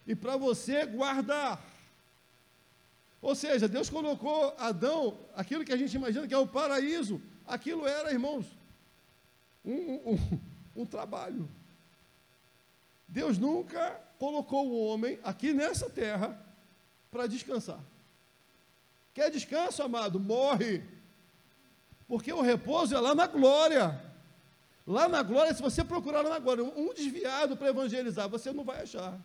e 0.07 0.15
para 0.15 0.37
você 0.37 0.85
guardar. 0.87 1.63
Ou 3.21 3.35
seja, 3.35 3.67
Deus 3.67 3.89
colocou 3.89 4.55
Adão, 4.59 5.19
aquilo 5.35 5.65
que 5.65 5.73
a 5.73 5.77
gente 5.77 5.95
imagina 5.95 6.29
que 6.29 6.35
é 6.35 6.39
o 6.39 6.47
paraíso, 6.47 7.23
aquilo 7.47 7.87
era, 7.87 8.13
irmãos, 8.13 8.47
um, 9.65 10.13
um, 10.13 10.41
um 10.83 10.87
trabalho. 10.87 11.49
Deus 13.09 13.39
nunca 13.39 14.01
colocou 14.19 14.69
o 14.69 14.87
homem 14.87 15.19
aqui 15.23 15.53
nessa 15.53 15.89
terra 15.89 16.39
para 17.11 17.27
descansar. 17.27 17.81
Quer 19.15 19.31
descanso, 19.31 19.83
amado? 19.83 20.19
Morre. 20.19 20.83
Porque 22.09 22.33
o 22.33 22.43
repouso 22.43 22.95
é 22.95 23.01
lá 23.01 23.15
na 23.15 23.27
glória. 23.27 24.03
Lá 24.87 25.09
na 25.09 25.23
glória, 25.23 25.55
se 25.55 25.63
você 25.63 25.83
procurar 25.83 26.21
lá 26.21 26.31
na 26.31 26.39
glória 26.39 26.65
um 26.65 26.93
desviado 26.93 27.57
para 27.57 27.69
evangelizar, 27.69 28.29
você 28.29 28.53
não 28.53 28.65
vai 28.65 28.83
achar. 28.83 29.19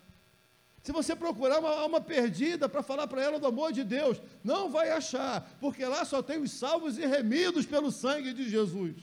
Se 0.82 0.92
você 0.92 1.14
procurar 1.14 1.58
uma 1.58 1.76
alma 1.76 2.00
perdida 2.00 2.68
para 2.68 2.82
falar 2.82 3.06
para 3.06 3.22
ela 3.22 3.38
do 3.38 3.46
amor 3.46 3.72
de 3.72 3.84
Deus, 3.84 4.20
não 4.42 4.70
vai 4.70 4.90
achar, 4.90 5.46
porque 5.60 5.84
lá 5.84 6.04
só 6.04 6.22
tem 6.22 6.40
os 6.40 6.52
salvos 6.52 6.98
e 6.98 7.04
remidos 7.04 7.66
pelo 7.66 7.90
sangue 7.90 8.32
de 8.32 8.48
Jesus. 8.48 8.96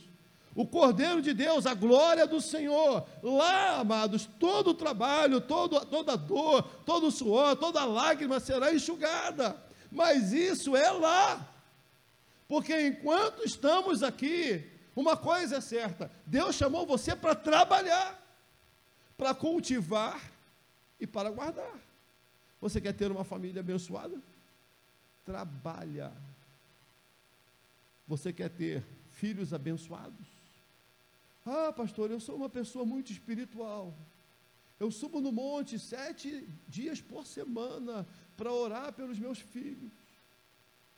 O 0.55 0.65
Cordeiro 0.65 1.21
de 1.21 1.35
Deus, 1.35 1.67
a 1.67 1.75
glória 1.75 2.25
do 2.25 2.41
Senhor. 2.41 3.05
Lá, 3.21 3.77
amados, 3.77 4.27
todo 4.39 4.71
o 4.71 4.73
trabalho, 4.73 5.39
todo, 5.39 5.79
toda 5.85 6.13
a 6.13 6.15
dor, 6.15 6.63
todo 6.83 7.07
o 7.07 7.11
suor, 7.11 7.55
toda 7.55 7.81
a 7.81 7.85
lágrima 7.85 8.39
será 8.39 8.73
enxugada. 8.73 9.55
Mas 9.91 10.33
isso 10.33 10.75
é 10.75 10.89
lá. 10.89 11.47
Porque 12.47 12.87
enquanto 12.87 13.43
estamos 13.43 14.01
aqui, 14.01 14.67
uma 14.95 15.15
coisa 15.15 15.57
é 15.57 15.61
certa: 15.61 16.09
Deus 16.25 16.55
chamou 16.55 16.87
você 16.87 17.15
para 17.15 17.35
trabalhar, 17.35 18.19
para 19.15 19.35
cultivar 19.35 20.19
e 20.99 21.05
para 21.07 21.29
guardar. 21.29 21.79
Você 22.59 22.81
quer 22.81 22.93
ter 22.93 23.11
uma 23.11 23.23
família 23.23 23.59
abençoada? 23.59 24.21
Trabalha. 25.25 26.11
Você 28.07 28.33
quer 28.33 28.49
ter 28.49 28.83
filhos 29.11 29.53
abençoados? 29.53 30.27
Ah, 31.45 31.71
pastor, 31.71 32.11
eu 32.11 32.19
sou 32.19 32.35
uma 32.35 32.49
pessoa 32.49 32.85
muito 32.85 33.11
espiritual. 33.11 33.93
Eu 34.79 34.91
subo 34.91 35.19
no 35.21 35.31
monte 35.31 35.79
sete 35.79 36.47
dias 36.67 37.01
por 37.01 37.25
semana 37.25 38.07
para 38.35 38.51
orar 38.51 38.93
pelos 38.93 39.17
meus 39.17 39.39
filhos. 39.39 39.91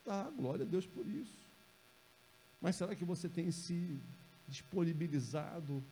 Tá, 0.04 0.30
glória 0.30 0.66
a 0.66 0.68
Deus 0.68 0.86
por 0.86 1.08
isso. 1.08 1.48
Mas 2.62 2.76
será 2.76 2.96
que 2.96 3.06
você 3.06 3.30
tem 3.30 3.52
se 3.52 4.00
disponibilizado 4.48 5.84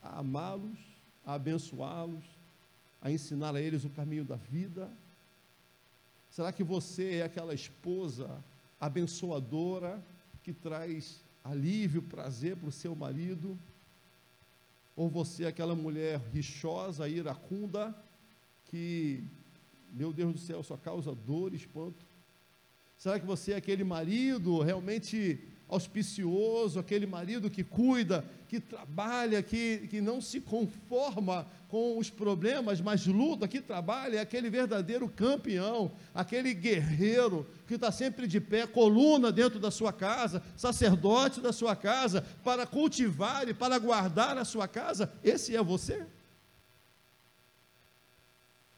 a 0.00 0.20
amá-los, 0.20 0.78
a 1.24 1.34
abençoá-los, 1.34 2.24
a 3.00 3.10
ensinar 3.10 3.54
a 3.54 3.60
eles 3.60 3.84
o 3.84 3.90
caminho 3.90 4.24
da 4.24 4.36
vida? 4.36 4.90
Será 6.30 6.52
que 6.52 6.62
você 6.62 7.16
é 7.16 7.22
aquela 7.22 7.54
esposa 7.54 8.42
abençoadora 8.80 10.02
que 10.42 10.52
traz 10.52 11.24
alívio, 11.42 12.02
prazer 12.02 12.56
para 12.56 12.68
o 12.68 12.72
seu 12.72 12.94
marido? 12.94 13.58
Ou 14.94 15.08
você 15.08 15.44
é 15.44 15.48
aquela 15.48 15.74
mulher 15.74 16.20
rixosa, 16.32 17.08
iracunda, 17.08 17.94
que, 18.66 19.22
meu 19.92 20.12
Deus 20.12 20.32
do 20.32 20.38
céu, 20.38 20.62
só 20.62 20.76
causa 20.76 21.14
dor 21.14 21.52
e 21.52 21.56
espanto? 21.56 22.04
Será 22.96 23.18
que 23.18 23.26
você 23.26 23.52
é 23.52 23.56
aquele 23.56 23.84
marido 23.84 24.60
realmente 24.60 25.40
auspicioso, 25.68 26.80
aquele 26.80 27.06
marido 27.06 27.50
que 27.50 27.62
cuida, 27.62 28.28
que 28.48 28.58
trabalha, 28.58 29.42
que, 29.42 29.86
que 29.88 30.00
não 30.00 30.22
se 30.22 30.40
conforma 30.40 31.46
com 31.68 31.98
os 31.98 32.08
problemas, 32.08 32.80
mas 32.80 33.06
luta, 33.06 33.46
que 33.46 33.60
trabalha, 33.60 34.16
é 34.16 34.20
aquele 34.20 34.48
verdadeiro 34.48 35.06
campeão, 35.06 35.92
aquele 36.14 36.54
guerreiro 36.54 37.46
que 37.66 37.74
está 37.74 37.92
sempre 37.92 38.26
de 38.26 38.40
pé, 38.40 38.66
coluna 38.66 39.30
dentro 39.30 39.60
da 39.60 39.70
sua 39.70 39.92
casa, 39.92 40.42
sacerdote 40.56 41.42
da 41.42 41.52
sua 41.52 41.76
casa, 41.76 42.24
para 42.42 42.66
cultivar 42.66 43.46
e 43.46 43.52
para 43.52 43.78
guardar 43.78 44.38
a 44.38 44.46
sua 44.46 44.66
casa. 44.66 45.12
Esse 45.22 45.54
é 45.54 45.62
você? 45.62 46.06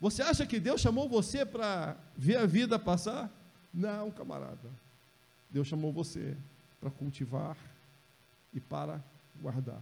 Você 0.00 0.20
acha 0.22 0.44
que 0.44 0.58
Deus 0.58 0.80
chamou 0.80 1.08
você 1.08 1.46
para 1.46 1.96
ver 2.16 2.36
a 2.36 2.46
vida 2.46 2.76
passar? 2.76 3.30
Não, 3.72 4.10
camarada. 4.10 4.68
Deus 5.48 5.68
chamou 5.68 5.92
você 5.92 6.36
para 6.80 6.90
cultivar 6.90 7.56
e 8.52 8.58
para 8.58 9.00
guardar. 9.40 9.80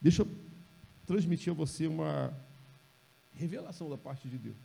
Deixa 0.00 0.22
eu 0.22 0.28
transmitir 1.06 1.52
a 1.52 1.56
você 1.56 1.86
uma 1.86 2.34
revelação 3.34 3.88
da 3.88 3.96
parte 3.96 4.28
de 4.28 4.38
Deus. 4.38 4.56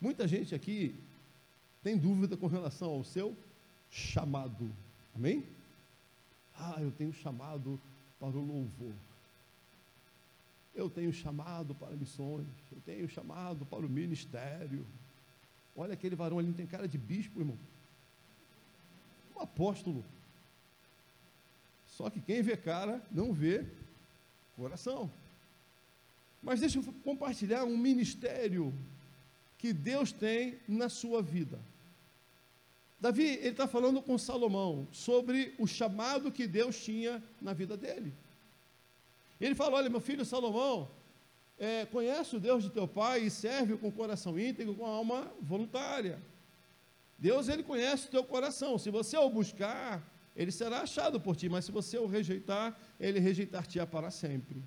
Muita 0.00 0.26
gente 0.26 0.54
aqui 0.54 0.94
tem 1.82 1.96
dúvida 1.96 2.36
com 2.36 2.46
relação 2.46 2.90
ao 2.90 3.04
seu 3.04 3.36
chamado. 3.90 4.70
Amém? 5.14 5.44
Ah, 6.56 6.76
eu 6.80 6.90
tenho 6.90 7.12
chamado 7.12 7.80
para 8.18 8.36
o 8.36 8.44
louvor. 8.44 8.92
Eu 10.74 10.88
tenho 10.88 11.12
chamado 11.12 11.74
para 11.74 11.96
missões. 11.96 12.46
Eu 12.70 12.80
tenho 12.84 13.08
chamado 13.08 13.66
para 13.66 13.84
o 13.84 13.88
ministério. 13.88 14.86
Olha 15.74 15.94
aquele 15.94 16.14
varão 16.14 16.38
ali, 16.38 16.48
não 16.48 16.54
tem 16.54 16.66
cara 16.66 16.86
de 16.86 16.98
bispo, 16.98 17.40
irmão. 17.40 17.58
Um 19.36 19.40
apóstolo. 19.40 20.04
Só 22.00 22.08
que 22.08 22.18
quem 22.18 22.40
vê 22.40 22.56
cara 22.56 23.02
não 23.12 23.30
vê 23.30 23.62
coração. 24.56 25.10
Mas 26.42 26.60
deixa 26.60 26.78
eu 26.78 26.94
compartilhar 27.04 27.64
um 27.64 27.76
ministério 27.76 28.72
que 29.58 29.70
Deus 29.70 30.10
tem 30.10 30.58
na 30.66 30.88
sua 30.88 31.20
vida. 31.20 31.60
Davi, 32.98 33.26
ele 33.26 33.48
está 33.48 33.68
falando 33.68 34.00
com 34.00 34.16
Salomão 34.16 34.88
sobre 34.90 35.54
o 35.58 35.66
chamado 35.66 36.32
que 36.32 36.46
Deus 36.46 36.82
tinha 36.82 37.22
na 37.38 37.52
vida 37.52 37.76
dele. 37.76 38.14
Ele 39.38 39.54
fala: 39.54 39.76
Olha, 39.76 39.90
meu 39.90 40.00
filho 40.00 40.24
Salomão, 40.24 40.90
é, 41.58 41.84
conhece 41.84 42.34
o 42.34 42.40
Deus 42.40 42.62
de 42.62 42.70
teu 42.70 42.88
pai 42.88 43.24
e 43.24 43.30
serve 43.30 43.76
com 43.76 43.92
coração 43.92 44.38
íntegro, 44.38 44.74
com 44.74 44.86
alma 44.86 45.30
voluntária. 45.38 46.18
Deus, 47.18 47.50
ele 47.50 47.62
conhece 47.62 48.08
o 48.08 48.10
teu 48.10 48.24
coração. 48.24 48.78
Se 48.78 48.88
você 48.88 49.18
o 49.18 49.28
buscar, 49.28 50.02
ele 50.36 50.50
será 50.50 50.82
achado 50.82 51.20
por 51.20 51.36
ti, 51.36 51.48
mas 51.48 51.64
se 51.64 51.72
você 51.72 51.98
o 51.98 52.06
rejeitar, 52.06 52.78
ele 52.98 53.18
rejeitar-te-á 53.18 53.86
para 53.86 54.10
sempre. 54.10 54.62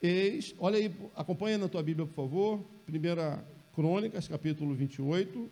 Eis, 0.00 0.54
olha 0.58 0.78
aí, 0.78 0.94
acompanha 1.14 1.58
na 1.58 1.68
tua 1.68 1.82
Bíblia, 1.82 2.06
por 2.06 2.14
favor, 2.14 2.64
1 2.88 3.74
Crônicas, 3.74 4.28
capítulo 4.28 4.74
28. 4.74 5.50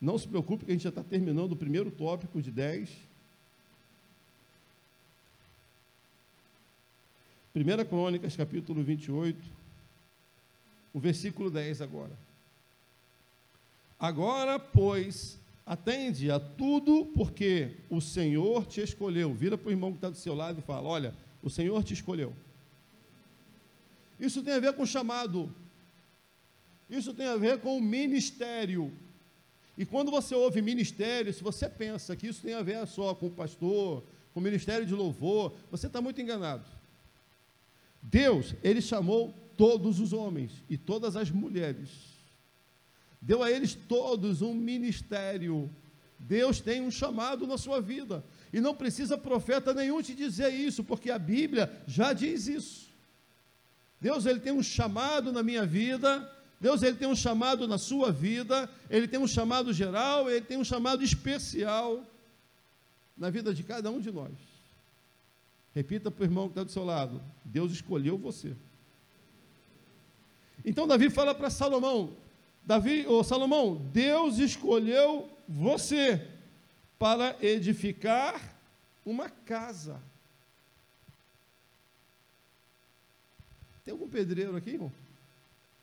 Não 0.00 0.16
se 0.16 0.26
preocupe 0.26 0.64
que 0.64 0.70
a 0.70 0.74
gente 0.74 0.84
já 0.84 0.88
está 0.88 1.04
terminando 1.04 1.52
o 1.52 1.56
primeiro 1.56 1.90
tópico 1.90 2.40
de 2.40 2.50
10. 2.50 2.90
1 7.54 7.84
Crônicas, 7.88 8.36
capítulo 8.36 8.82
28 8.82 9.59
o 10.92 11.00
versículo 11.00 11.50
10 11.50 11.80
agora. 11.80 12.12
Agora, 13.98 14.58
pois, 14.58 15.38
atende 15.66 16.30
a 16.30 16.40
tudo, 16.40 17.06
porque 17.14 17.76
o 17.88 18.00
Senhor 18.00 18.66
te 18.66 18.80
escolheu. 18.80 19.32
Vira 19.34 19.58
para 19.58 19.68
o 19.68 19.72
irmão 19.72 19.92
que 19.92 19.98
está 19.98 20.08
do 20.08 20.16
seu 20.16 20.34
lado 20.34 20.60
e 20.60 20.62
fala: 20.62 20.88
Olha, 20.88 21.14
o 21.42 21.50
Senhor 21.50 21.82
te 21.84 21.92
escolheu. 21.92 22.34
Isso 24.18 24.42
tem 24.42 24.54
a 24.54 24.60
ver 24.60 24.72
com 24.74 24.84
chamado. 24.84 25.54
Isso 26.88 27.14
tem 27.14 27.26
a 27.26 27.36
ver 27.36 27.60
com 27.60 27.76
o 27.76 27.80
ministério. 27.80 28.92
E 29.78 29.86
quando 29.86 30.10
você 30.10 30.34
ouve 30.34 30.60
ministério, 30.60 31.32
se 31.32 31.42
você 31.42 31.68
pensa 31.68 32.16
que 32.16 32.26
isso 32.26 32.42
tem 32.42 32.54
a 32.54 32.62
ver 32.62 32.86
só 32.86 33.14
com 33.14 33.26
o 33.26 33.30
pastor, 33.30 34.02
com 34.34 34.40
o 34.40 34.42
ministério 34.42 34.84
de 34.84 34.94
louvor, 34.94 35.54
você 35.70 35.86
está 35.86 36.00
muito 36.00 36.20
enganado. 36.20 36.64
Deus, 38.02 38.54
ele 38.62 38.82
chamou 38.82 39.34
todos 39.60 40.00
os 40.00 40.14
homens 40.14 40.64
e 40.70 40.78
todas 40.78 41.16
as 41.16 41.30
mulheres. 41.30 41.90
Deu 43.20 43.42
a 43.42 43.50
eles 43.50 43.74
todos 43.74 44.40
um 44.40 44.54
ministério. 44.54 45.70
Deus 46.18 46.60
tem 46.60 46.80
um 46.80 46.90
chamado 46.90 47.46
na 47.46 47.58
sua 47.58 47.78
vida. 47.78 48.24
E 48.54 48.58
não 48.58 48.74
precisa 48.74 49.18
profeta 49.18 49.74
nenhum 49.74 50.00
te 50.00 50.14
dizer 50.14 50.48
isso, 50.48 50.82
porque 50.82 51.10
a 51.10 51.18
Bíblia 51.18 51.70
já 51.86 52.14
diz 52.14 52.46
isso. 52.46 52.88
Deus 54.00 54.24
ele 54.24 54.40
tem 54.40 54.50
um 54.50 54.62
chamado 54.62 55.30
na 55.30 55.42
minha 55.42 55.66
vida, 55.66 56.26
Deus 56.58 56.82
ele 56.82 56.96
tem 56.96 57.06
um 57.06 57.14
chamado 57.14 57.68
na 57.68 57.76
sua 57.76 58.10
vida, 58.10 58.66
ele 58.88 59.06
tem 59.06 59.20
um 59.20 59.28
chamado 59.28 59.74
geral, 59.74 60.30
ele 60.30 60.46
tem 60.46 60.56
um 60.56 60.64
chamado 60.64 61.04
especial 61.04 62.02
na 63.14 63.28
vida 63.28 63.52
de 63.52 63.62
cada 63.62 63.90
um 63.90 64.00
de 64.00 64.10
nós. 64.10 64.32
Repita 65.74 66.10
para 66.10 66.22
o 66.22 66.24
irmão 66.24 66.46
que 66.46 66.52
está 66.52 66.64
do 66.64 66.70
seu 66.70 66.82
lado: 66.82 67.22
Deus 67.44 67.70
escolheu 67.72 68.16
você. 68.16 68.56
Então 70.64 70.86
Davi 70.86 71.10
fala 71.10 71.34
para 71.34 71.50
Salomão: 71.50 72.16
Davi, 72.62 73.06
ou 73.06 73.24
Salomão, 73.24 73.76
Deus 73.92 74.38
escolheu 74.38 75.28
você 75.48 76.26
para 76.98 77.36
edificar 77.44 78.40
uma 79.04 79.28
casa. 79.28 80.00
Tem 83.84 83.92
algum 83.92 84.08
pedreiro 84.08 84.56
aqui, 84.56 84.70
irmão? 84.70 84.92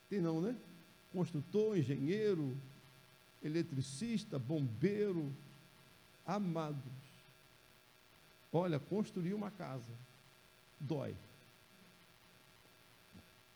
Tem 0.10 0.22
não, 0.22 0.40
né? 0.40 0.56
Construtor, 1.12 1.78
engenheiro, 1.78 2.56
eletricista, 3.44 4.38
bombeiro, 4.38 5.34
amados. 6.26 6.82
Olha, 8.54 8.80
construir 8.80 9.34
uma 9.34 9.52
casa 9.52 9.92
dói. 10.80 11.16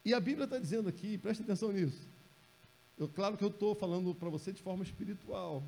E 0.03 0.13
a 0.13 0.19
Bíblia 0.19 0.45
está 0.45 0.57
dizendo 0.57 0.89
aqui, 0.89 1.17
preste 1.17 1.43
atenção 1.43 1.71
nisso. 1.71 2.07
Eu, 2.97 3.07
claro 3.07 3.37
que 3.37 3.43
eu 3.43 3.49
estou 3.49 3.75
falando 3.75 4.13
para 4.15 4.29
você 4.29 4.51
de 4.51 4.61
forma 4.61 4.83
espiritual. 4.83 5.63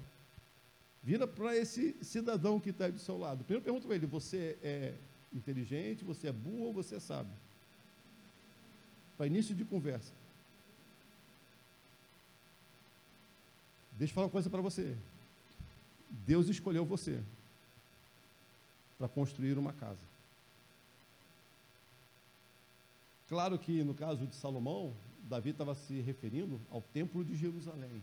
Vira 1.03 1.27
para 1.27 1.55
esse 1.55 1.95
cidadão 2.01 2.59
que 2.59 2.69
está 2.69 2.85
aí 2.85 2.91
do 2.91 2.99
seu 2.99 3.17
lado. 3.17 3.43
Primeiro 3.43 3.63
pergunta 3.63 3.85
para 3.85 3.95
ele: 3.95 4.05
você 4.05 4.57
é 4.63 4.93
inteligente, 5.33 6.03
você 6.03 6.27
é 6.27 6.31
burro 6.31 6.65
ou 6.65 6.73
você 6.73 6.95
é 6.95 6.99
sábio? 6.99 7.33
Para 9.17 9.27
início 9.27 9.53
de 9.53 9.65
conversa. 9.65 10.13
Deixa 13.91 14.11
eu 14.11 14.15
falar 14.15 14.27
uma 14.27 14.31
coisa 14.31 14.49
para 14.49 14.61
você. 14.61 14.95
Deus 16.09 16.47
escolheu 16.47 16.85
você 16.85 17.21
para 18.97 19.07
construir 19.07 19.57
uma 19.57 19.73
casa. 19.73 20.12
Claro 23.27 23.57
que 23.57 23.83
no 23.83 23.93
caso 23.93 24.27
de 24.27 24.35
Salomão, 24.35 24.93
Davi 25.29 25.51
estava 25.51 25.73
se 25.73 26.01
referindo 26.01 26.59
ao 26.69 26.81
templo 26.81 27.23
de 27.23 27.35
Jerusalém. 27.35 28.01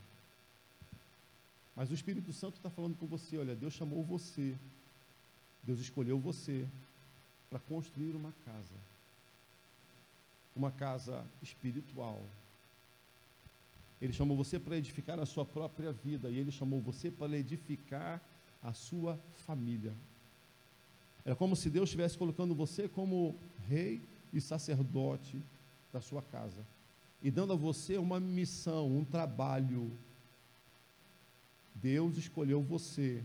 Mas 1.76 1.90
o 1.90 1.94
Espírito 1.94 2.32
Santo 2.32 2.56
está 2.56 2.70
falando 2.70 2.96
com 2.96 3.06
você: 3.06 3.38
olha, 3.38 3.54
Deus 3.54 3.74
chamou 3.74 4.02
você, 4.02 4.56
Deus 5.62 5.80
escolheu 5.80 6.18
você 6.18 6.66
para 7.48 7.58
construir 7.58 8.14
uma 8.14 8.32
casa, 8.44 8.74
uma 10.56 10.70
casa 10.70 11.24
espiritual. 11.42 12.22
Ele 14.00 14.12
chamou 14.12 14.36
você 14.36 14.58
para 14.58 14.76
edificar 14.76 15.18
a 15.20 15.26
sua 15.26 15.44
própria 15.44 15.92
vida 15.92 16.30
e 16.30 16.38
ele 16.38 16.50
chamou 16.50 16.80
você 16.80 17.10
para 17.10 17.36
edificar 17.36 18.20
a 18.62 18.72
sua 18.72 19.18
família. 19.46 19.92
É 21.24 21.34
como 21.34 21.54
se 21.54 21.68
Deus 21.68 21.90
estivesse 21.90 22.16
colocando 22.16 22.54
você 22.54 22.88
como 22.88 23.36
rei 23.68 24.00
e 24.32 24.40
sacerdote 24.40 25.40
da 25.92 26.00
sua 26.00 26.22
casa, 26.22 26.64
e 27.22 27.30
dando 27.30 27.52
a 27.52 27.56
você 27.56 27.96
uma 27.96 28.20
missão, 28.20 28.86
um 28.96 29.04
trabalho. 29.04 29.90
Deus 31.74 32.16
escolheu 32.16 32.62
você 32.62 33.22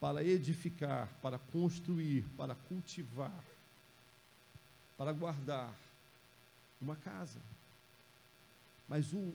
para 0.00 0.24
edificar, 0.24 1.08
para 1.20 1.38
construir, 1.38 2.24
para 2.36 2.54
cultivar, 2.54 3.44
para 4.96 5.12
guardar 5.12 5.74
uma 6.80 6.96
casa. 6.96 7.40
Mas 8.88 9.12
o, 9.12 9.32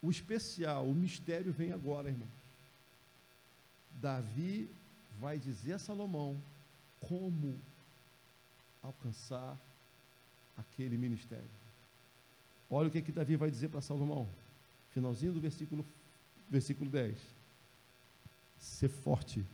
o 0.00 0.10
especial, 0.10 0.86
o 0.86 0.94
mistério 0.94 1.52
vem 1.52 1.72
agora, 1.72 2.08
irmão. 2.08 2.28
Davi 4.00 4.70
vai 5.20 5.38
dizer 5.38 5.74
a 5.74 5.78
Salomão 5.78 6.40
como 7.00 7.58
alcançar 8.82 9.56
aquele 10.56 10.96
ministério. 10.96 11.44
Olha 12.70 12.88
o 12.88 12.90
que, 12.90 13.02
que 13.02 13.12
Davi 13.12 13.36
vai 13.36 13.50
dizer 13.50 13.68
para 13.68 13.80
Salomão, 13.80 14.28
finalzinho 14.90 15.32
do 15.32 15.40
versículo, 15.40 15.84
versículo 16.50 16.90
10. 16.90 17.16
Ser 18.58 18.88
forte 18.88 19.44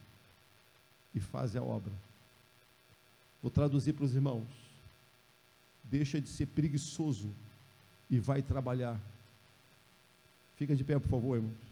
e 1.15 1.21
faze 1.21 1.59
a 1.59 1.63
obra. 1.63 1.93
Vou 3.43 3.51
traduzir 3.51 3.93
para 3.93 4.05
os 4.05 4.15
irmãos. 4.15 4.47
Deixa 5.85 6.21
de 6.21 6.29
ser 6.29 6.47
preguiçoso 6.47 7.33
e 8.11 8.19
vai 8.19 8.43
trabalhar. 8.43 9.01
Fica 10.57 10.75
de 10.75 10.85
pé, 10.85 10.99
por 10.99 11.09
favor, 11.09 11.37
irmãos. 11.37 11.68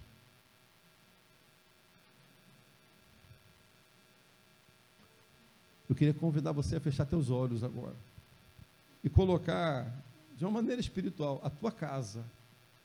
Eu 5.89 5.95
queria 5.95 6.15
convidar 6.15 6.53
você 6.53 6.77
a 6.77 6.81
fechar 6.81 7.07
teus 7.07 7.31
olhos 7.31 7.63
agora 7.63 7.95
e 9.05 9.09
colocar 9.09 9.87
de 10.37 10.45
uma 10.45 10.51
maneira 10.51 10.81
espiritual 10.81 11.41
a 11.45 11.49
tua 11.49 11.71
casa, 11.71 12.25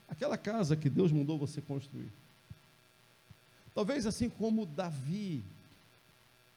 aquela 0.08 0.38
casa 0.38 0.76
que 0.76 0.88
Deus 0.88 1.10
mandou 1.10 1.38
você 1.38 1.60
construir. 1.60 2.10
Talvez 3.74 4.06
assim 4.06 4.28
como 4.28 4.66
Davi, 4.66 5.42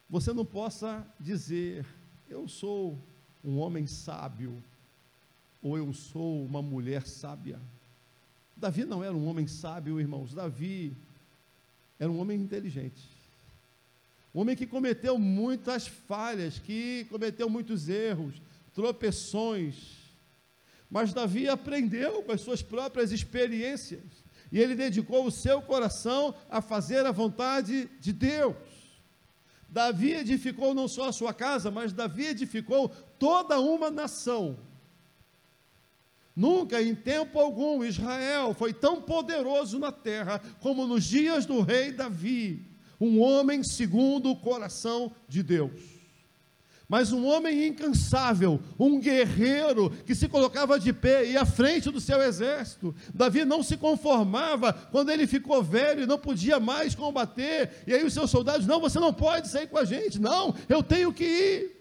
você 0.10 0.34
não 0.34 0.46
possa 0.46 1.06
dizer, 1.20 1.86
eu 2.30 2.48
sou 2.48 2.98
um 3.44 3.58
homem 3.58 3.88
sábio, 3.88 4.62
ou 5.64 5.78
eu 5.78 5.92
sou 5.94 6.46
uma 6.46 6.62
mulher 6.62 7.08
sábia. 7.08 7.60
Davi 8.56 8.86
não 8.86 9.04
era 9.04 9.14
um 9.14 9.28
homem 9.28 9.48
sábio, 9.48 10.00
irmãos. 10.00 10.34
Davi 10.34 10.96
era 12.00 12.12
um 12.12 12.20
homem 12.20 12.40
inteligente. 12.40 13.02
Um 14.36 14.42
homem 14.42 14.54
que 14.54 14.68
cometeu 14.68 15.18
muitas 15.18 15.88
falhas, 15.88 16.60
que 16.60 17.06
cometeu 17.10 17.50
muitos 17.50 17.88
erros, 17.88 18.42
tropeções. 18.74 19.94
Mas 20.92 21.14
Davi 21.14 21.48
aprendeu 21.48 22.22
com 22.22 22.34
as 22.34 22.42
suas 22.42 22.62
próprias 22.62 23.14
experiências. 23.14 24.04
E 24.52 24.60
ele 24.60 24.76
dedicou 24.76 25.26
o 25.26 25.32
seu 25.32 25.62
coração 25.62 26.36
a 26.50 26.60
fazer 26.60 27.06
a 27.06 27.14
vontade 27.14 27.90
de 28.02 28.12
Deus. 28.12 28.58
Davi 29.70 30.12
edificou 30.12 30.74
não 30.74 30.90
só 30.90 31.08
a 31.08 31.14
sua 31.14 31.34
casa, 31.34 31.72
mas 31.72 31.94
Davi 31.94 32.26
edificou 32.26 32.90
toda 33.18 33.58
uma 33.62 33.90
nação. 33.90 34.60
Nunca, 36.36 36.82
em 36.82 36.94
tempo 36.94 37.40
algum, 37.40 37.86
Israel 37.86 38.54
foi 38.54 38.74
tão 38.74 39.02
poderoso 39.02 39.80
na 39.80 39.94
terra 39.94 40.42
como 40.60 40.86
nos 40.86 41.06
dias 41.06 41.46
do 41.46 41.62
rei 41.62 41.94
Davi, 41.94 42.75
um 43.00 43.22
homem 43.22 43.64
segundo 43.64 44.30
o 44.32 44.36
coração 44.36 45.12
de 45.28 45.44
Deus. 45.44 45.96
Mas 46.88 47.12
um 47.12 47.26
homem 47.26 47.68
incansável, 47.68 48.60
um 48.78 49.00
guerreiro 49.00 49.90
que 50.06 50.14
se 50.14 50.28
colocava 50.28 50.80
de 50.80 50.94
pé 50.94 51.26
e 51.26 51.36
à 51.36 51.44
frente 51.44 51.90
do 51.90 52.00
seu 52.00 52.22
exército. 52.22 52.94
Davi 53.14 53.44
não 53.44 53.64
se 53.64 53.76
conformava 53.76 54.72
quando 54.92 55.10
ele 55.10 55.26
ficou 55.26 55.64
velho 55.64 56.04
e 56.04 56.06
não 56.06 56.20
podia 56.20 56.60
mais 56.60 56.94
combater. 56.94 57.84
E 57.88 57.94
aí 57.94 58.06
os 58.06 58.14
seus 58.14 58.30
soldados: 58.30 58.68
Não, 58.68 58.80
você 58.80 59.00
não 59.00 59.12
pode 59.12 59.48
sair 59.48 59.68
com 59.68 59.80
a 59.80 59.86
gente. 59.86 60.20
Não, 60.20 60.54
eu 60.70 60.84
tenho 60.84 61.12
que 61.12 61.24
ir. 61.24 61.76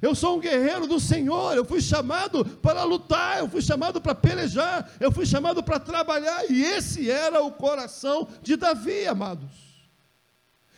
Eu 0.00 0.16
sou 0.16 0.36
um 0.36 0.40
guerreiro 0.40 0.88
do 0.88 0.98
Senhor, 0.98 1.54
eu 1.56 1.64
fui 1.64 1.80
chamado 1.80 2.44
para 2.44 2.82
lutar, 2.82 3.38
eu 3.38 3.48
fui 3.48 3.62
chamado 3.62 4.00
para 4.00 4.16
pelejar, 4.16 4.90
eu 4.98 5.12
fui 5.12 5.24
chamado 5.24 5.62
para 5.62 5.78
trabalhar, 5.78 6.50
e 6.50 6.60
esse 6.60 7.08
era 7.08 7.40
o 7.40 7.52
coração 7.52 8.26
de 8.42 8.56
Davi, 8.56 9.06
amados. 9.06 9.71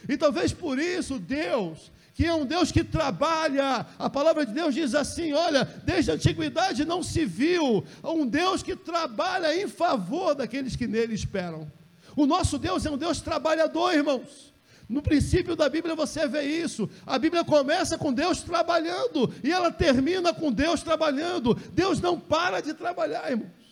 E 0.08 0.16
talvez 0.16 0.52
por 0.52 0.78
isso 0.78 1.18
Deus, 1.18 1.90
que 2.14 2.26
é 2.26 2.34
um 2.34 2.46
Deus 2.46 2.70
que 2.70 2.84
trabalha, 2.84 3.86
a 3.98 4.08
palavra 4.08 4.46
de 4.46 4.52
Deus 4.52 4.74
diz 4.74 4.94
assim: 4.94 5.32
olha, 5.32 5.64
desde 5.84 6.10
a 6.10 6.14
antiguidade 6.14 6.84
não 6.84 7.02
se 7.02 7.24
viu 7.24 7.84
um 8.02 8.26
Deus 8.26 8.62
que 8.62 8.76
trabalha 8.76 9.54
em 9.60 9.66
favor 9.68 10.34
daqueles 10.34 10.76
que 10.76 10.86
nele 10.86 11.14
esperam. 11.14 11.70
O 12.16 12.26
nosso 12.26 12.58
Deus 12.58 12.86
é 12.86 12.90
um 12.90 12.98
Deus 12.98 13.20
trabalhador, 13.20 13.92
irmãos. 13.92 14.54
No 14.88 15.02
princípio 15.02 15.56
da 15.56 15.68
Bíblia 15.68 15.94
você 15.94 16.28
vê 16.28 16.42
isso. 16.42 16.88
A 17.06 17.18
Bíblia 17.18 17.42
começa 17.42 17.96
com 17.96 18.12
Deus 18.12 18.42
trabalhando 18.42 19.32
e 19.42 19.50
ela 19.50 19.70
termina 19.70 20.32
com 20.32 20.52
Deus 20.52 20.82
trabalhando. 20.82 21.54
Deus 21.72 22.00
não 22.00 22.20
para 22.20 22.60
de 22.60 22.74
trabalhar, 22.74 23.30
irmãos. 23.30 23.64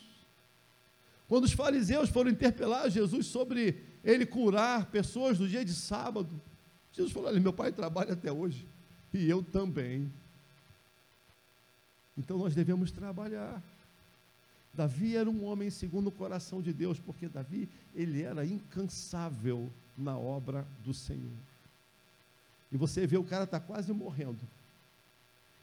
Quando 1.28 1.44
os 1.44 1.52
fariseus 1.52 2.08
foram 2.10 2.30
interpelar 2.30 2.90
Jesus 2.90 3.26
sobre 3.26 3.91
ele 4.04 4.26
curar 4.26 4.86
pessoas 4.86 5.38
no 5.38 5.48
dia 5.48 5.64
de 5.64 5.72
sábado, 5.72 6.40
Jesus 6.92 7.12
falou: 7.12 7.28
Olha, 7.28 7.40
meu 7.40 7.52
pai 7.52 7.72
trabalha 7.72 8.12
até 8.12 8.32
hoje 8.32 8.66
e 9.12 9.28
eu 9.28 9.42
também. 9.42 10.12
Então 12.16 12.38
nós 12.38 12.54
devemos 12.54 12.90
trabalhar. 12.90 13.62
Davi 14.74 15.16
era 15.16 15.28
um 15.28 15.44
homem 15.44 15.68
segundo 15.70 16.08
o 16.08 16.12
coração 16.12 16.62
de 16.62 16.72
Deus, 16.72 16.98
porque 16.98 17.28
Davi, 17.28 17.68
ele 17.94 18.22
era 18.22 18.44
incansável 18.44 19.70
na 19.96 20.16
obra 20.16 20.66
do 20.82 20.94
Senhor. 20.94 21.30
E 22.70 22.76
você 22.76 23.06
vê 23.06 23.18
o 23.18 23.24
cara 23.24 23.44
está 23.44 23.60
quase 23.60 23.92
morrendo. 23.92 24.40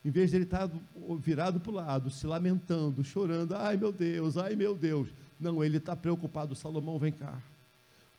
Em 0.05 0.11
vez 0.11 0.29
de 0.29 0.37
ele 0.37 0.43
estar 0.45 0.67
tá 0.67 0.79
virado 1.19 1.59
para 1.59 1.71
o 1.71 1.73
lado, 1.73 2.09
se 2.09 2.25
lamentando, 2.25 3.03
chorando, 3.03 3.55
ai 3.55 3.75
meu 3.75 3.91
Deus, 3.91 4.37
ai 4.37 4.55
meu 4.55 4.75
Deus. 4.75 5.09
Não, 5.39 5.63
ele 5.63 5.77
está 5.77 5.95
preocupado. 5.95 6.55
Salomão, 6.55 6.99
vem 6.99 7.11
cá. 7.11 7.41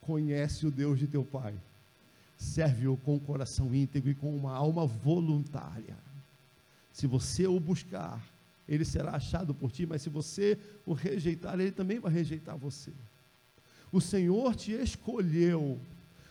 Conhece 0.01 0.67
o 0.67 0.71
Deus 0.71 0.99
de 0.99 1.07
teu 1.07 1.25
pai. 1.25 1.55
Serve-o 2.37 2.97
com 2.97 3.17
o 3.17 3.21
coração 3.21 3.75
íntegro 3.75 4.11
e 4.11 4.15
com 4.15 4.35
uma 4.35 4.53
alma 4.53 4.87
voluntária. 4.87 5.97
Se 6.93 7.07
você 7.07 7.47
o 7.47 7.61
buscar, 7.61 8.23
ele 8.69 8.85
será 8.85 9.13
achado 9.13 9.53
por 9.53 9.71
ti, 9.71 9.85
mas 9.85 10.03
se 10.03 10.09
você 10.09 10.59
o 10.87 10.93
rejeitar, 10.93 11.59
ele 11.59 11.73
também 11.73 11.99
vai 11.99 12.13
rejeitar 12.13 12.57
você. 12.57 12.93
O 13.93 14.01
Senhor 14.01 14.55
te 14.55 14.73
escolheu, 14.73 15.79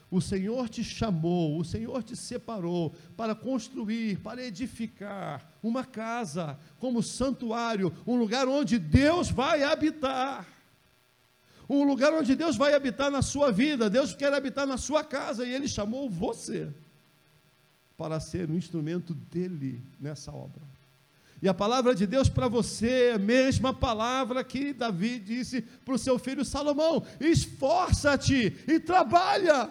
o 0.09 0.21
Senhor 0.21 0.69
te 0.69 0.83
chamou, 0.83 1.59
o 1.59 1.65
Senhor 1.65 2.01
te 2.01 2.15
separou 2.15 2.95
para 3.15 3.35
construir, 3.35 4.19
para 4.19 4.43
edificar 4.43 5.47
uma 5.61 5.85
casa 5.85 6.57
como 6.79 7.03
santuário, 7.03 7.93
um 8.07 8.17
lugar 8.17 8.47
onde 8.47 8.79
Deus 8.79 9.29
vai 9.29 9.61
habitar. 9.61 10.47
Um 11.69 11.83
lugar 11.83 12.11
onde 12.13 12.35
Deus 12.35 12.55
vai 12.55 12.73
habitar 12.73 13.11
na 13.11 13.21
sua 13.21 13.51
vida, 13.51 13.89
Deus 13.91 14.13
quer 14.15 14.33
habitar 14.33 14.65
na 14.65 14.75
sua 14.75 15.03
casa 15.03 15.45
e 15.45 15.53
Ele 15.53 15.67
chamou 15.67 16.09
você 16.09 16.67
para 17.95 18.19
ser 18.19 18.49
um 18.49 18.55
instrumento 18.55 19.13
dele 19.13 19.79
nessa 19.99 20.31
obra. 20.31 20.63
E 21.41 21.47
a 21.47 21.53
palavra 21.53 21.93
de 21.93 22.07
Deus 22.07 22.27
para 22.27 22.47
você 22.47 23.09
é 23.09 23.13
a 23.13 23.19
mesma 23.19 23.73
palavra 23.73 24.43
que 24.43 24.73
Davi 24.73 25.19
disse 25.19 25.61
para 25.61 25.93
o 25.93 25.99
seu 25.99 26.17
filho 26.17 26.43
Salomão: 26.43 27.05
esforça-te 27.19 28.57
e 28.67 28.79
trabalha, 28.79 29.69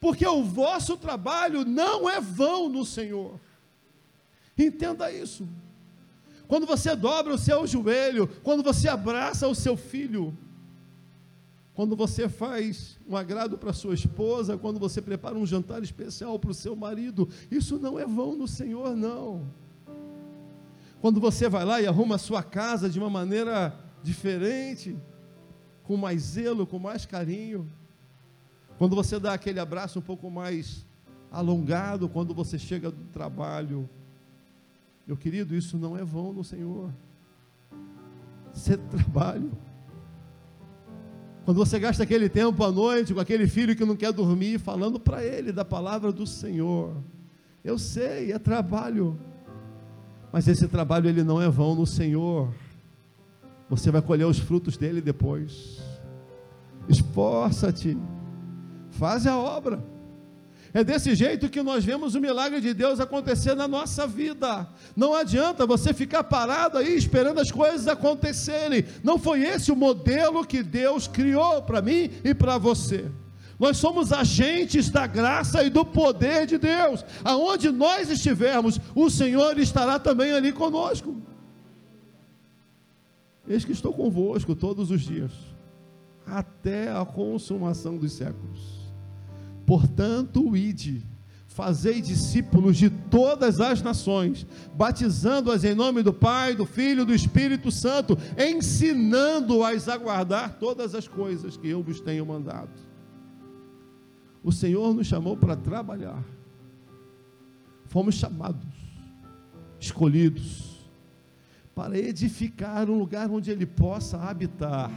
porque 0.00 0.26
o 0.26 0.42
vosso 0.42 0.96
trabalho 0.96 1.64
não 1.64 2.08
é 2.08 2.20
vão 2.20 2.68
no 2.68 2.86
Senhor. 2.86 3.38
Entenda 4.56 5.12
isso. 5.12 5.46
Quando 6.48 6.66
você 6.66 6.96
dobra 6.96 7.34
o 7.34 7.38
seu 7.38 7.66
joelho, 7.66 8.26
quando 8.42 8.62
você 8.62 8.88
abraça 8.88 9.46
o 9.46 9.54
seu 9.54 9.76
filho, 9.76 10.36
quando 11.78 11.94
você 11.94 12.28
faz 12.28 12.98
um 13.08 13.16
agrado 13.16 13.56
para 13.56 13.72
sua 13.72 13.94
esposa, 13.94 14.58
quando 14.58 14.80
você 14.80 15.00
prepara 15.00 15.38
um 15.38 15.46
jantar 15.46 15.80
especial 15.80 16.36
para 16.36 16.50
o 16.50 16.54
seu 16.54 16.74
marido, 16.74 17.28
isso 17.52 17.78
não 17.78 17.96
é 17.96 18.04
vão 18.04 18.34
no 18.34 18.48
Senhor, 18.48 18.96
não. 18.96 19.48
Quando 21.00 21.20
você 21.20 21.48
vai 21.48 21.64
lá 21.64 21.80
e 21.80 21.86
arruma 21.86 22.16
a 22.16 22.18
sua 22.18 22.42
casa 22.42 22.90
de 22.90 22.98
uma 22.98 23.08
maneira 23.08 23.78
diferente, 24.02 24.98
com 25.84 25.96
mais 25.96 26.20
zelo, 26.20 26.66
com 26.66 26.80
mais 26.80 27.06
carinho. 27.06 27.70
Quando 28.76 28.96
você 28.96 29.20
dá 29.20 29.32
aquele 29.32 29.60
abraço 29.60 30.00
um 30.00 30.02
pouco 30.02 30.28
mais 30.28 30.84
alongado 31.30 32.08
quando 32.08 32.34
você 32.34 32.58
chega 32.58 32.90
do 32.90 33.04
trabalho. 33.12 33.88
Meu 35.06 35.16
querido, 35.16 35.54
isso 35.54 35.78
não 35.78 35.96
é 35.96 36.02
vão 36.02 36.32
no 36.32 36.42
Senhor. 36.42 36.92
Isso 38.52 38.72
é 38.72 38.76
trabalho. 38.76 39.67
Quando 41.48 41.64
você 41.64 41.78
gasta 41.78 42.02
aquele 42.02 42.28
tempo 42.28 42.62
à 42.62 42.70
noite 42.70 43.14
com 43.14 43.20
aquele 43.20 43.48
filho 43.48 43.74
que 43.74 43.82
não 43.82 43.96
quer 43.96 44.12
dormir, 44.12 44.58
falando 44.58 45.00
para 45.00 45.24
ele 45.24 45.50
da 45.50 45.64
palavra 45.64 46.12
do 46.12 46.26
Senhor. 46.26 46.94
Eu 47.64 47.78
sei, 47.78 48.32
é 48.32 48.38
trabalho. 48.38 49.18
Mas 50.30 50.46
esse 50.46 50.68
trabalho 50.68 51.08
ele 51.08 51.24
não 51.24 51.40
é 51.40 51.48
vão 51.48 51.74
no 51.74 51.86
Senhor. 51.86 52.52
Você 53.66 53.90
vai 53.90 54.02
colher 54.02 54.26
os 54.26 54.38
frutos 54.38 54.76
dele 54.76 55.00
depois. 55.00 55.80
Esforça-te. 56.86 57.96
Faz 58.90 59.26
a 59.26 59.38
obra. 59.38 59.82
É 60.78 60.84
desse 60.84 61.12
jeito 61.16 61.48
que 61.48 61.60
nós 61.60 61.84
vemos 61.84 62.14
o 62.14 62.20
milagre 62.20 62.60
de 62.60 62.72
Deus 62.72 63.00
acontecer 63.00 63.56
na 63.56 63.66
nossa 63.66 64.06
vida. 64.06 64.64
Não 64.94 65.12
adianta 65.12 65.66
você 65.66 65.92
ficar 65.92 66.22
parado 66.22 66.78
aí 66.78 66.96
esperando 66.96 67.40
as 67.40 67.50
coisas 67.50 67.88
acontecerem. 67.88 68.84
Não 69.02 69.18
foi 69.18 69.42
esse 69.42 69.72
o 69.72 69.76
modelo 69.76 70.46
que 70.46 70.62
Deus 70.62 71.08
criou 71.08 71.62
para 71.62 71.82
mim 71.82 72.12
e 72.22 72.32
para 72.32 72.58
você. 72.58 73.10
Nós 73.58 73.76
somos 73.76 74.12
agentes 74.12 74.88
da 74.88 75.04
graça 75.04 75.64
e 75.64 75.68
do 75.68 75.84
poder 75.84 76.46
de 76.46 76.58
Deus. 76.58 77.04
Aonde 77.24 77.72
nós 77.72 78.08
estivermos, 78.08 78.78
o 78.94 79.10
Senhor 79.10 79.58
estará 79.58 79.98
também 79.98 80.30
ali 80.30 80.52
conosco. 80.52 81.20
Eis 83.48 83.64
que 83.64 83.72
estou 83.72 83.92
convosco 83.92 84.54
todos 84.54 84.92
os 84.92 85.00
dias, 85.00 85.32
até 86.24 86.88
a 86.92 87.04
consumação 87.04 87.96
dos 87.96 88.12
séculos. 88.12 88.77
Portanto, 89.68 90.56
ide, 90.56 91.04
fazei 91.46 92.00
discípulos 92.00 92.78
de 92.78 92.88
todas 92.88 93.60
as 93.60 93.82
nações, 93.82 94.46
batizando-as 94.74 95.62
em 95.62 95.74
nome 95.74 96.02
do 96.02 96.10
Pai, 96.10 96.54
do 96.54 96.64
Filho 96.64 97.02
e 97.02 97.04
do 97.04 97.14
Espírito 97.14 97.70
Santo, 97.70 98.16
ensinando-as 98.38 99.86
a 99.86 99.98
guardar 99.98 100.54
todas 100.54 100.94
as 100.94 101.06
coisas 101.06 101.58
que 101.58 101.68
eu 101.68 101.82
vos 101.82 102.00
tenho 102.00 102.24
mandado. 102.24 102.70
O 104.42 104.50
Senhor 104.50 104.94
nos 104.94 105.06
chamou 105.06 105.36
para 105.36 105.54
trabalhar. 105.54 106.24
Fomos 107.88 108.14
chamados, 108.14 108.64
escolhidos, 109.78 110.78
para 111.74 111.98
edificar 111.98 112.88
um 112.88 112.98
lugar 112.98 113.30
onde 113.30 113.50
Ele 113.50 113.66
possa 113.66 114.16
habitar. 114.16 114.90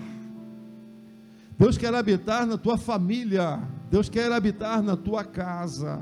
Deus 1.59 1.77
quer 1.77 1.93
habitar 1.93 2.47
na 2.47 2.57
tua 2.57 2.77
família, 2.77 3.61
Deus 3.91 4.07
quer 4.07 4.31
habitar 4.31 4.81
na 4.81 4.95
tua 4.95 5.21
casa, 5.21 6.01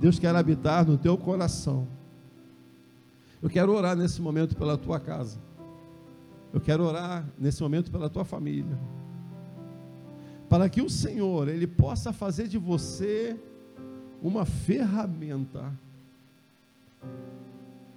Deus 0.00 0.18
quer 0.18 0.34
habitar 0.34 0.84
no 0.84 0.98
teu 0.98 1.16
coração. 1.16 1.86
Eu 3.40 3.48
quero 3.48 3.72
orar 3.72 3.96
nesse 3.96 4.20
momento 4.20 4.56
pela 4.56 4.76
tua 4.76 4.98
casa. 4.98 5.38
Eu 6.52 6.60
quero 6.60 6.82
orar 6.82 7.24
nesse 7.38 7.62
momento 7.62 7.92
pela 7.92 8.10
tua 8.10 8.24
família. 8.24 8.76
Para 10.48 10.68
que 10.68 10.82
o 10.82 10.90
Senhor, 10.90 11.46
Ele 11.46 11.66
possa 11.66 12.12
fazer 12.12 12.48
de 12.48 12.58
você 12.58 13.40
uma 14.20 14.44
ferramenta. 14.44 15.72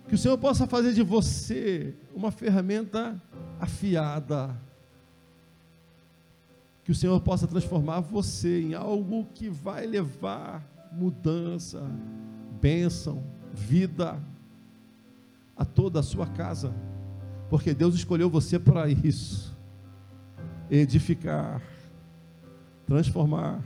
Que 0.08 0.14
o 0.14 0.18
Senhor 0.20 0.38
possa 0.38 0.68
fazer 0.68 0.94
de 0.94 1.02
você 1.02 1.96
uma 2.14 2.30
ferramenta 2.30 3.20
afiada. 3.60 4.56
Que 6.86 6.92
o 6.92 6.96
Senhor 6.96 7.20
possa 7.20 7.46
transformar 7.46 8.00
você 8.00 8.62
em 8.62 8.74
algo 8.74 9.28
que 9.34 9.50
vai 9.50 9.86
levar 9.86 10.66
mudança, 10.94 11.84
bênção, 12.62 13.22
vida 13.52 14.18
a 15.58 15.66
toda 15.66 16.00
a 16.00 16.04
sua 16.04 16.28
casa 16.28 16.74
porque 17.50 17.74
Deus 17.74 17.96
escolheu 17.96 18.30
você 18.30 18.58
para 18.58 18.90
isso 18.90 19.56
edificar, 20.70 21.62
transformar, 22.88 23.62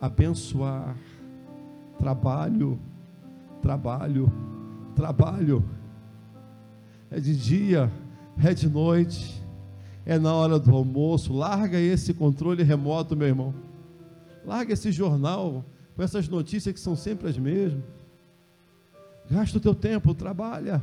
abençoar. 0.00 0.96
Trabalho, 1.98 2.78
trabalho, 3.60 4.32
trabalho. 4.94 5.64
É 7.10 7.18
de 7.18 7.36
dia, 7.36 7.90
é 8.40 8.54
de 8.54 8.68
noite, 8.68 9.42
é 10.08 10.18
na 10.18 10.34
hora 10.34 10.58
do 10.58 10.74
almoço. 10.74 11.32
Larga 11.32 11.78
esse 11.78 12.12
controle 12.12 12.64
remoto, 12.64 13.14
meu 13.14 13.28
irmão. 13.28 13.54
Larga 14.44 14.72
esse 14.72 14.90
jornal 14.90 15.64
com 15.94 16.02
essas 16.02 16.26
notícias 16.28 16.74
que 16.74 16.80
são 16.80 16.96
sempre 16.96 17.28
as 17.28 17.38
mesmas. 17.38 17.84
Gasta 19.30 19.58
o 19.58 19.60
teu 19.60 19.74
tempo, 19.74 20.14
trabalha 20.14 20.82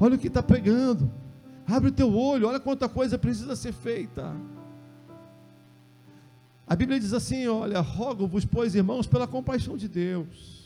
Olha 0.00 0.14
o 0.14 0.18
que 0.18 0.28
está 0.28 0.42
pegando. 0.42 1.10
Abre 1.66 1.88
o 1.88 1.92
teu 1.92 2.14
olho, 2.14 2.48
olha 2.48 2.60
quanta 2.60 2.88
coisa 2.88 3.18
precisa 3.18 3.56
ser 3.56 3.72
feita. 3.72 4.34
A 6.66 6.76
Bíblia 6.76 7.00
diz 7.00 7.12
assim: 7.12 7.46
olha, 7.48 7.80
rogo-vos, 7.80 8.44
pois, 8.44 8.74
irmãos, 8.74 9.06
pela 9.06 9.26
compaixão 9.26 9.76
de 9.76 9.88
Deus, 9.88 10.57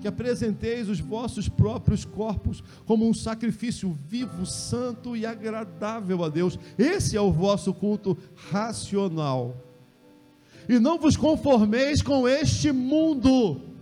que 0.00 0.08
apresenteis 0.08 0.88
os 0.88 1.00
vossos 1.00 1.48
próprios 1.48 2.04
corpos 2.04 2.62
como 2.86 3.08
um 3.08 3.14
sacrifício 3.14 3.96
vivo, 4.08 4.46
santo 4.46 5.16
e 5.16 5.24
agradável 5.26 6.24
a 6.24 6.28
Deus. 6.28 6.58
Esse 6.78 7.16
é 7.16 7.20
o 7.20 7.32
vosso 7.32 7.72
culto 7.74 8.16
racional. 8.50 9.56
E 10.68 10.78
não 10.78 10.98
vos 10.98 11.16
conformeis 11.16 12.02
com 12.02 12.26
este 12.26 12.72
mundo 12.72 13.72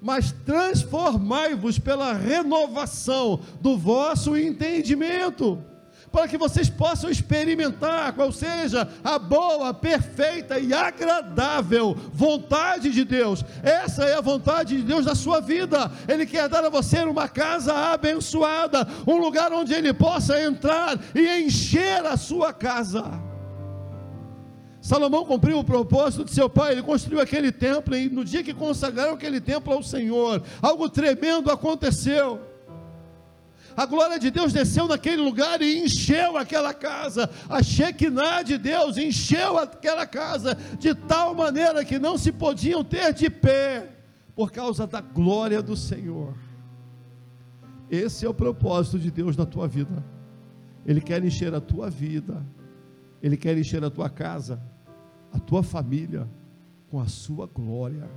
mas 0.00 0.32
transformai-vos 0.44 1.78
pela 1.78 2.12
renovação 2.12 3.40
do 3.60 3.76
vosso 3.76 4.36
entendimento, 4.36 5.62
para 6.10 6.28
que 6.28 6.38
vocês 6.38 6.68
possam 6.68 7.10
experimentar 7.10 8.12
qual 8.12 8.30
seja 8.32 8.88
a 9.02 9.18
boa, 9.18 9.72
perfeita 9.74 10.58
e 10.58 10.72
agradável 10.72 11.96
vontade 12.12 12.90
de 12.90 13.04
Deus. 13.04 13.44
Essa 13.62 14.04
é 14.04 14.16
a 14.16 14.20
vontade 14.20 14.76
de 14.76 14.82
Deus 14.82 15.06
na 15.06 15.14
sua 15.14 15.40
vida. 15.40 15.90
Ele 16.06 16.26
quer 16.26 16.48
dar 16.48 16.64
a 16.64 16.70
você 16.70 16.98
uma 17.02 17.28
casa 17.28 17.74
abençoada, 17.74 18.86
um 19.06 19.16
lugar 19.16 19.52
onde 19.52 19.72
ele 19.72 19.92
possa 19.92 20.40
entrar 20.40 20.98
e 21.14 21.42
encher 21.42 22.04
a 22.04 22.16
sua 22.16 22.52
casa. 22.52 23.04
Salomão 24.80 25.24
cumpriu 25.24 25.58
o 25.58 25.64
propósito 25.64 26.24
de 26.24 26.30
seu 26.32 26.48
pai, 26.48 26.72
ele 26.72 26.82
construiu 26.82 27.20
aquele 27.20 27.52
templo, 27.52 27.94
e 27.96 28.08
no 28.08 28.24
dia 28.24 28.42
que 28.42 28.54
consagraram 28.54 29.12
aquele 29.12 29.40
templo 29.40 29.72
ao 29.72 29.82
Senhor, 29.82 30.42
algo 30.62 30.88
tremendo 30.88 31.50
aconteceu. 31.50 32.47
A 33.78 33.86
glória 33.86 34.18
de 34.18 34.28
Deus 34.28 34.52
desceu 34.52 34.88
naquele 34.88 35.22
lugar 35.22 35.62
e 35.62 35.84
encheu 35.84 36.36
aquela 36.36 36.74
casa. 36.74 37.30
A 37.48 37.62
Shekinah 37.62 38.42
de 38.42 38.58
Deus 38.58 38.96
encheu 38.96 39.56
aquela 39.56 40.04
casa 40.04 40.56
de 40.80 40.92
tal 40.96 41.32
maneira 41.32 41.84
que 41.84 41.96
não 41.96 42.18
se 42.18 42.32
podiam 42.32 42.82
ter 42.82 43.12
de 43.12 43.30
pé 43.30 43.88
por 44.34 44.50
causa 44.50 44.84
da 44.84 45.00
glória 45.00 45.62
do 45.62 45.76
Senhor. 45.76 46.34
Esse 47.88 48.26
é 48.26 48.28
o 48.28 48.34
propósito 48.34 48.98
de 48.98 49.12
Deus 49.12 49.36
na 49.36 49.46
tua 49.46 49.68
vida. 49.68 50.04
Ele 50.84 51.00
quer 51.00 51.24
encher 51.24 51.54
a 51.54 51.60
tua 51.60 51.88
vida. 51.88 52.44
Ele 53.22 53.36
quer 53.36 53.56
encher 53.56 53.84
a 53.84 53.90
tua 53.90 54.10
casa 54.10 54.60
a 55.32 55.38
tua 55.38 55.62
família 55.62 56.28
com 56.90 56.98
a 56.98 57.06
sua 57.06 57.46
glória. 57.46 58.10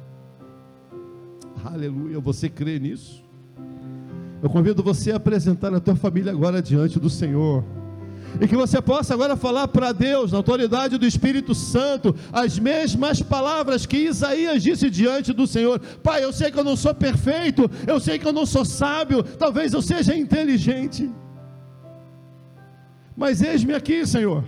Aleluia. 1.63 2.19
Você 2.19 2.49
crê 2.49 2.79
nisso? 2.79 3.29
Eu 4.41 4.49
convido 4.49 4.81
você 4.81 5.11
a 5.11 5.17
apresentar 5.17 5.73
a 5.73 5.79
tua 5.79 5.95
família 5.95 6.31
agora 6.31 6.61
diante 6.61 6.99
do 6.99 7.09
Senhor. 7.09 7.63
E 8.39 8.47
que 8.47 8.55
você 8.55 8.81
possa 8.81 9.13
agora 9.13 9.35
falar 9.35 9.67
para 9.67 9.91
Deus, 9.91 10.31
na 10.31 10.37
autoridade 10.37 10.97
do 10.97 11.05
Espírito 11.05 11.53
Santo, 11.53 12.15
as 12.31 12.57
mesmas 12.57 13.21
palavras 13.21 13.85
que 13.85 13.97
Isaías 13.97 14.63
disse 14.63 14.89
diante 14.89 15.33
do 15.33 15.45
Senhor: 15.45 15.79
Pai, 16.01 16.23
eu 16.23 16.31
sei 16.31 16.49
que 16.49 16.57
eu 16.57 16.63
não 16.63 16.77
sou 16.77 16.95
perfeito, 16.95 17.69
eu 17.85 17.99
sei 17.99 18.17
que 18.17 18.25
eu 18.25 18.31
não 18.33 18.45
sou 18.45 18.63
sábio, 18.63 19.21
talvez 19.21 19.73
eu 19.73 19.81
seja 19.81 20.15
inteligente, 20.15 21.11
mas 23.15 23.41
eis-me 23.41 23.73
aqui, 23.73 24.07
Senhor 24.07 24.43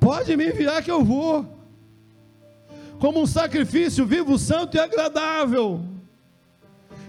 Pode 0.00 0.34
me 0.34 0.48
enviar 0.48 0.82
que 0.82 0.90
eu 0.90 1.04
vou. 1.04 1.46
Como 2.98 3.20
um 3.20 3.26
sacrifício 3.26 4.06
vivo, 4.06 4.38
santo 4.38 4.76
e 4.76 4.80
agradável. 4.80 5.84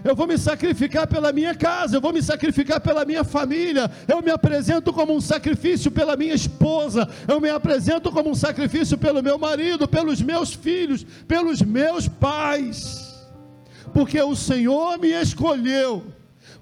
Eu 0.04 0.16
vou 0.16 0.26
me 0.26 0.36
sacrificar 0.36 1.06
pela 1.06 1.32
minha 1.32 1.54
casa, 1.54 1.96
eu 1.96 2.00
vou 2.00 2.12
me 2.12 2.20
sacrificar 2.20 2.80
pela 2.80 3.04
minha 3.04 3.22
família. 3.22 3.90
Eu 4.08 4.20
me 4.20 4.30
apresento 4.30 4.92
como 4.92 5.14
um 5.14 5.20
sacrifício 5.20 5.90
pela 5.90 6.16
minha 6.16 6.34
esposa, 6.34 7.08
eu 7.28 7.40
me 7.40 7.48
apresento 7.48 8.10
como 8.10 8.30
um 8.30 8.34
sacrifício 8.34 8.98
pelo 8.98 9.22
meu 9.22 9.38
marido, 9.38 9.86
pelos 9.86 10.20
meus 10.20 10.52
filhos, 10.52 11.04
pelos 11.28 11.62
meus 11.62 12.08
pais. 12.08 13.12
Porque 13.94 14.20
o 14.20 14.34
Senhor 14.34 14.98
me 14.98 15.08
escolheu, 15.08 16.02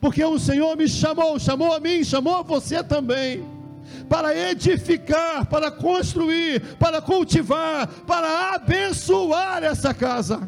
porque 0.00 0.22
o 0.22 0.38
Senhor 0.38 0.76
me 0.76 0.88
chamou, 0.88 1.38
chamou 1.38 1.72
a 1.72 1.80
mim, 1.80 2.04
chamou 2.04 2.36
a 2.36 2.42
você 2.42 2.84
também 2.84 3.42
para 4.08 4.36
edificar, 4.50 5.46
para 5.46 5.70
construir, 5.70 6.60
para 6.76 7.00
cultivar, 7.00 7.86
para 8.06 8.54
abençoar 8.54 9.62
essa 9.62 9.94
casa. 9.94 10.46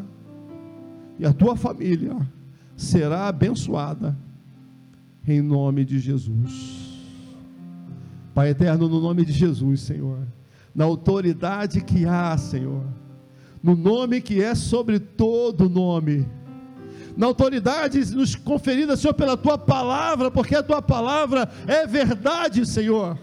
E 1.18 1.24
a 1.24 1.32
tua 1.32 1.56
família 1.56 2.16
será 2.82 3.28
abençoada 3.28 4.16
em 5.26 5.40
nome 5.40 5.84
de 5.84 5.98
Jesus. 5.98 6.90
Pai 8.34 8.50
eterno, 8.50 8.88
no 8.88 9.00
nome 9.00 9.24
de 9.24 9.32
Jesus, 9.32 9.80
Senhor, 9.80 10.26
na 10.74 10.84
autoridade 10.84 11.82
que 11.82 12.06
há, 12.06 12.36
Senhor, 12.36 12.84
no 13.62 13.76
nome 13.76 14.20
que 14.20 14.42
é 14.42 14.54
sobre 14.54 14.98
todo 14.98 15.68
nome, 15.68 16.26
na 17.16 17.26
autoridade 17.26 17.98
nos 18.14 18.34
conferida, 18.34 18.96
Senhor, 18.96 19.14
pela 19.14 19.36
tua 19.36 19.58
palavra, 19.58 20.30
porque 20.30 20.54
a 20.54 20.62
tua 20.62 20.80
palavra 20.80 21.48
é 21.66 21.86
verdade, 21.86 22.66
Senhor 22.66 23.18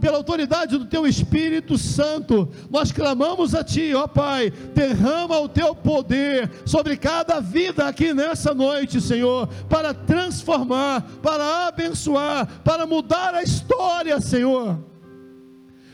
pela 0.00 0.16
autoridade 0.16 0.78
do 0.78 0.84
Teu 0.84 1.06
Espírito 1.06 1.76
Santo, 1.76 2.48
nós 2.70 2.92
clamamos 2.92 3.54
a 3.54 3.64
Ti, 3.64 3.92
ó 3.94 4.06
Pai, 4.06 4.50
derrama 4.50 5.38
o 5.40 5.48
Teu 5.48 5.74
poder 5.74 6.48
sobre 6.64 6.96
cada 6.96 7.40
vida 7.40 7.86
aqui 7.86 8.14
nessa 8.14 8.54
noite, 8.54 9.00
Senhor, 9.00 9.48
para 9.68 9.92
transformar, 9.92 11.02
para 11.20 11.66
abençoar, 11.66 12.46
para 12.62 12.86
mudar 12.86 13.34
a 13.34 13.42
história, 13.42 14.20
Senhor. 14.20 14.78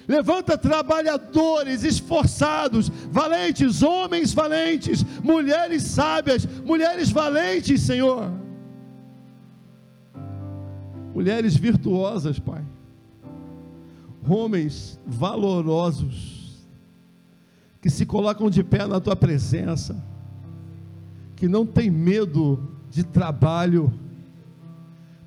Levanta 0.07 0.59
trabalhadores 0.59 1.83
esforçados, 1.83 2.91
valentes, 3.11 3.83
homens 3.83 4.35
valentes, 4.35 5.03
mulheres 5.23 5.83
sábias, 5.85 6.47
mulheres 6.63 7.11
valentes, 7.11 7.81
Senhor. 7.81 8.31
Mulheres 11.15 11.57
virtuosas, 11.57 12.39
Pai 12.39 12.63
homens 14.29 14.99
valorosos, 15.07 16.65
que 17.81 17.91
se 17.91 18.07
colocam 18.07 18.49
de 18.49 18.63
pé 18.65 18.87
na 18.87 19.01
tua 19.01 19.15
presença, 19.15 20.03
que 21.37 21.49
não 21.49 21.67
tem 21.67 21.91
medo 21.91 22.69
de 22.91 23.03
trabalho, 23.03 23.93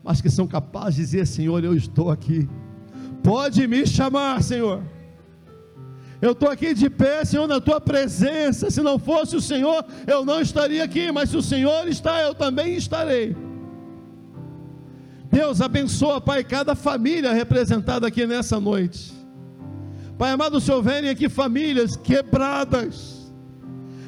mas 0.04 0.22
que 0.22 0.30
são 0.30 0.48
capazes 0.48 0.96
de 0.96 1.02
dizer: 1.02 1.28
Senhor, 1.28 1.64
eu 1.64 1.76
estou 1.76 2.10
aqui, 2.10 2.48
pode 3.24 3.68
me 3.68 3.86
chamar, 3.86 4.42
Senhor. 4.42 4.82
Eu 6.20 6.32
estou 6.32 6.50
aqui 6.50 6.74
de 6.74 6.90
pé, 6.90 7.24
Senhor, 7.24 7.48
na 7.48 7.62
tua 7.62 7.80
presença. 7.80 8.72
Se 8.72 8.82
não 8.82 8.98
fosse 8.98 9.36
o 9.36 9.42
Senhor, 9.42 9.86
eu 10.08 10.26
não 10.26 10.42
estaria 10.42 10.84
aqui, 10.84 11.12
mas 11.12 11.30
se 11.30 11.38
o 11.38 11.44
Senhor 11.44 11.88
está, 11.88 12.22
eu 12.22 12.34
também 12.34 12.76
estarei. 12.76 13.36
Deus 15.32 15.62
abençoa, 15.62 16.22
Pai, 16.22 16.44
cada 16.44 16.76
família 16.76 17.34
representada 17.34 18.08
aqui 18.08 18.26
nessa 18.26 18.60
noite. 18.60 19.14
Pai 20.18 20.32
amado, 20.32 20.58
o 20.58 20.62
Senhor 20.62 20.82
vem 20.82 21.10
aqui 21.10 21.30
famílias 21.30 21.96
quebradas, 21.96 23.32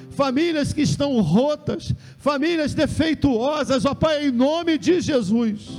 famílias 0.09 0.73
que 0.73 0.81
estão 0.81 1.19
rotas, 1.21 1.93
famílias 2.17 2.73
defeituosas, 2.73 3.85
ó 3.85 3.93
Pai, 3.93 4.27
em 4.27 4.31
nome 4.31 4.77
de 4.77 5.01
Jesus. 5.01 5.69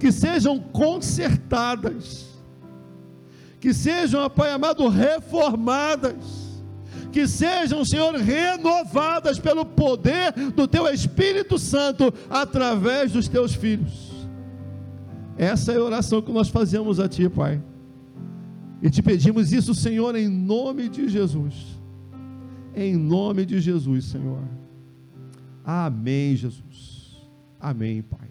que 0.00 0.10
sejam 0.10 0.58
consertadas, 0.58 2.24
que 3.60 3.74
sejam, 3.74 4.28
Pai 4.30 4.50
amado, 4.50 4.88
reformadas, 4.88 6.16
que 7.12 7.28
sejam, 7.28 7.84
Senhor, 7.84 8.14
renovadas 8.14 9.38
pelo 9.38 9.66
poder 9.66 10.32
do 10.56 10.66
Teu 10.66 10.88
Espírito 10.88 11.58
Santo 11.58 12.14
através 12.30 13.12
dos 13.12 13.28
Teus 13.28 13.54
filhos. 13.54 14.09
Essa 15.40 15.72
é 15.72 15.78
a 15.78 15.82
oração 15.82 16.20
que 16.20 16.30
nós 16.30 16.50
fazemos 16.50 17.00
a 17.00 17.08
Ti, 17.08 17.26
Pai. 17.30 17.62
E 18.82 18.90
te 18.90 19.02
pedimos 19.02 19.54
isso, 19.54 19.74
Senhor, 19.74 20.14
em 20.14 20.28
nome 20.28 20.86
de 20.86 21.08
Jesus. 21.08 21.80
Em 22.76 22.94
nome 22.94 23.46
de 23.46 23.58
Jesus, 23.58 24.04
Senhor. 24.04 24.42
Amém, 25.64 26.36
Jesus. 26.36 27.26
Amém, 27.58 28.02
Pai. 28.02 28.29